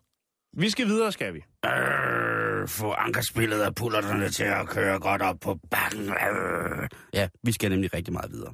Vi 0.57 0.69
skal 0.69 0.87
videre, 0.87 1.11
skal 1.11 1.33
vi. 1.33 1.43
Øh, 1.65 2.67
få 2.67 2.91
ankerspillet 2.91 3.61
af 3.61 3.75
pullerterne 3.75 4.29
til 4.29 4.43
at 4.43 4.67
køre 4.67 4.99
godt 4.99 5.21
op 5.21 5.39
på 5.39 5.59
bakken. 5.71 6.09
Øh. 6.09 6.89
Ja, 7.13 7.27
vi 7.43 7.51
skal 7.51 7.69
nemlig 7.69 7.93
rigtig 7.93 8.13
meget 8.13 8.31
videre. 8.31 8.53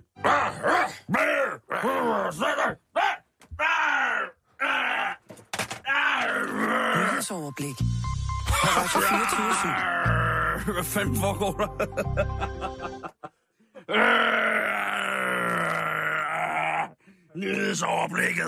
Nyhedsoverblik. 6.96 7.76
På 8.50 8.68
Radio 8.78 9.00
24 10.66 10.74
Hvad 10.74 10.84
fanden 10.84 11.16
foregår 11.16 11.52
der? 11.58 11.70
Nyhedsoverblikket. 17.36 18.48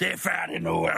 Det 0.00 0.12
er 0.12 0.16
færdigt 0.16 0.62
nu. 0.62 0.88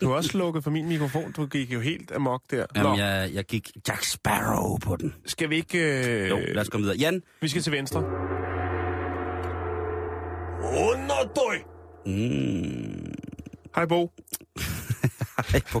Du 0.00 0.08
har 0.08 0.14
også 0.16 0.38
lukket 0.38 0.64
for 0.64 0.70
min 0.70 0.88
mikrofon. 0.88 1.32
Du 1.32 1.46
gik 1.46 1.72
jo 1.72 1.80
helt 1.80 2.12
amok 2.12 2.42
der. 2.50 2.66
Jamen, 2.76 2.98
jeg, 2.98 3.30
jeg 3.34 3.44
gik 3.44 3.70
Jack 3.88 4.04
Sparrow 4.04 4.76
på 4.78 4.96
den. 4.96 5.14
Skal 5.26 5.50
vi 5.50 5.56
ikke... 5.56 5.78
Øh... 5.78 6.28
Jo, 6.28 6.36
lad 6.38 6.58
os 6.58 6.68
komme 6.68 6.84
videre. 6.84 6.98
Jan? 6.98 7.22
Vi 7.40 7.48
skal 7.48 7.62
til 7.62 7.72
venstre. 7.72 8.00
Underdøj! 10.62 11.56
Mm. 12.06 13.14
Hej, 13.78 13.86
Bo. 13.86 14.12
Hej, 15.52 15.60
Bo. 15.72 15.80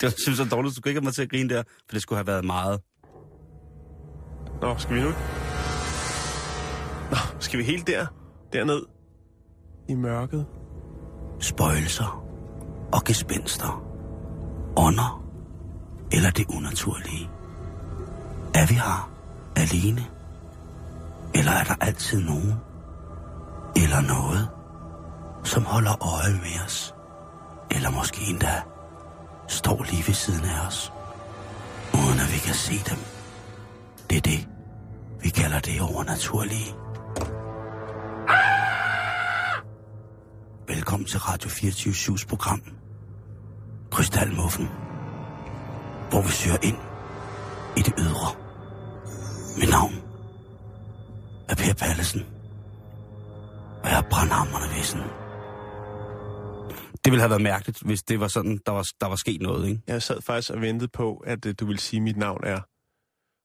Det 0.00 0.02
var 0.02 0.12
synes 0.18 0.38
jeg 0.38 0.50
dårligt, 0.50 0.70
du 0.70 0.74
skulle 0.74 0.90
ikke 0.90 1.00
have 1.00 1.04
mig 1.04 1.14
til 1.14 1.22
at 1.22 1.30
grine 1.30 1.48
der, 1.48 1.62
for 1.62 1.92
det 1.92 2.02
skulle 2.02 2.16
have 2.16 2.26
været 2.26 2.44
meget. 2.44 2.80
Nå, 4.60 4.78
skal 4.78 4.96
vi 4.96 5.00
nu? 5.00 5.08
Nå, 7.10 7.16
skal 7.40 7.58
vi 7.58 7.64
helt 7.64 7.86
der? 7.86 8.06
Derned? 8.52 8.82
I 9.88 9.94
mørket? 9.94 10.46
Spøjelser 11.40 12.26
og 12.92 13.04
gespenster. 13.04 13.84
Ånder 14.76 15.26
eller 16.12 16.30
det 16.30 16.46
unaturlige. 16.48 17.30
Er 18.54 18.66
vi 18.66 18.74
her 18.74 19.10
alene? 19.56 20.04
Eller 21.34 21.52
er 21.52 21.64
der 21.64 21.74
altid 21.80 22.20
nogen? 22.20 22.54
Eller 23.76 24.00
noget, 24.00 24.55
som 25.46 25.64
holder 25.64 26.04
øje 26.14 26.32
med 26.32 26.64
os? 26.64 26.94
Eller 27.70 27.90
måske 27.90 28.20
endda 28.30 28.62
står 29.48 29.82
lige 29.90 30.06
ved 30.06 30.14
siden 30.14 30.44
af 30.44 30.66
os, 30.66 30.92
uden 31.94 32.20
at 32.20 32.32
vi 32.32 32.38
kan 32.38 32.54
se 32.54 32.72
dem. 32.90 32.98
Det 34.10 34.16
er 34.16 34.20
det, 34.20 34.48
vi 35.22 35.28
kalder 35.28 35.60
det 35.60 35.80
overnaturlige. 35.80 36.74
Velkommen 40.68 41.06
til 41.06 41.20
Radio 41.20 41.50
24 41.50 42.16
program. 42.28 42.62
Krystalmuffen. 43.90 44.68
Hvor 46.10 46.22
vi 46.22 46.28
søger 46.28 46.58
ind 46.62 46.76
i 47.76 47.80
det 47.80 47.94
ydre. 47.98 48.28
Mit 49.58 49.70
navn 49.70 49.94
er 51.48 51.54
Per 51.54 51.74
Pallesen. 51.74 52.22
Og 53.82 53.90
jeg 53.90 53.98
er 53.98 54.08
brandhammerne 54.10 54.74
ved 54.76 54.82
sådan. 54.82 55.25
Det 57.06 57.12
ville 57.12 57.20
have 57.20 57.30
været 57.30 57.42
mærkeligt, 57.42 57.82
hvis 57.82 58.02
det 58.02 58.20
var 58.20 58.28
sådan, 58.28 58.60
der 58.66 58.72
var, 58.72 58.86
der 59.00 59.06
var 59.06 59.16
sket 59.16 59.40
noget, 59.40 59.68
ikke? 59.68 59.80
Jeg 59.86 60.02
sad 60.02 60.22
faktisk 60.22 60.50
og 60.50 60.60
ventede 60.60 60.88
på, 60.88 61.16
at 61.26 61.46
uh, 61.46 61.52
du 61.60 61.66
ville 61.66 61.80
sige, 61.80 61.98
at 61.98 62.02
mit 62.02 62.16
navn 62.16 62.40
er. 62.44 62.60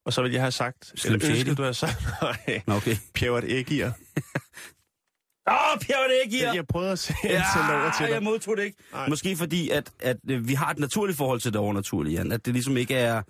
Og 0.05 0.13
så 0.13 0.21
ville 0.21 0.33
jeg 0.33 0.43
have 0.43 0.51
sagt... 0.51 0.93
Slim 0.95 1.13
eller 1.13 1.29
ønsket, 1.29 1.45
Shady? 1.45 1.57
du 1.57 1.61
havde 1.61 1.73
sagt... 1.73 2.03
Nej, 2.21 2.61
okay. 2.67 2.95
Pjævert 3.13 3.43
Ægir. 3.47 3.85
Åh, 3.85 5.53
oh, 5.73 5.79
det 5.79 5.95
ikke 6.23 6.55
Jeg, 6.55 6.67
prøvede 6.67 6.91
at 6.91 6.99
se 6.99 7.13
en 7.23 7.29
til 7.29 7.35
over 7.73 7.91
til 7.97 8.05
dig. 8.05 8.13
jeg 8.13 8.23
modtog 8.23 8.57
det 8.57 8.63
ikke. 8.63 8.77
Nej. 8.93 9.09
Måske 9.09 9.37
fordi, 9.37 9.69
at, 9.69 9.91
at 9.99 10.17
øh, 10.29 10.47
vi 10.47 10.53
har 10.53 10.69
et 10.69 10.79
naturligt 10.79 11.17
forhold 11.17 11.39
til 11.39 11.53
det 11.53 11.61
overnaturlige, 11.61 12.17
Jan. 12.17 12.31
At 12.31 12.45
det 12.45 12.53
ligesom 12.53 12.77
ikke 12.77 12.95
er... 12.95 13.21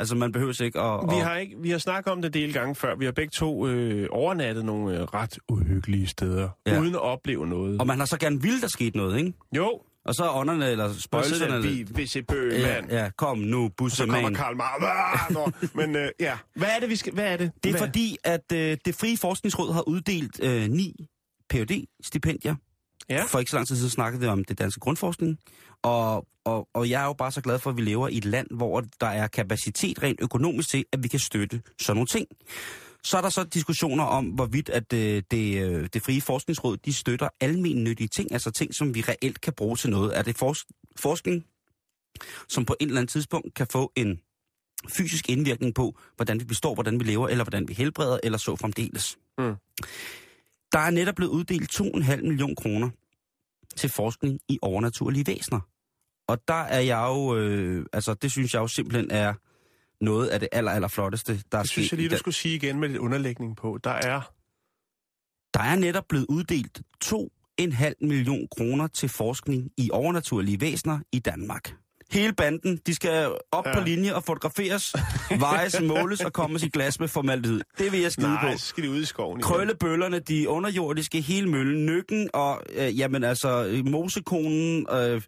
Altså, 0.00 0.14
man 0.14 0.32
behøver 0.32 0.62
ikke 0.62 0.80
at... 0.80 1.00
Vi 1.10 1.16
at- 1.16 1.24
har, 1.24 1.36
ikke, 1.36 1.56
vi 1.58 1.70
har 1.70 1.78
snakket 1.78 2.12
om 2.12 2.22
det 2.22 2.34
del 2.34 2.52
gange 2.52 2.74
før. 2.74 2.94
Vi 2.96 3.04
har 3.04 3.12
begge 3.12 3.30
to 3.30 3.66
øh, 3.68 4.08
overnattet 4.10 4.64
nogle 4.64 4.96
øh, 4.98 5.02
ret 5.02 5.38
uhyggelige 5.48 6.06
steder, 6.06 6.48
Ja. 6.66 6.80
uden 6.80 6.94
at 6.94 7.00
opleve 7.00 7.46
noget. 7.46 7.80
Og 7.80 7.86
man 7.86 7.98
har 7.98 8.06
så 8.06 8.18
gerne 8.18 8.42
ville, 8.42 8.60
der 8.60 8.68
skete 8.68 8.96
noget, 8.96 9.18
ikke? 9.18 9.32
Jo, 9.56 9.80
Og 10.04 10.14
så 10.14 10.24
er 10.24 10.36
ånderne, 10.36 10.70
eller 10.70 10.84
og 10.84 10.94
så 10.94 11.00
spøjelserne... 11.00 11.54
der 11.54 11.60
vi, 11.60 11.86
hvis 11.90 12.16
bø, 12.28 12.50
ja, 12.54 12.66
mand. 12.80 12.90
ja, 12.90 13.10
kom 13.16 13.38
nu, 13.38 13.70
Så 13.88 14.06
kommer. 14.06 14.30
Karl 14.30 14.56
Marx. 14.56 15.74
Men 15.74 15.96
øh, 15.96 16.08
ja, 16.20 16.38
hvad 16.56 16.68
er 16.76 16.80
det, 16.80 16.88
vi 16.88 16.96
skal... 16.96 17.12
Hvad 17.12 17.32
er 17.32 17.36
det? 17.36 17.50
Det 17.64 17.68
er 17.68 17.72
hvad? 17.78 17.86
fordi, 17.88 18.16
at 18.24 18.52
øh, 18.52 18.76
det 18.84 18.94
frie 18.94 19.16
forskningsråd 19.16 19.72
har 19.72 19.88
uddelt 19.88 20.40
øh, 20.42 20.68
ni 20.68 21.06
phd 21.50 21.84
stipendier 22.04 22.54
Ja. 23.10 23.22
For 23.28 23.38
ikke 23.38 23.50
så 23.50 23.56
lang 23.56 23.66
tid 23.68 23.76
siden 23.76 23.90
snakkede 23.90 24.20
vi 24.22 24.26
om 24.28 24.44
det 24.44 24.58
danske 24.58 24.80
grundforskning. 24.80 25.38
Og, 25.82 26.26
og, 26.44 26.68
og 26.74 26.90
jeg 26.90 27.02
er 27.02 27.06
jo 27.06 27.12
bare 27.12 27.32
så 27.32 27.40
glad 27.40 27.58
for, 27.58 27.70
at 27.70 27.76
vi 27.76 27.82
lever 27.82 28.08
i 28.08 28.16
et 28.16 28.24
land, 28.24 28.46
hvor 28.50 28.84
der 29.00 29.06
er 29.06 29.26
kapacitet 29.26 30.02
rent 30.02 30.20
økonomisk 30.20 30.68
til, 30.68 30.84
at 30.92 31.02
vi 31.02 31.08
kan 31.08 31.20
støtte 31.20 31.62
sådan 31.80 31.96
nogle 31.96 32.06
ting. 32.06 32.28
Så 33.04 33.16
er 33.16 33.20
der 33.20 33.28
så 33.28 33.44
diskussioner 33.44 34.04
om, 34.04 34.26
hvorvidt 34.26 34.68
at 34.68 34.92
øh, 34.92 35.22
det, 35.30 35.62
øh, 35.62 35.88
det 35.92 36.02
frie 36.02 36.20
forskningsråd, 36.20 36.76
de 36.76 36.92
støtter 36.92 37.28
almennyttige 37.40 38.08
ting, 38.08 38.32
altså 38.32 38.50
ting, 38.50 38.74
som 38.74 38.94
vi 38.94 39.00
reelt 39.00 39.40
kan 39.40 39.52
bruge 39.52 39.76
til 39.76 39.90
noget. 39.90 40.18
Er 40.18 40.22
det 40.22 40.42
fors- 40.42 40.92
forskning, 40.96 41.44
som 42.48 42.64
på 42.64 42.76
et 42.80 42.86
eller 42.86 43.00
andet 43.00 43.12
tidspunkt 43.12 43.54
kan 43.54 43.66
få 43.66 43.92
en 43.96 44.20
fysisk 44.88 45.28
indvirkning 45.28 45.74
på, 45.74 45.98
hvordan 46.16 46.40
vi 46.40 46.44
består, 46.44 46.74
hvordan 46.74 47.00
vi 47.00 47.04
lever, 47.04 47.28
eller 47.28 47.44
hvordan 47.44 47.68
vi 47.68 47.74
helbreder, 47.74 48.18
eller 48.22 48.38
så 48.38 48.56
fremdeles. 48.56 49.18
Mm. 49.38 49.54
Der 50.72 50.78
er 50.78 50.90
netop 50.90 51.14
blevet 51.14 51.30
uddelt 51.30 51.80
2,5 51.80 52.16
million 52.16 52.54
kroner 52.54 52.90
til 53.78 53.90
forskning 53.90 54.40
i 54.48 54.58
overnaturlige 54.62 55.26
væsener. 55.26 55.60
Og 56.28 56.38
der 56.48 56.62
er 56.62 56.80
jeg 56.80 57.04
jo, 57.08 57.36
øh, 57.36 57.86
altså 57.92 58.14
det 58.14 58.30
synes 58.30 58.54
jeg 58.54 58.60
jo 58.60 58.68
simpelthen 58.68 59.10
er 59.10 59.34
noget 60.04 60.28
af 60.28 60.40
det 60.40 60.48
aller, 60.52 60.72
aller 60.72 60.88
flotteste, 60.88 61.42
der 61.52 61.58
er 61.58 61.62
Det 61.62 61.70
synes 61.70 61.92
jeg 61.92 61.98
lige, 61.98 62.08
du 62.08 62.16
skulle 62.16 62.34
sige 62.34 62.54
igen 62.54 62.80
med 62.80 62.88
lidt 62.88 62.98
underlægning 62.98 63.56
på. 63.56 63.78
Der 63.84 63.90
er... 63.90 64.20
Der 65.54 65.60
er 65.60 65.76
netop 65.76 66.04
blevet 66.08 66.26
uddelt 66.28 66.82
2,5 67.04 67.92
million 68.00 68.48
kroner 68.56 68.86
til 68.86 69.08
forskning 69.08 69.70
i 69.76 69.90
overnaturlige 69.92 70.60
væsener 70.60 70.98
i 71.12 71.18
Danmark. 71.18 71.74
Hele 72.10 72.32
banden, 72.32 72.78
de 72.86 72.94
skal 72.94 73.32
op 73.52 73.66
ja. 73.66 73.74
På 73.74 73.80
linje 73.80 74.14
og 74.14 74.24
fotograferes, 74.24 74.94
vejes, 75.40 75.80
måles 75.80 76.20
og 76.20 76.32
komme 76.32 76.58
i 76.62 76.68
glas 76.68 77.00
med 77.00 77.08
formaldehyd. 77.08 77.60
Det 77.78 77.92
vil 77.92 78.00
jeg 78.00 78.12
skide 78.12 78.28
Nej, 78.28 78.52
på. 78.52 78.58
skal 78.58 78.84
de 78.84 78.90
ud 78.90 79.00
i 79.00 79.04
skoven 79.04 79.38
igen. 79.40 79.42
Krøllebøllerne, 79.42 80.18
de 80.18 80.48
underjordiske, 80.48 81.20
hele 81.20 81.48
møllen, 81.48 81.86
nykken 81.86 82.30
og, 82.34 82.62
øh, 82.74 82.98
jamen 82.98 83.24
altså, 83.24 83.80
mosekonen, 83.84 84.86
øh, 84.92 85.22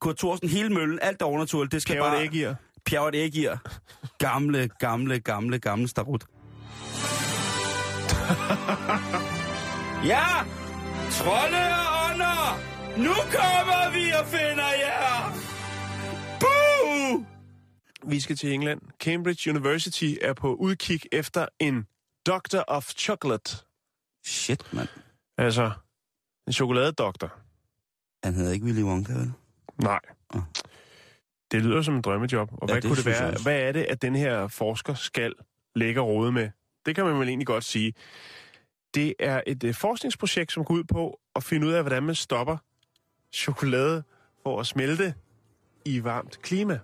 Kurt 0.00 0.16
Thorsen, 0.16 0.48
hele 0.48 0.68
møllen, 0.68 0.98
alt 1.02 1.20
der 1.20 1.26
overnaturligt, 1.26 1.72
det 1.72 1.82
skal 1.82 1.94
Pjævert 1.94 2.12
bare... 2.12 2.24
Ægir. 2.24 2.54
Pjævert 2.86 3.14
Ægir. 3.14 3.56
Gamle, 4.18 4.68
gamle, 4.78 5.20
gamle, 5.20 5.58
gamle 5.58 5.88
starut. 5.88 6.24
ja! 10.12 10.24
Trolde 11.10 11.64
og 11.82 12.10
ånder! 12.10 12.58
Nu 12.96 13.14
kommer 13.14 13.92
vi 13.92 14.12
og 14.20 14.26
finder 14.26 14.70
jer! 14.82 15.51
Vi 18.06 18.20
skal 18.20 18.36
til 18.36 18.52
England. 18.52 18.80
Cambridge 19.00 19.50
University 19.50 20.14
er 20.20 20.32
på 20.32 20.54
udkig 20.54 21.00
efter 21.12 21.46
en 21.58 21.86
Doctor 22.26 22.64
of 22.68 22.88
Chocolate. 22.90 23.56
Shit, 24.24 24.72
mand. 24.72 24.88
Altså, 25.38 25.70
en 26.46 26.52
chokoladedoktor. 26.52 27.32
Han 28.24 28.34
hedder 28.34 28.52
ikke 28.52 28.64
Willy 28.64 28.82
Wonka, 28.82 29.12
vel? 29.12 29.32
Nej. 29.82 30.00
Ah. 30.34 30.42
Det 31.52 31.62
lyder 31.62 31.82
som 31.82 31.94
en 31.94 32.02
drømmejob. 32.02 32.52
Og 32.52 32.68
Ja, 32.68 32.72
hvad 32.74 32.82
det 32.82 32.88
kunne 32.88 32.96
det 32.96 33.06
være? 33.06 33.34
Hvad 33.42 33.60
er 33.60 33.72
det, 33.72 33.82
at 33.82 34.02
den 34.02 34.16
her 34.16 34.48
forsker 34.48 34.94
skal 34.94 35.34
lægge 35.74 36.00
rode 36.00 36.32
med? 36.32 36.50
Det 36.86 36.94
kan 36.94 37.04
man 37.04 37.18
vel 37.18 37.28
egentlig 37.28 37.46
godt 37.46 37.64
sige. 37.64 37.94
Det 38.94 39.14
er 39.18 39.42
et 39.46 39.64
øh, 39.64 39.74
forskningsprojekt, 39.74 40.52
som 40.52 40.64
går 40.64 40.74
ud 40.74 40.84
på 40.84 41.20
at 41.36 41.44
finde 41.44 41.66
ud 41.66 41.72
af, 41.72 41.82
hvordan 41.82 42.02
man 42.02 42.14
stopper 42.14 42.56
chokolade 43.34 44.02
for 44.42 44.60
at 44.60 44.66
smelte 44.66 45.14
i 45.84 46.04
varmt 46.04 46.42
klima. 46.42 46.78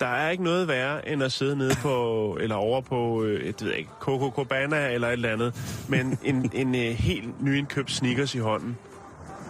der 0.00 0.06
er 0.06 0.30
ikke 0.30 0.44
noget 0.44 0.68
værre, 0.68 1.08
end 1.08 1.22
at 1.22 1.32
sidde 1.32 1.56
nede 1.56 1.74
på, 1.82 2.36
eller 2.40 2.54
over 2.56 2.80
på, 2.80 3.22
øh, 3.22 3.46
det 3.46 3.64
ved 3.64 3.72
ikke, 3.72 3.90
Coco 4.00 4.30
Cabana 4.36 4.88
eller 4.92 5.08
et 5.08 5.12
eller 5.12 5.32
andet, 5.32 5.84
men 5.88 6.18
en, 6.24 6.50
en 6.54 6.74
øh, 6.74 6.80
helt 6.92 7.42
nyindkøbt 7.42 7.90
sneakers 7.92 8.34
i 8.34 8.38
hånden, 8.38 8.78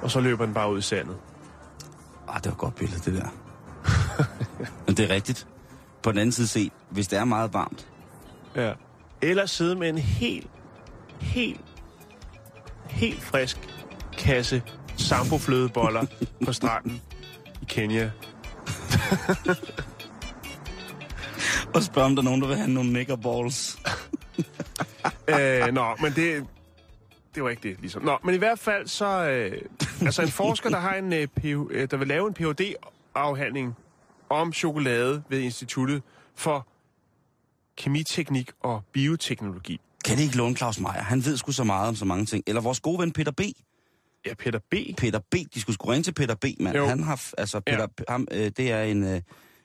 og 0.03 0.11
så 0.11 0.21
løber 0.21 0.45
den 0.45 0.55
bare 0.55 0.73
ud 0.73 0.79
i 0.79 0.83
sandet. 0.83 1.17
Ah, 2.29 2.37
det 2.37 2.47
var 2.47 2.53
et 2.53 2.59
godt 2.59 2.75
billede, 2.75 3.11
det 3.11 3.23
der. 3.23 3.29
Men 4.87 4.97
det 4.97 5.11
er 5.11 5.15
rigtigt. 5.15 5.47
På 6.03 6.11
den 6.11 6.19
anden 6.19 6.33
side 6.33 6.47
set, 6.47 6.73
hvis 6.91 7.09
det 7.09 7.19
er 7.19 7.25
meget 7.25 7.55
varmt, 7.55 7.87
Ja. 8.57 8.73
Eller 9.23 9.47
sidde 9.47 9.75
med 9.77 9.89
en 9.89 9.99
helt, 9.99 10.51
helt, 11.21 11.61
helt 12.87 13.23
frisk 13.23 13.59
kasse 14.19 14.63
samboflødeboller 14.97 16.07
på 16.45 16.53
stranden 16.53 17.03
Kenya. 17.71 18.05
og 21.75 21.83
spørge, 21.83 22.07
om 22.07 22.17
der 22.17 22.23
er 22.23 22.25
nogen, 22.25 22.41
der 22.41 22.47
vil 22.49 22.57
have 22.57 22.71
nogle 22.71 22.93
nickerballs. 22.93 23.79
øh, 25.35 25.67
nå, 25.73 25.97
men 26.03 26.13
det, 26.13 26.47
det 27.35 27.43
var 27.43 27.51
ikke 27.51 27.69
det, 27.69 27.81
ligesom. 27.81 28.03
Nå, 28.03 28.19
men 28.25 28.35
i 28.35 28.39
hvert 28.39 28.59
fald 28.59 28.87
så... 28.87 29.07
Øh, 29.07 29.63
altså 30.03 30.23
en 30.23 30.29
forsker, 30.29 30.71
der, 30.71 30.79
har 30.79 30.95
en, 30.95 31.13
øh, 31.13 31.27
PhD, 31.27 31.67
øh, 31.71 31.91
der 31.91 31.97
vil 31.97 32.09
lave 32.09 32.29
en 32.29 32.35
phd 32.35 32.75
afhandling 33.15 33.77
om 34.29 34.53
chokolade 34.53 35.23
ved 35.29 35.39
Instituttet 35.39 36.03
for 36.37 36.67
Kemiteknik 37.77 38.51
og 38.61 38.83
Bioteknologi. 38.93 39.81
Kan 40.05 40.17
det 40.17 40.23
ikke 40.23 40.37
låne 40.37 40.57
Claus 40.57 40.81
Meier? 40.81 41.03
Han 41.03 41.25
ved 41.25 41.37
sgu 41.37 41.53
så 41.53 41.65
meget 41.65 41.89
om 41.89 41.97
så 41.97 42.05
mange 42.05 42.27
ting. 42.27 42.45
Eller 42.47 42.61
vores 42.61 42.81
gode 42.81 42.99
ven 42.99 43.13
Peter 43.13 43.33
B. 43.33 43.41
Ja, 44.27 44.35
Peter 44.35 44.59
B. 44.71 44.75
Peter 44.97 45.19
B. 45.31 45.35
De 45.55 45.61
skulle 45.61 45.75
sgu 45.75 45.89
ringe 45.91 46.03
til 46.03 46.15
Peter 46.15 46.35
B, 46.35 46.45
mand. 46.61 46.77
Jo. 46.77 46.87
Han 46.87 47.03
har, 47.03 47.31
altså, 47.39 47.61
Peter, 47.61 47.87
ja. 47.99 48.05
ham, 48.09 48.29
øh, 48.33 48.51
det 48.57 48.71
er 48.73 48.83
en, 48.83 49.05
øh, 49.05 49.21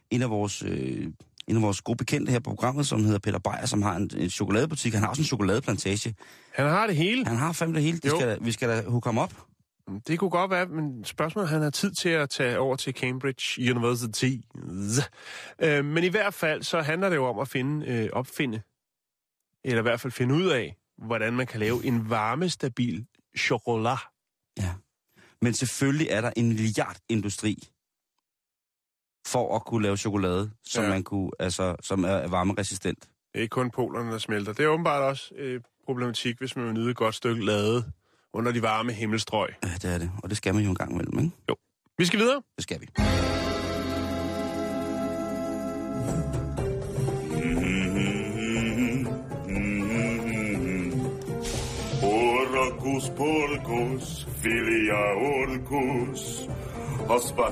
en 0.09 0.21
af 0.21 0.29
vores... 0.29 0.63
Øh, 0.63 1.07
en 1.47 1.55
af 1.55 1.61
vores 1.61 1.81
gode 1.81 1.97
bekendte 1.97 2.31
her 2.31 2.39
på 2.39 2.49
programmet, 2.49 2.87
som 2.87 3.03
hedder 3.03 3.19
Peter 3.19 3.39
Beyer, 3.39 3.65
som 3.65 3.81
har 3.81 3.95
en, 3.95 4.09
en 4.17 4.29
chokoladebutik. 4.29 4.93
Han 4.93 5.01
har 5.03 5.09
også 5.09 5.21
en 5.21 5.25
chokoladeplantage. 5.25 6.15
Han 6.53 6.65
har 6.69 6.87
det 6.87 6.95
hele. 6.95 7.25
Han 7.27 7.37
har 7.37 7.51
fandme 7.51 7.75
det 7.75 7.83
hele. 7.83 7.97
De 7.97 8.07
Jo. 8.07 8.15
skal, 8.15 8.27
da- 8.27 8.37
vi 8.41 8.51
skal 8.51 8.69
da 8.69 8.83
hooke 8.89 9.07
ham 9.07 9.17
op. 9.17 9.33
Det 10.07 10.19
kunne 10.19 10.29
godt 10.29 10.51
være, 10.51 10.65
men 10.65 11.03
spørgsmålet 11.03 11.47
er, 11.47 11.53
han 11.53 11.61
har 11.61 11.69
tid 11.69 11.91
til 12.01 12.09
at 12.09 12.29
tage 12.29 12.59
over 12.59 12.75
til 12.75 12.93
Cambridge 12.93 13.71
University. 13.75 14.31
Øh, 15.61 15.85
men 15.85 16.03
i 16.03 16.07
hvert 16.07 16.33
fald, 16.33 16.63
så 16.63 16.81
handler 16.81 17.09
det 17.09 17.15
jo 17.15 17.25
om 17.25 17.39
at 17.39 17.47
finde, 17.47 17.85
øh, 17.87 18.09
opfinde, 18.13 18.61
eller 19.63 19.79
i 19.79 19.81
hvert 19.81 19.99
fald 19.99 20.11
finde 20.13 20.35
ud 20.35 20.45
af, 20.49 20.75
hvordan 20.97 21.33
man 21.33 21.47
kan 21.47 21.59
lave 21.59 21.85
en 21.85 22.09
varmestabil 22.09 23.05
chokolade. 23.37 23.97
Ja. 24.59 24.73
Men 25.41 25.53
selvfølgelig 25.53 26.07
er 26.09 26.21
der 26.21 26.31
en 26.35 26.47
milliardindustri 26.47 27.69
for 29.27 29.55
at 29.55 29.65
kunne 29.65 29.83
lave 29.83 29.97
chokolade, 29.97 30.51
som 30.65 30.83
Ja. 30.83 30.89
man 30.89 31.03
kunne, 31.03 31.31
altså, 31.39 31.75
som 31.81 32.03
er 32.03 32.27
varmeresistent. 32.27 32.99
Det 33.01 33.39
er 33.39 33.41
ikke 33.41 33.53
kun 33.53 33.71
polerne, 33.71 34.11
der 34.11 34.17
smelter. 34.17 34.53
Det 34.53 34.65
er 34.65 34.69
åbenbart 34.69 35.01
også 35.01 35.33
øh, 35.35 35.61
problematik, 35.85 36.37
hvis 36.39 36.55
man 36.55 36.65
vil 36.65 36.73
nyde 36.73 36.91
et 36.91 36.95
godt 36.97 37.15
stykke 37.15 37.45
lade 37.45 37.91
under 38.33 38.51
de 38.51 38.61
varme 38.61 38.91
himmelstrøg. 38.93 39.49
Ja, 39.63 39.69
det 39.81 39.93
er 39.93 39.97
det. 39.97 40.11
Og 40.23 40.29
det 40.29 40.37
skal 40.37 40.53
man 40.53 40.63
jo 40.63 40.69
en 40.69 40.75
gang 40.75 40.91
imellem, 40.91 41.19
ikke? 41.19 41.35
Jo. 41.49 41.55
Vi 41.97 42.05
skal 42.05 42.19
videre. 42.19 42.41
Det 42.57 42.63
skal 42.63 42.81
vi. 42.81 42.87
Orkus 52.85 53.09
porkus, 53.17 54.27
filia 54.41 55.15
orkus. 55.15 56.49
Hospa. 57.07 57.51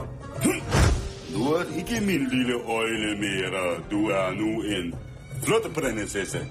Du 1.33 1.53
er 1.53 1.77
ikke 1.77 2.05
min 2.05 2.29
lille 2.29 2.53
øjle 2.53 3.17
mere. 3.17 3.83
Du 3.91 4.09
er 4.09 4.31
nu 4.31 4.61
en 4.61 4.95
flot 5.43 5.73
prinsesse. 5.73 6.37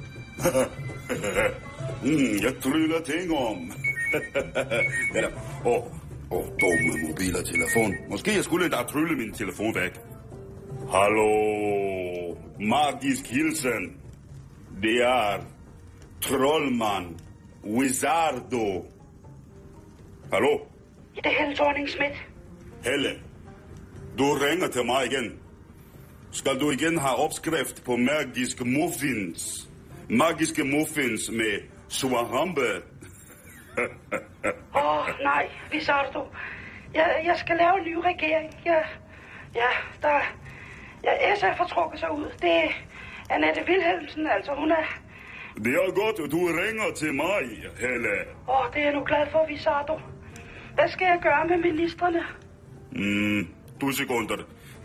mm, 2.05 2.43
jeg 2.43 2.55
tryller 2.63 3.01
ting 3.05 3.33
om. 3.33 3.73
ja, 5.15 5.27
Åh, 5.65 5.67
oh, 5.67 5.85
oh, 6.31 6.45
dumme 6.45 7.09
mobil 7.09 7.37
og 7.37 7.45
telefon. 7.45 7.95
Måske 8.11 8.35
jeg 8.35 8.45
skulle 8.45 8.69
da 8.69 8.77
trylle 8.77 9.17
min 9.17 9.33
telefon 9.33 9.75
væk. 9.75 10.01
Hallo, 10.91 12.35
magisk 12.61 13.31
hilsen. 13.31 13.97
Det 14.83 15.03
er 15.03 15.39
troldmand, 16.21 17.07
wizardo. 17.65 18.85
Hallo, 20.33 20.59
Det 21.15 21.27
er 21.27 21.31
Helle 21.41 21.57
thorning 21.57 21.89
Schmidt. 21.89 22.27
Helle. 22.85 23.11
Du 24.19 24.25
ringer 24.25 24.69
til 24.69 24.87
mig 24.87 25.07
igen. 25.07 25.39
Skal 26.33 26.61
du 26.61 26.71
igen 26.71 26.99
have 26.99 27.17
opskrift 27.17 27.85
på 27.85 27.97
magiske 27.97 28.65
muffins? 28.65 29.69
Magiske 30.11 30.65
muffins 30.65 31.31
med 31.31 31.61
swahambe. 31.89 32.61
Åh, 34.77 34.99
oh, 34.99 35.09
nej, 35.23 35.49
Visardo. 35.71 36.27
Jeg, 36.95 37.23
jeg 37.25 37.37
skal 37.39 37.57
lave 37.57 37.79
en 37.79 37.85
ny 37.85 37.97
regering. 37.97 38.55
Jeg, 38.65 38.85
ja, 39.55 39.69
der... 40.03 40.21
Ja, 41.05 41.35
SF 41.35 41.59
har 41.59 41.67
trukket 41.67 42.01
sig 42.01 42.13
ud. 42.13 42.25
Det 42.43 42.51
er 42.65 42.69
Annette 43.31 43.65
Wilhelmsen, 43.69 44.27
altså. 44.27 44.55
Hun 44.55 44.71
er... 44.71 45.02
Det 45.57 45.67
er 45.67 45.95
godt, 45.95 46.33
du 46.33 46.39
ringer 46.47 46.95
til 46.97 47.15
mig, 47.15 47.43
Helle. 47.81 48.09
Åh, 48.49 48.61
oh, 48.61 48.73
det 48.73 48.81
er 48.81 48.85
jeg 48.85 48.95
nu 48.95 49.05
glad 49.05 49.27
for, 49.33 49.47
Visardo. 49.49 50.01
Hvad 50.75 50.89
skal 50.89 51.05
jeg 51.05 51.19
gøre 51.23 51.47
med 51.49 51.73
ministerne? 51.73 52.23
Mm, 52.93 53.49
to 53.81 53.93
sekunder. 53.93 54.37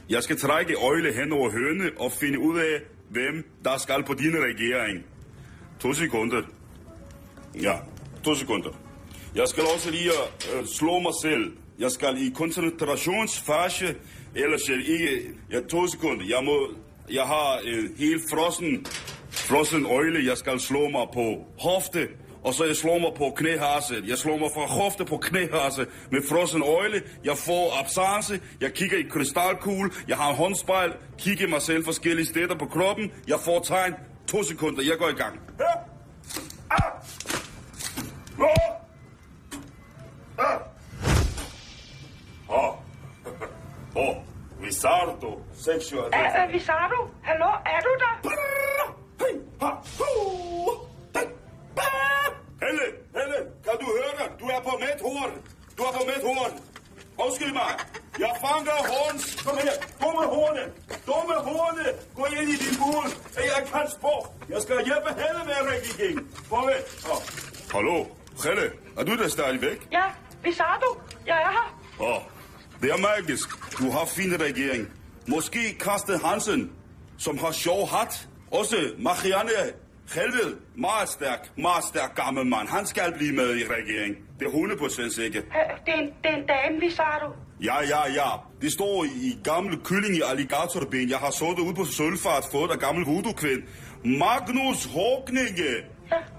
Jeg 0.09 0.23
skal 0.23 0.39
trække 0.39 0.75
øjle 0.75 1.13
hen 1.13 1.31
over 1.31 1.49
høne 1.51 1.91
og 1.99 2.11
finde 2.11 2.39
ud 2.39 2.59
af, 2.59 2.81
hvem 3.09 3.49
der 3.63 3.77
skal 3.77 4.03
på 4.03 4.13
din 4.13 4.35
regering. 4.35 5.05
To 5.79 5.93
sekunder. 5.93 6.41
Ja, 7.61 7.73
to 8.23 8.35
sekunder. 8.35 8.69
Jeg 9.35 9.47
skal 9.47 9.63
også 9.75 9.91
lige 9.91 10.11
uh, 10.59 10.65
slå 10.65 10.99
mig 10.99 11.13
selv. 11.21 11.57
Jeg 11.79 11.91
skal 11.91 12.17
i 12.17 12.29
koncentrationsfase, 12.35 13.95
ellers 14.35 14.69
er 14.69 14.75
det 14.75 14.87
ikke... 14.87 15.29
Ja, 15.51 15.59
to 15.59 15.87
sekunder. 15.87 16.25
Jeg 16.25 16.45
må... 16.45 16.67
Jeg 17.11 17.23
har 17.23 17.57
en 17.57 17.93
helt 17.97 18.21
frossen, 18.31 18.85
frossen 19.31 19.85
øjle. 19.85 20.25
Jeg 20.29 20.37
skal 20.37 20.59
slå 20.59 20.89
mig 20.89 21.07
på 21.13 21.45
hofte, 21.59 22.07
og 22.43 22.53
så 22.53 22.65
jeg 22.65 22.75
slår 22.75 22.97
mig 22.99 23.11
på 23.17 23.33
knæhase. 23.35 23.95
Jeg 24.07 24.17
slår 24.17 24.37
mig 24.37 24.49
fra 24.53 24.65
hofte 24.65 25.05
på 25.05 25.17
knæhase 25.17 25.85
med 26.11 26.21
frossen 26.29 26.63
øjle. 26.63 27.01
Jeg 27.23 27.37
får 27.37 27.79
absence. 27.79 28.39
Jeg 28.61 28.73
kigger 28.73 28.97
i 28.97 29.05
krystalkugle. 29.11 29.91
Jeg 30.07 30.17
har 30.17 30.29
en 30.29 30.35
håndspejl. 30.35 30.93
Kigger 31.17 31.47
mig 31.47 31.61
selv 31.61 31.85
forskellige 31.85 32.25
steder 32.25 32.55
på 32.55 32.65
kroppen. 32.65 33.11
Jeg 33.27 33.39
får 33.45 33.59
tegn. 33.59 33.93
To 34.27 34.43
sekunder. 34.43 34.83
Jeg 34.83 34.97
går 34.99 35.09
i 35.09 35.13
gang. 35.23 35.39
Ah. 35.59 35.75
Ah. 36.71 36.91
Ah. 42.49 42.71
Åh. 43.95 44.15
Visardo. 44.61 45.41
Sexual. 45.53 46.09
Er, 46.13 46.17
er 46.17 46.51
Visardo? 46.51 47.09
Hallo, 47.23 47.49
er 47.65 47.79
du 47.85 47.89
der? 48.03 48.15
Helle, 52.61 52.85
Helle, 53.17 53.39
kan 53.65 53.75
du 53.81 53.85
høre? 53.99 54.23
Du 54.39 54.45
er 54.45 54.59
på 54.67 54.73
midt 54.83 55.01
horn. 55.01 55.31
Du 55.77 55.81
er 55.83 55.91
på 55.97 56.03
midt 56.09 56.23
horn. 56.29 56.51
Undskyld 57.25 57.53
mig. 57.53 57.71
Jeg 58.19 58.31
fanger 58.43 58.77
horns. 58.91 59.25
Kom 59.45 59.57
her. 59.57 59.75
Dumme 60.01 60.25
horne. 60.35 60.63
Dumme 61.07 61.35
horne. 61.49 61.85
Gå 62.15 62.23
ind 62.25 62.49
i 62.55 62.57
din 62.63 62.75
bur. 62.81 63.03
Jeg 63.55 63.63
kan 63.73 63.85
spå. 63.97 64.13
Jeg 64.49 64.61
skal 64.61 64.75
hjælpe 64.89 65.09
Helle 65.21 65.41
med 65.49 65.55
at 65.61 65.65
række 65.69 65.87
igen. 65.95 66.17
Farvel. 66.49 66.81
Oh. 67.11 67.19
Hallo, 67.73 67.97
Helle. 68.43 68.65
Er 68.96 68.96
du 69.07 69.17
der 69.23 69.27
stadigvæk? 69.27 69.87
Ja, 69.91 70.03
Visardo. 70.43 71.01
Jeg 71.25 71.37
er 71.45 71.51
her. 71.51 71.67
Åh, 71.99 72.15
oh, 72.15 72.21
det 72.81 72.89
er 72.91 72.97
magisk. 72.97 73.49
Du 73.79 73.91
har 73.91 74.05
fin 74.05 74.41
regering. 74.41 74.87
Måske 75.27 75.77
Karsten 75.79 76.19
Hansen, 76.25 76.71
som 77.17 77.37
har 77.37 77.51
sjov 77.51 77.87
hat. 77.87 78.27
Også 78.51 78.77
Marianne 78.99 79.51
Helvede, 80.15 80.55
meget 80.75 81.09
stærk, 81.09 81.57
meget 81.57 81.83
stærk 81.83 82.15
gammel 82.15 82.45
mand. 82.45 82.67
Han 82.67 82.85
skal 82.85 83.13
blive 83.17 83.33
med 83.33 83.57
i 83.57 83.63
regering. 83.63 84.15
Det 84.39 84.45
er 84.47 84.51
100% 84.51 85.15
sikkert. 85.15 85.43
Det 85.85 85.93
er 85.93 85.99
en, 85.99 86.05
det 86.23 86.31
er 86.31 86.35
en 86.35 86.45
dame, 86.47 86.79
Visardo. 86.79 87.25
Ja, 87.63 87.75
ja, 87.81 88.01
ja. 88.13 88.29
Det 88.61 88.71
står 88.71 89.03
i, 89.03 89.39
gamle 89.43 89.77
kylling 89.83 90.15
i 90.15 90.21
alligatorben. 90.25 91.09
Jeg 91.09 91.17
har 91.17 91.31
sået 91.31 91.59
ude 91.59 91.73
på 91.73 91.85
Sølfart, 91.85 92.45
fået 92.51 92.71
af 92.71 92.79
gammel 92.79 93.05
voodoo-kvind. 93.05 93.63
Magnus 94.03 94.85
Håkninge. 94.85 95.71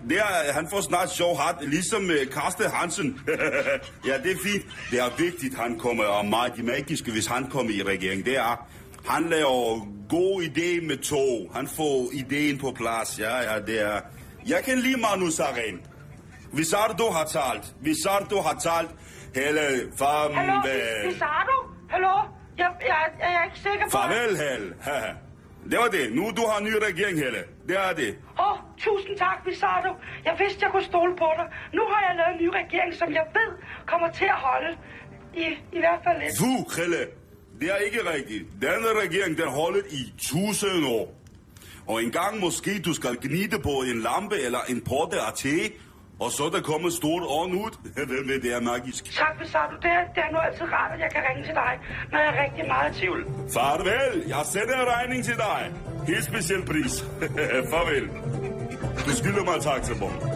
Det 0.08 0.18
er, 0.18 0.52
han 0.52 0.68
får 0.70 0.80
snart 0.80 1.10
sjov 1.10 1.38
hat, 1.38 1.68
ligesom 1.68 2.02
med 2.02 2.26
Karsten 2.26 2.70
Hansen. 2.70 3.20
ja, 4.08 4.18
det 4.22 4.30
er 4.30 4.38
fint. 4.44 4.66
Det 4.90 4.98
er 5.00 5.16
vigtigt, 5.18 5.58
han 5.58 5.78
kommer, 5.78 6.04
og 6.04 6.26
meget 6.26 6.64
magiske, 6.64 7.12
hvis 7.12 7.26
han 7.26 7.50
kommer 7.50 7.72
i 7.72 7.82
regering. 7.82 8.24
Det 8.24 8.36
er, 8.36 8.68
han 9.08 9.24
laver 9.24 9.86
god 10.08 10.42
idé 10.42 10.86
med 10.86 10.96
to. 10.96 11.52
Han 11.54 11.68
får 11.68 12.08
ideen 12.12 12.58
på 12.58 12.70
plads. 12.76 13.18
Ja, 13.18 13.52
ja, 13.52 13.60
det 13.60 13.80
er... 13.80 14.00
Jeg 14.46 14.64
kan 14.64 14.78
lide 14.78 15.00
Manu 15.00 15.30
Saren. 15.30 15.80
Visardo 16.52 17.10
har 17.10 17.24
talt. 17.24 17.74
Visardo 17.80 18.40
har 18.40 18.58
talt. 18.60 18.90
Hele 19.34 19.60
Hallo, 19.60 19.90
farvel. 19.98 21.12
Visardo? 21.12 21.56
Hallo? 21.90 22.16
Jeg, 22.58 22.70
jeg, 22.80 22.96
jeg 23.20 23.34
er 23.34 23.44
ikke 23.44 23.58
sikker 23.58 23.84
på... 23.84 23.90
Farvel, 23.90 24.36
Hel. 24.36 24.74
Det 25.70 25.78
var 25.78 25.88
det. 25.88 26.04
Nu 26.14 26.22
du 26.38 26.42
har 26.50 26.58
en 26.58 26.64
ny 26.64 26.74
regering, 26.88 27.18
Helle. 27.24 27.42
Det 27.68 27.76
er 27.88 27.92
det. 27.92 28.10
Åh, 28.40 28.52
oh, 28.52 28.58
tusind 28.78 29.16
tak, 29.18 29.38
Bizarro. 29.44 29.92
Jeg 30.24 30.34
vidste, 30.38 30.58
jeg 30.64 30.70
kunne 30.70 30.84
stole 30.84 31.12
på 31.16 31.28
dig. 31.38 31.46
Nu 31.74 31.82
har 31.90 32.00
jeg 32.06 32.12
lavet 32.20 32.32
en 32.36 32.40
ny 32.44 32.48
regering, 32.60 32.94
som 32.94 33.08
jeg 33.18 33.26
ved 33.38 33.50
kommer 33.86 34.08
til 34.12 34.24
at 34.24 34.40
holde. 34.48 34.70
I, 35.34 35.46
i 35.72 35.78
hvert 35.78 36.00
fald 36.04 36.18
lidt. 36.22 36.32
Fu, 36.38 36.52
Helle. 36.76 37.02
Det 37.60 37.68
er 37.70 37.76
ikke 37.76 38.00
rigtigt. 38.14 38.44
Denne 38.62 38.88
regering, 39.02 39.38
den 39.38 39.48
holder 39.48 39.82
i 39.90 40.02
tusind 40.18 40.86
år. 40.86 41.06
Og 41.86 42.02
en 42.02 42.10
gang 42.10 42.40
måske 42.40 42.82
du 42.88 42.92
skal 42.92 43.16
gnide 43.20 43.58
på 43.58 43.74
en 43.90 43.98
lampe 44.08 44.36
eller 44.46 44.58
en 44.68 44.80
potte 44.80 45.16
af 45.20 45.32
te, 45.36 45.56
og 46.20 46.30
så 46.32 46.44
der 46.54 46.60
kommer 46.60 46.90
stort 46.90 47.22
ånd 47.38 47.52
ud. 47.62 47.70
Hvem 47.94 48.28
ved, 48.28 48.40
det 48.44 48.54
er 48.56 48.60
magisk. 48.60 49.02
Tak, 49.18 49.38
Bizarro. 49.38 49.74
Det, 49.84 49.90
er- 49.98 50.08
det 50.14 50.22
er 50.26 50.30
nu 50.32 50.38
altid 50.38 50.66
rart, 50.76 50.90
at 50.94 51.00
jeg 51.04 51.10
kan 51.14 51.22
ringe 51.28 51.42
til 51.48 51.54
dig, 51.54 51.72
når 52.12 52.18
jeg 52.18 52.28
er 52.34 52.44
rigtig 52.44 52.64
meget 52.72 52.96
i 52.96 52.98
tvivl. 53.00 53.20
Farvel, 53.54 54.14
jeg 54.28 54.42
sender 54.54 54.74
en 54.82 54.88
regning 54.96 55.24
til 55.24 55.36
dig. 55.36 55.60
Helt 56.06 56.24
speciel 56.24 56.62
pris. 56.70 56.92
Farvel. 57.72 58.04
Du 59.06 59.10
skylder 59.20 59.44
mig 59.44 59.56
taxabon. 59.68 60.14
Ja. 60.22 60.27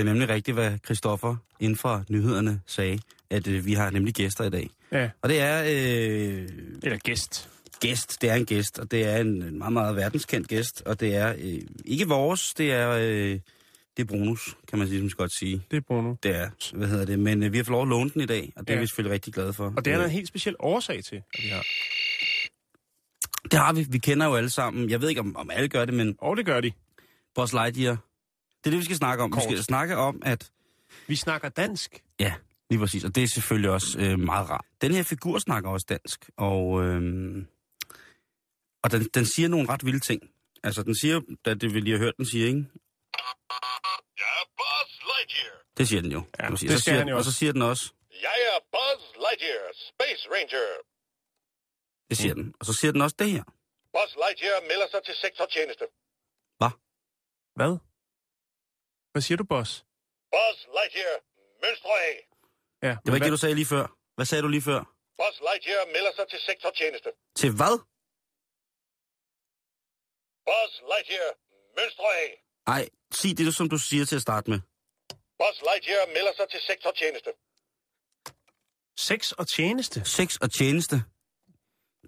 Det 0.00 0.08
er 0.08 0.12
nemlig 0.12 0.28
rigtigt, 0.28 0.54
hvad 0.54 0.78
Christoffer 0.84 1.36
inden 1.60 1.76
for 1.76 2.04
nyhederne 2.08 2.60
sagde, 2.66 2.98
at 3.30 3.46
øh, 3.48 3.66
vi 3.66 3.72
har 3.72 3.90
nemlig 3.90 4.14
gæster 4.14 4.44
i 4.44 4.50
dag. 4.50 4.70
Ja. 4.92 5.10
Og 5.22 5.28
det 5.28 5.40
er... 5.40 5.62
Øh, 5.62 6.48
Eller 6.82 6.98
gæst. 6.98 7.50
Gæst, 7.80 8.22
det 8.22 8.30
er 8.30 8.34
en 8.34 8.46
gæst, 8.46 8.78
og 8.78 8.90
det 8.90 9.04
er 9.04 9.16
en, 9.16 9.42
en 9.42 9.58
meget, 9.58 9.72
meget 9.72 9.96
verdenskendt 9.96 10.48
gæst, 10.48 10.82
og 10.86 11.00
det 11.00 11.14
er 11.14 11.34
øh, 11.38 11.60
ikke 11.84 12.08
vores, 12.08 12.54
det 12.54 12.72
er, 12.72 12.90
øh, 12.90 13.38
det 13.96 14.02
er 14.02 14.04
Brunus, 14.04 14.56
kan 14.68 14.78
man 14.78 14.88
ligesom 14.88 15.10
godt 15.10 15.38
sige. 15.38 15.62
Det 15.70 15.76
er 15.76 15.80
Bruno. 15.80 16.14
Det 16.22 16.36
er, 16.36 16.50
hvad 16.76 16.88
hedder 16.88 17.04
det, 17.04 17.18
men 17.18 17.42
øh, 17.42 17.52
vi 17.52 17.56
har 17.56 17.64
fået 17.64 17.72
lov 17.72 17.82
at 17.82 17.88
låne 17.88 18.10
den 18.10 18.20
i 18.20 18.26
dag, 18.26 18.52
og 18.56 18.62
det 18.68 18.70
ja. 18.70 18.76
er 18.76 18.80
vi 18.80 18.86
selvfølgelig 18.86 19.14
rigtig 19.14 19.34
glade 19.34 19.52
for. 19.52 19.72
Og 19.76 19.84
det 19.84 19.92
er 19.92 19.96
der 19.96 20.04
Øh, 20.04 20.10
en 20.10 20.14
helt 20.14 20.28
speciel 20.28 20.56
årsag 20.58 21.04
til, 21.04 21.16
at 21.16 21.44
vi 21.44 21.48
har. 21.48 21.66
Det 23.50 23.58
har 23.58 23.72
vi, 23.72 23.86
vi 23.90 23.98
kender 23.98 24.26
jo 24.26 24.34
alle 24.34 24.50
sammen. 24.50 24.90
Jeg 24.90 25.00
ved 25.00 25.08
ikke, 25.08 25.20
om, 25.20 25.36
om 25.36 25.50
alle 25.50 25.68
gør 25.68 25.84
det, 25.84 25.94
men... 25.94 26.16
Og 26.18 26.36
det 26.36 26.46
gør 26.46 26.60
de. 26.60 26.72
Buzz 27.34 27.52
Lightyear. 27.52 28.09
Det 28.64 28.66
er 28.66 28.70
det, 28.70 28.78
vi 28.78 28.84
skal 28.84 28.96
snakke 28.96 29.24
om. 29.24 29.30
Kort. 29.30 29.42
Vi 29.48 29.54
skal 29.56 29.64
snakke 29.64 29.96
om, 29.96 30.22
at... 30.24 30.50
Vi 31.06 31.16
snakker 31.16 31.48
dansk. 31.48 32.02
Ja, 32.20 32.34
lige 32.70 32.78
præcis. 32.80 33.04
Og 33.04 33.14
det 33.14 33.22
er 33.22 33.28
selvfølgelig 33.28 33.70
også 33.70 33.98
øh, 34.00 34.18
meget 34.18 34.50
rart. 34.50 34.64
Den 34.80 34.92
her 34.92 35.02
figur 35.02 35.38
snakker 35.38 35.70
også 35.70 35.86
dansk, 35.88 36.30
og, 36.36 36.82
øh, 36.84 37.02
og 38.82 38.90
den, 38.90 39.02
den 39.14 39.26
siger 39.26 39.48
nogle 39.48 39.68
ret 39.68 39.84
vilde 39.84 40.00
ting. 40.00 40.22
Altså, 40.64 40.82
den 40.82 40.94
siger, 41.00 41.20
da 41.44 41.54
det 41.54 41.74
vi 41.74 41.80
lige 41.80 41.96
har 41.96 42.04
hørt, 42.04 42.16
den 42.16 42.26
siger, 42.26 42.46
ikke? 42.46 42.64
Det 45.78 45.88
siger 45.88 46.02
den 46.02 46.12
jo. 46.12 46.22
Ja, 46.40 46.48
det 46.48 46.58
så 46.58 46.66
skal 46.66 46.80
siger, 46.80 46.98
han 46.98 47.08
jo 47.08 47.16
Og 47.16 47.24
så 47.24 47.32
siger 47.32 47.52
den 47.52 47.62
også, 47.62 47.84
Jeg 48.22 48.38
er 48.50 48.58
Buzz 48.74 49.02
Lightyear, 49.24 49.64
Space 49.90 50.22
Ranger. 50.34 50.66
det 52.10 52.16
siger 52.18 52.34
den. 52.34 52.54
Og 52.60 52.66
så 52.66 52.72
siger 52.72 52.92
den 52.92 53.00
også 53.00 53.16
det 53.18 53.30
her. 53.30 53.44
Buzz 53.94 54.12
Lightyear 54.22 54.60
melder 54.70 54.88
sig 54.90 55.00
til 55.06 55.14
sektortjeneste. 55.24 55.84
Hvad? 56.60 56.72
Hvad 57.58 57.89
siger 59.22 59.36
du, 59.42 59.44
boss? 59.44 59.70
Buzz 60.34 60.58
Lightyear, 60.76 61.16
mønstre 61.64 61.94
af. 62.10 62.16
Ja, 62.86 62.92
Det 63.02 63.08
var 63.10 63.14
ikke 63.14 63.24
det, 63.24 63.32
du 63.38 63.42
sagde 63.44 63.54
lige 63.54 63.66
før. 63.74 63.84
Hvad 64.16 64.26
sagde 64.26 64.42
du 64.42 64.48
lige 64.48 64.62
før? 64.70 64.80
Buzz 65.20 65.36
Lightyear 65.48 65.84
melder 65.96 66.12
sig 66.18 66.26
til 66.32 66.38
sektortjeneste. 66.48 67.10
Til 67.40 67.50
hvad? 67.58 67.74
Buzz 70.48 70.74
Lightyear, 70.92 71.30
mønstre 71.78 72.08
af. 72.24 72.30
Ej, 72.74 72.82
sig 73.20 73.36
det, 73.38 73.54
som 73.60 73.68
du 73.68 73.78
siger 73.78 74.04
til 74.04 74.16
at 74.16 74.22
starte 74.22 74.50
med. 74.50 74.60
Buzz 75.40 75.58
Lightyear 75.68 76.04
melder 76.16 76.32
sig 76.36 76.46
til 76.52 76.60
sektortjeneste. 76.70 77.30
Sex 79.08 79.32
og 79.32 79.48
tjeneste? 79.56 80.04
Sex 80.04 80.36
og 80.36 80.52
tjeneste. 80.52 80.96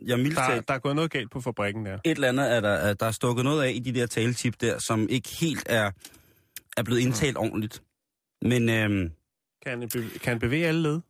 Jeg 0.06 0.18
mildt 0.18 0.36
Der, 0.36 0.60
der 0.60 0.74
er 0.74 0.78
gået 0.78 0.96
noget 0.96 1.10
galt 1.10 1.30
på 1.30 1.40
fabrikken 1.40 1.86
der. 1.86 1.94
et 2.04 2.10
eller 2.10 2.28
andet 2.28 2.52
er 2.56 2.60
der, 2.60 2.68
er 2.68 2.94
der 2.94 3.06
er 3.06 3.10
stukket 3.12 3.44
noget 3.44 3.62
af 3.64 3.70
i 3.70 3.78
de 3.78 3.94
der 4.00 4.06
taletip 4.06 4.60
der, 4.60 4.78
som 4.78 5.08
ikke 5.08 5.28
helt 5.40 5.66
er, 5.68 5.90
er 6.76 6.82
blevet 6.82 7.00
indtalt 7.00 7.36
ordentligt. 7.36 7.82
Men 8.42 8.68
øhm, 8.68 9.10
Kan 9.62 9.78
han, 9.80 9.88
bev- 9.96 10.18
kan 10.18 10.28
han 10.32 10.38
bevæge 10.38 10.66
alle 10.66 10.82
led? 10.82 11.00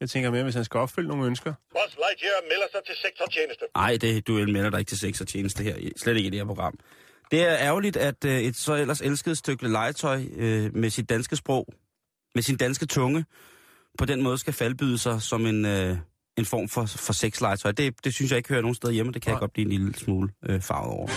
Jeg 0.00 0.10
tænker 0.10 0.30
mere, 0.30 0.42
hvis 0.42 0.54
han 0.54 0.64
skal 0.64 0.78
opfylde 0.80 1.08
nogle 1.08 1.26
ønsker. 1.26 1.54
Buzz 1.72 1.96
Lightyear 1.96 2.42
melder 2.42 2.66
sig 2.72 2.80
til 2.86 2.94
sektortjeneste. 3.02 3.64
ej, 3.74 3.96
det 4.00 4.26
du 4.26 4.32
melder 4.32 4.70
dig 4.70 4.78
ikke 4.78 4.88
til 4.88 4.98
sex 4.98 5.20
og 5.20 5.26
tjeneste 5.28 5.62
her. 5.62 5.76
Slet 5.96 6.16
ikke 6.16 6.26
i 6.26 6.30
det 6.30 6.38
her 6.40 6.46
program. 6.46 6.78
Det 7.30 7.40
er 7.42 7.56
ærgerligt, 7.58 7.96
at 7.96 8.24
øh, 8.24 8.40
et 8.40 8.56
så 8.56 8.74
ellers 8.74 9.00
elsket 9.00 9.38
stykke 9.38 9.68
legetøj 9.68 10.24
øh, 10.36 10.76
med 10.76 10.90
sit 10.90 11.08
danske 11.08 11.36
sprog, 11.36 11.66
med 12.34 12.42
sin 12.42 12.56
danske 12.56 12.86
tunge, 12.86 13.24
på 13.98 14.04
den 14.04 14.22
måde 14.22 14.38
skal 14.38 14.52
faldbyde 14.52 14.98
sig 14.98 15.22
som 15.22 15.46
en, 15.46 15.64
øh, 15.66 15.96
en 16.36 16.44
form 16.44 16.68
for, 16.68 16.86
for 16.86 17.12
sexlegetøj. 17.12 17.72
Det, 17.72 18.04
det 18.04 18.14
synes 18.14 18.30
jeg 18.30 18.36
ikke 18.36 18.48
hører 18.48 18.62
nogen 18.62 18.74
steder 18.74 18.92
hjemme, 18.92 19.12
det 19.12 19.22
kan 19.22 19.30
jeg 19.32 19.38
godt 19.40 19.52
blive 19.52 19.64
en 19.64 19.70
lille 19.72 19.94
smule 19.94 20.28
øh, 20.48 20.60
farvet 20.60 20.90
over. 20.92 21.08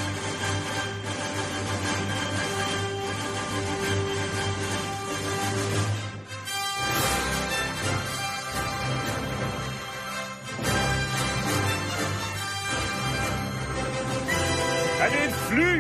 Fly? 15.51 15.73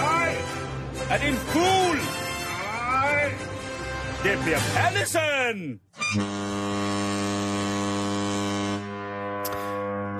Nej. 0.00 0.34
Er 1.10 1.18
det 1.18 1.28
en 1.28 1.34
fugl? 1.52 1.96
Nej. 1.98 3.24
Det 4.24 4.38
bliver 4.44 4.58
Pallesen! 4.76 5.80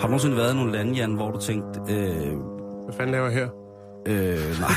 Har 0.01 0.07
du 0.07 0.07
nogensinde 0.09 0.37
været 0.37 0.53
i 0.53 0.57
nogle 0.57 0.73
lande, 0.73 0.93
Jan, 0.93 1.15
hvor 1.15 1.31
du 1.31 1.41
tænkte... 1.41 1.81
Øh, 1.81 2.37
Hvad 2.85 2.95
fanden 2.97 3.13
laver 3.13 3.29
jeg 3.29 3.35
her? 3.35 3.49
Øh, 4.09 4.61
nej. 4.61 4.71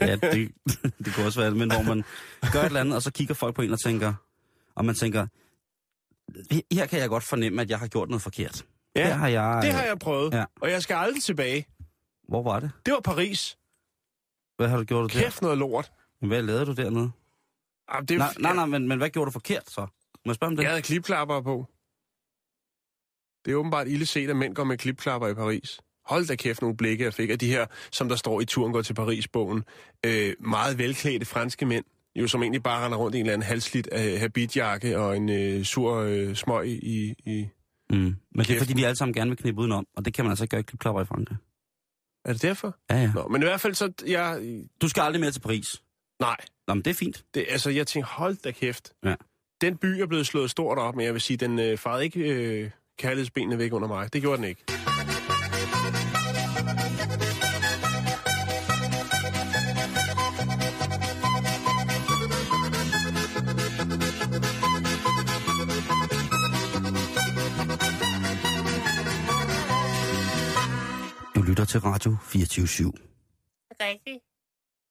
ja, 0.08 0.16
det, 0.16 0.50
det 1.04 1.14
kunne 1.14 1.26
også 1.26 1.40
være, 1.40 1.50
men 1.50 1.72
hvor 1.72 1.82
man 1.82 2.04
gør 2.52 2.60
et 2.60 2.66
eller 2.66 2.80
andet, 2.80 2.94
og 2.96 3.02
så 3.02 3.12
kigger 3.12 3.34
folk 3.34 3.54
på 3.56 3.62
en 3.62 3.72
og 3.72 3.80
tænker, 3.80 4.14
og 4.74 4.84
man 4.84 4.94
tænker, 4.94 5.26
her 6.74 6.86
kan 6.86 7.00
jeg 7.00 7.08
godt 7.08 7.24
fornemme, 7.24 7.62
at 7.62 7.70
jeg 7.70 7.78
har 7.78 7.86
gjort 7.86 8.08
noget 8.08 8.22
forkert. 8.22 8.64
Ja, 8.96 9.06
her 9.06 9.14
har 9.14 9.28
jeg, 9.28 9.60
det 9.62 9.72
har 9.72 9.82
jeg 9.82 9.98
prøvet. 9.98 10.34
Ja. 10.34 10.44
Og 10.60 10.70
jeg 10.70 10.82
skal 10.82 10.94
aldrig 10.94 11.22
tilbage. 11.22 11.66
Hvor 12.28 12.42
var 12.42 12.60
det? 12.60 12.70
Det 12.86 12.94
var 12.94 13.00
Paris. 13.00 13.58
Hvad 14.56 14.68
har 14.68 14.76
du 14.76 14.84
gjort 14.84 15.12
der? 15.12 15.20
Kæft 15.20 15.42
noget 15.42 15.58
lort. 15.58 15.92
Hvad 16.20 16.42
lavede 16.42 16.66
du 16.66 16.72
dernede? 16.72 17.10
Ah, 17.88 18.02
det, 18.08 18.18
nej, 18.18 18.34
nej, 18.38 18.54
nej, 18.54 18.66
men, 18.66 18.88
men 18.88 18.98
hvad 18.98 19.10
gjorde 19.10 19.26
du 19.26 19.30
forkert 19.32 19.70
så? 19.70 19.80
Må 19.80 20.30
jeg 20.30 20.34
spørge 20.34 20.50
om 20.50 20.56
det? 20.56 20.62
Jeg 20.62 20.70
havde 20.70 20.82
klipklapper 20.82 21.40
på. 21.40 21.66
Det 23.44 23.52
er 23.52 23.56
åbenbart 23.56 23.88
ille 23.88 24.06
set, 24.06 24.30
at 24.30 24.36
mænd 24.36 24.54
går 24.54 24.64
med 24.64 24.78
klipklapper 24.78 25.28
i 25.28 25.34
Paris. 25.34 25.80
Hold 26.04 26.26
da 26.26 26.36
kæft 26.36 26.60
nogle 26.60 26.76
blikke, 26.76 27.04
jeg 27.04 27.14
fik 27.14 27.30
af 27.30 27.38
de 27.38 27.48
her, 27.48 27.66
som 27.90 28.08
der 28.08 28.16
står 28.16 28.40
i 28.40 28.44
turen 28.44 28.72
går 28.72 28.82
til 28.82 28.94
Paris-bogen. 28.94 29.64
Øh, 30.06 30.34
meget 30.40 30.78
velklædte 30.78 31.26
franske 31.26 31.66
mænd, 31.66 31.84
jo 32.16 32.28
som 32.28 32.42
egentlig 32.42 32.62
bare 32.62 32.84
render 32.84 32.98
rundt 32.98 33.14
i 33.14 33.18
en 33.18 33.26
eller 33.26 33.32
anden 33.32 33.46
halslidt 33.46 33.88
øh, 33.92 34.20
habitjakke 34.20 34.98
og 34.98 35.16
en 35.16 35.28
øh, 35.28 35.64
sur 35.64 35.94
øh, 35.94 36.34
smøg 36.34 36.68
i, 36.68 37.14
i... 37.26 37.48
Mm. 37.94 38.16
Men 38.34 38.44
det 38.46 38.50
er 38.50 38.58
fordi, 38.58 38.72
de 38.72 38.86
alle 38.86 38.96
sammen 38.96 39.14
gerne 39.14 39.30
vil 39.30 39.38
knippe 39.38 39.60
udenom, 39.60 39.86
og 39.96 40.04
det 40.04 40.14
kan 40.14 40.24
man 40.24 40.30
altså 40.30 40.44
ikke 40.44 40.50
gøre 40.50 40.60
i 40.60 40.62
klipklapper 40.62 41.02
i 41.02 41.04
Frankrig. 41.04 41.36
Er 42.24 42.32
det 42.32 42.42
derfor? 42.42 42.76
Ja, 42.90 42.96
ja. 42.96 43.12
Nå, 43.14 43.28
men 43.28 43.42
i 43.42 43.44
hvert 43.44 43.60
fald 43.60 43.74
så... 43.74 43.92
Jeg, 44.06 44.40
Du 44.80 44.88
skal 44.88 45.00
aldrig 45.02 45.20
mere 45.20 45.30
til 45.30 45.40
Paris. 45.40 45.82
nej, 46.20 46.36
Nå, 46.68 46.74
men 46.74 46.82
det 46.84 46.90
er 46.90 46.94
fint. 46.94 47.24
det, 47.34 47.46
altså 47.48 47.70
jeg 47.70 47.86
tænkte, 47.86 48.10
hold 48.10 48.36
da 48.36 48.50
kæft. 48.50 48.92
Ja. 49.04 49.14
Den 49.60 49.76
by 49.76 49.86
er 49.86 50.06
blevet 50.06 50.26
slået 50.26 50.50
stort 50.50 50.78
op, 50.78 50.96
men 50.96 51.04
jeg 51.06 51.12
vil 51.12 51.20
sige, 51.20 51.36
den 51.36 51.58
øh, 51.58 51.78
farede 51.78 52.04
ikke 52.04 52.20
øh, 52.20 52.70
kærlighedsbenene 52.98 53.58
væk 53.58 53.72
under 53.72 53.88
mig. 53.88 54.12
Det 54.12 54.20
gjorde 54.22 54.36
den 54.36 54.44
ikke. 54.44 54.83
Lytter 71.54 71.64
til 71.64 71.80
Radio 71.80 72.16
24 72.22 72.92
Rigtigt. 73.80 74.18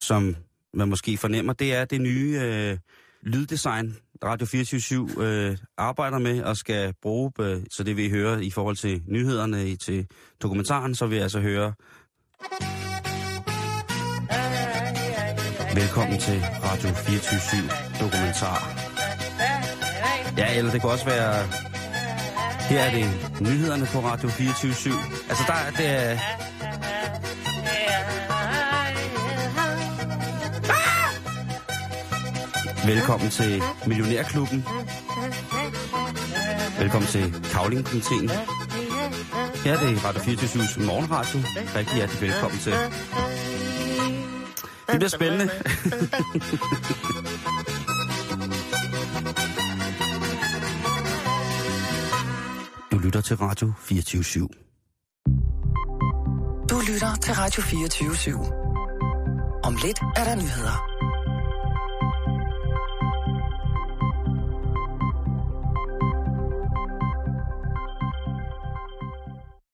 som 0.02 0.36
man 0.74 0.90
måske 0.90 1.18
fornemmer, 1.18 1.54
det 1.54 1.74
er 1.74 1.86
det 1.86 2.02
nye 2.02 2.40
øh, 2.44 2.78
lyddesign, 3.22 3.96
Radio 4.24 4.46
24 4.48 5.10
øh, 5.20 5.58
arbejder 5.78 6.20
med 6.20 6.44
og 6.44 6.58
skal 6.58 6.94
bruge, 7.02 7.32
øh, 7.40 7.62
så 7.72 7.84
det 7.84 7.98
vi 7.98 8.10
hører 8.10 8.38
i 8.40 8.50
forhold 8.52 8.76
til 8.76 9.02
nyhederne, 9.08 9.68
i- 9.70 9.76
til 9.76 10.08
dokumentaren, 10.42 10.96
så 10.96 11.06
vil 11.08 11.16
jeg 11.16 11.24
altså 11.24 11.40
høre... 11.40 11.74
Velkommen 15.76 16.20
til 16.20 16.42
Radio 16.64 16.90
24 16.90 17.62
dokumentar. 18.02 18.60
Ja, 20.38 20.58
eller 20.58 20.72
det 20.72 20.82
kunne 20.82 20.92
også 20.92 21.06
være... 21.06 21.48
Her 22.70 22.80
er 22.80 22.92
det 22.92 23.06
nyhederne 23.42 23.86
på 23.86 24.00
Radio 24.00 24.30
24 24.30 24.94
Altså, 25.30 25.44
der 25.48 25.54
er 25.54 25.72
det... 25.72 26.20
Velkommen 32.86 33.30
til 33.30 33.64
Millionærklubben. 33.88 34.66
Velkommen 36.80 37.08
til 37.08 37.34
Kavlingkomiteen. 37.52 38.30
Her 39.66 39.74
er 39.74 39.80
det 39.80 40.06
Radio 40.06 40.22
24 40.22 40.86
morgenradio. 40.86 41.40
Rigtig 41.76 41.96
hjertelig 41.96 42.22
velkommen 42.22 42.60
til. 42.60 42.74
Det 44.92 44.96
bliver 44.96 45.10
spændende. 45.10 45.50
Du 52.92 52.98
lytter 52.98 53.22
til 53.22 53.38
Radio 53.38 53.74
24 53.80 54.22
/7. 54.24 54.48
Du 56.70 56.80
lytter 56.94 57.16
til 57.16 57.34
Radio 57.34 57.62
24 57.62 58.10
/7. 58.10 59.64
Om 59.64 59.76
lidt 59.84 60.00
er 60.16 60.24
der 60.24 60.36
nyheder. 60.36 60.93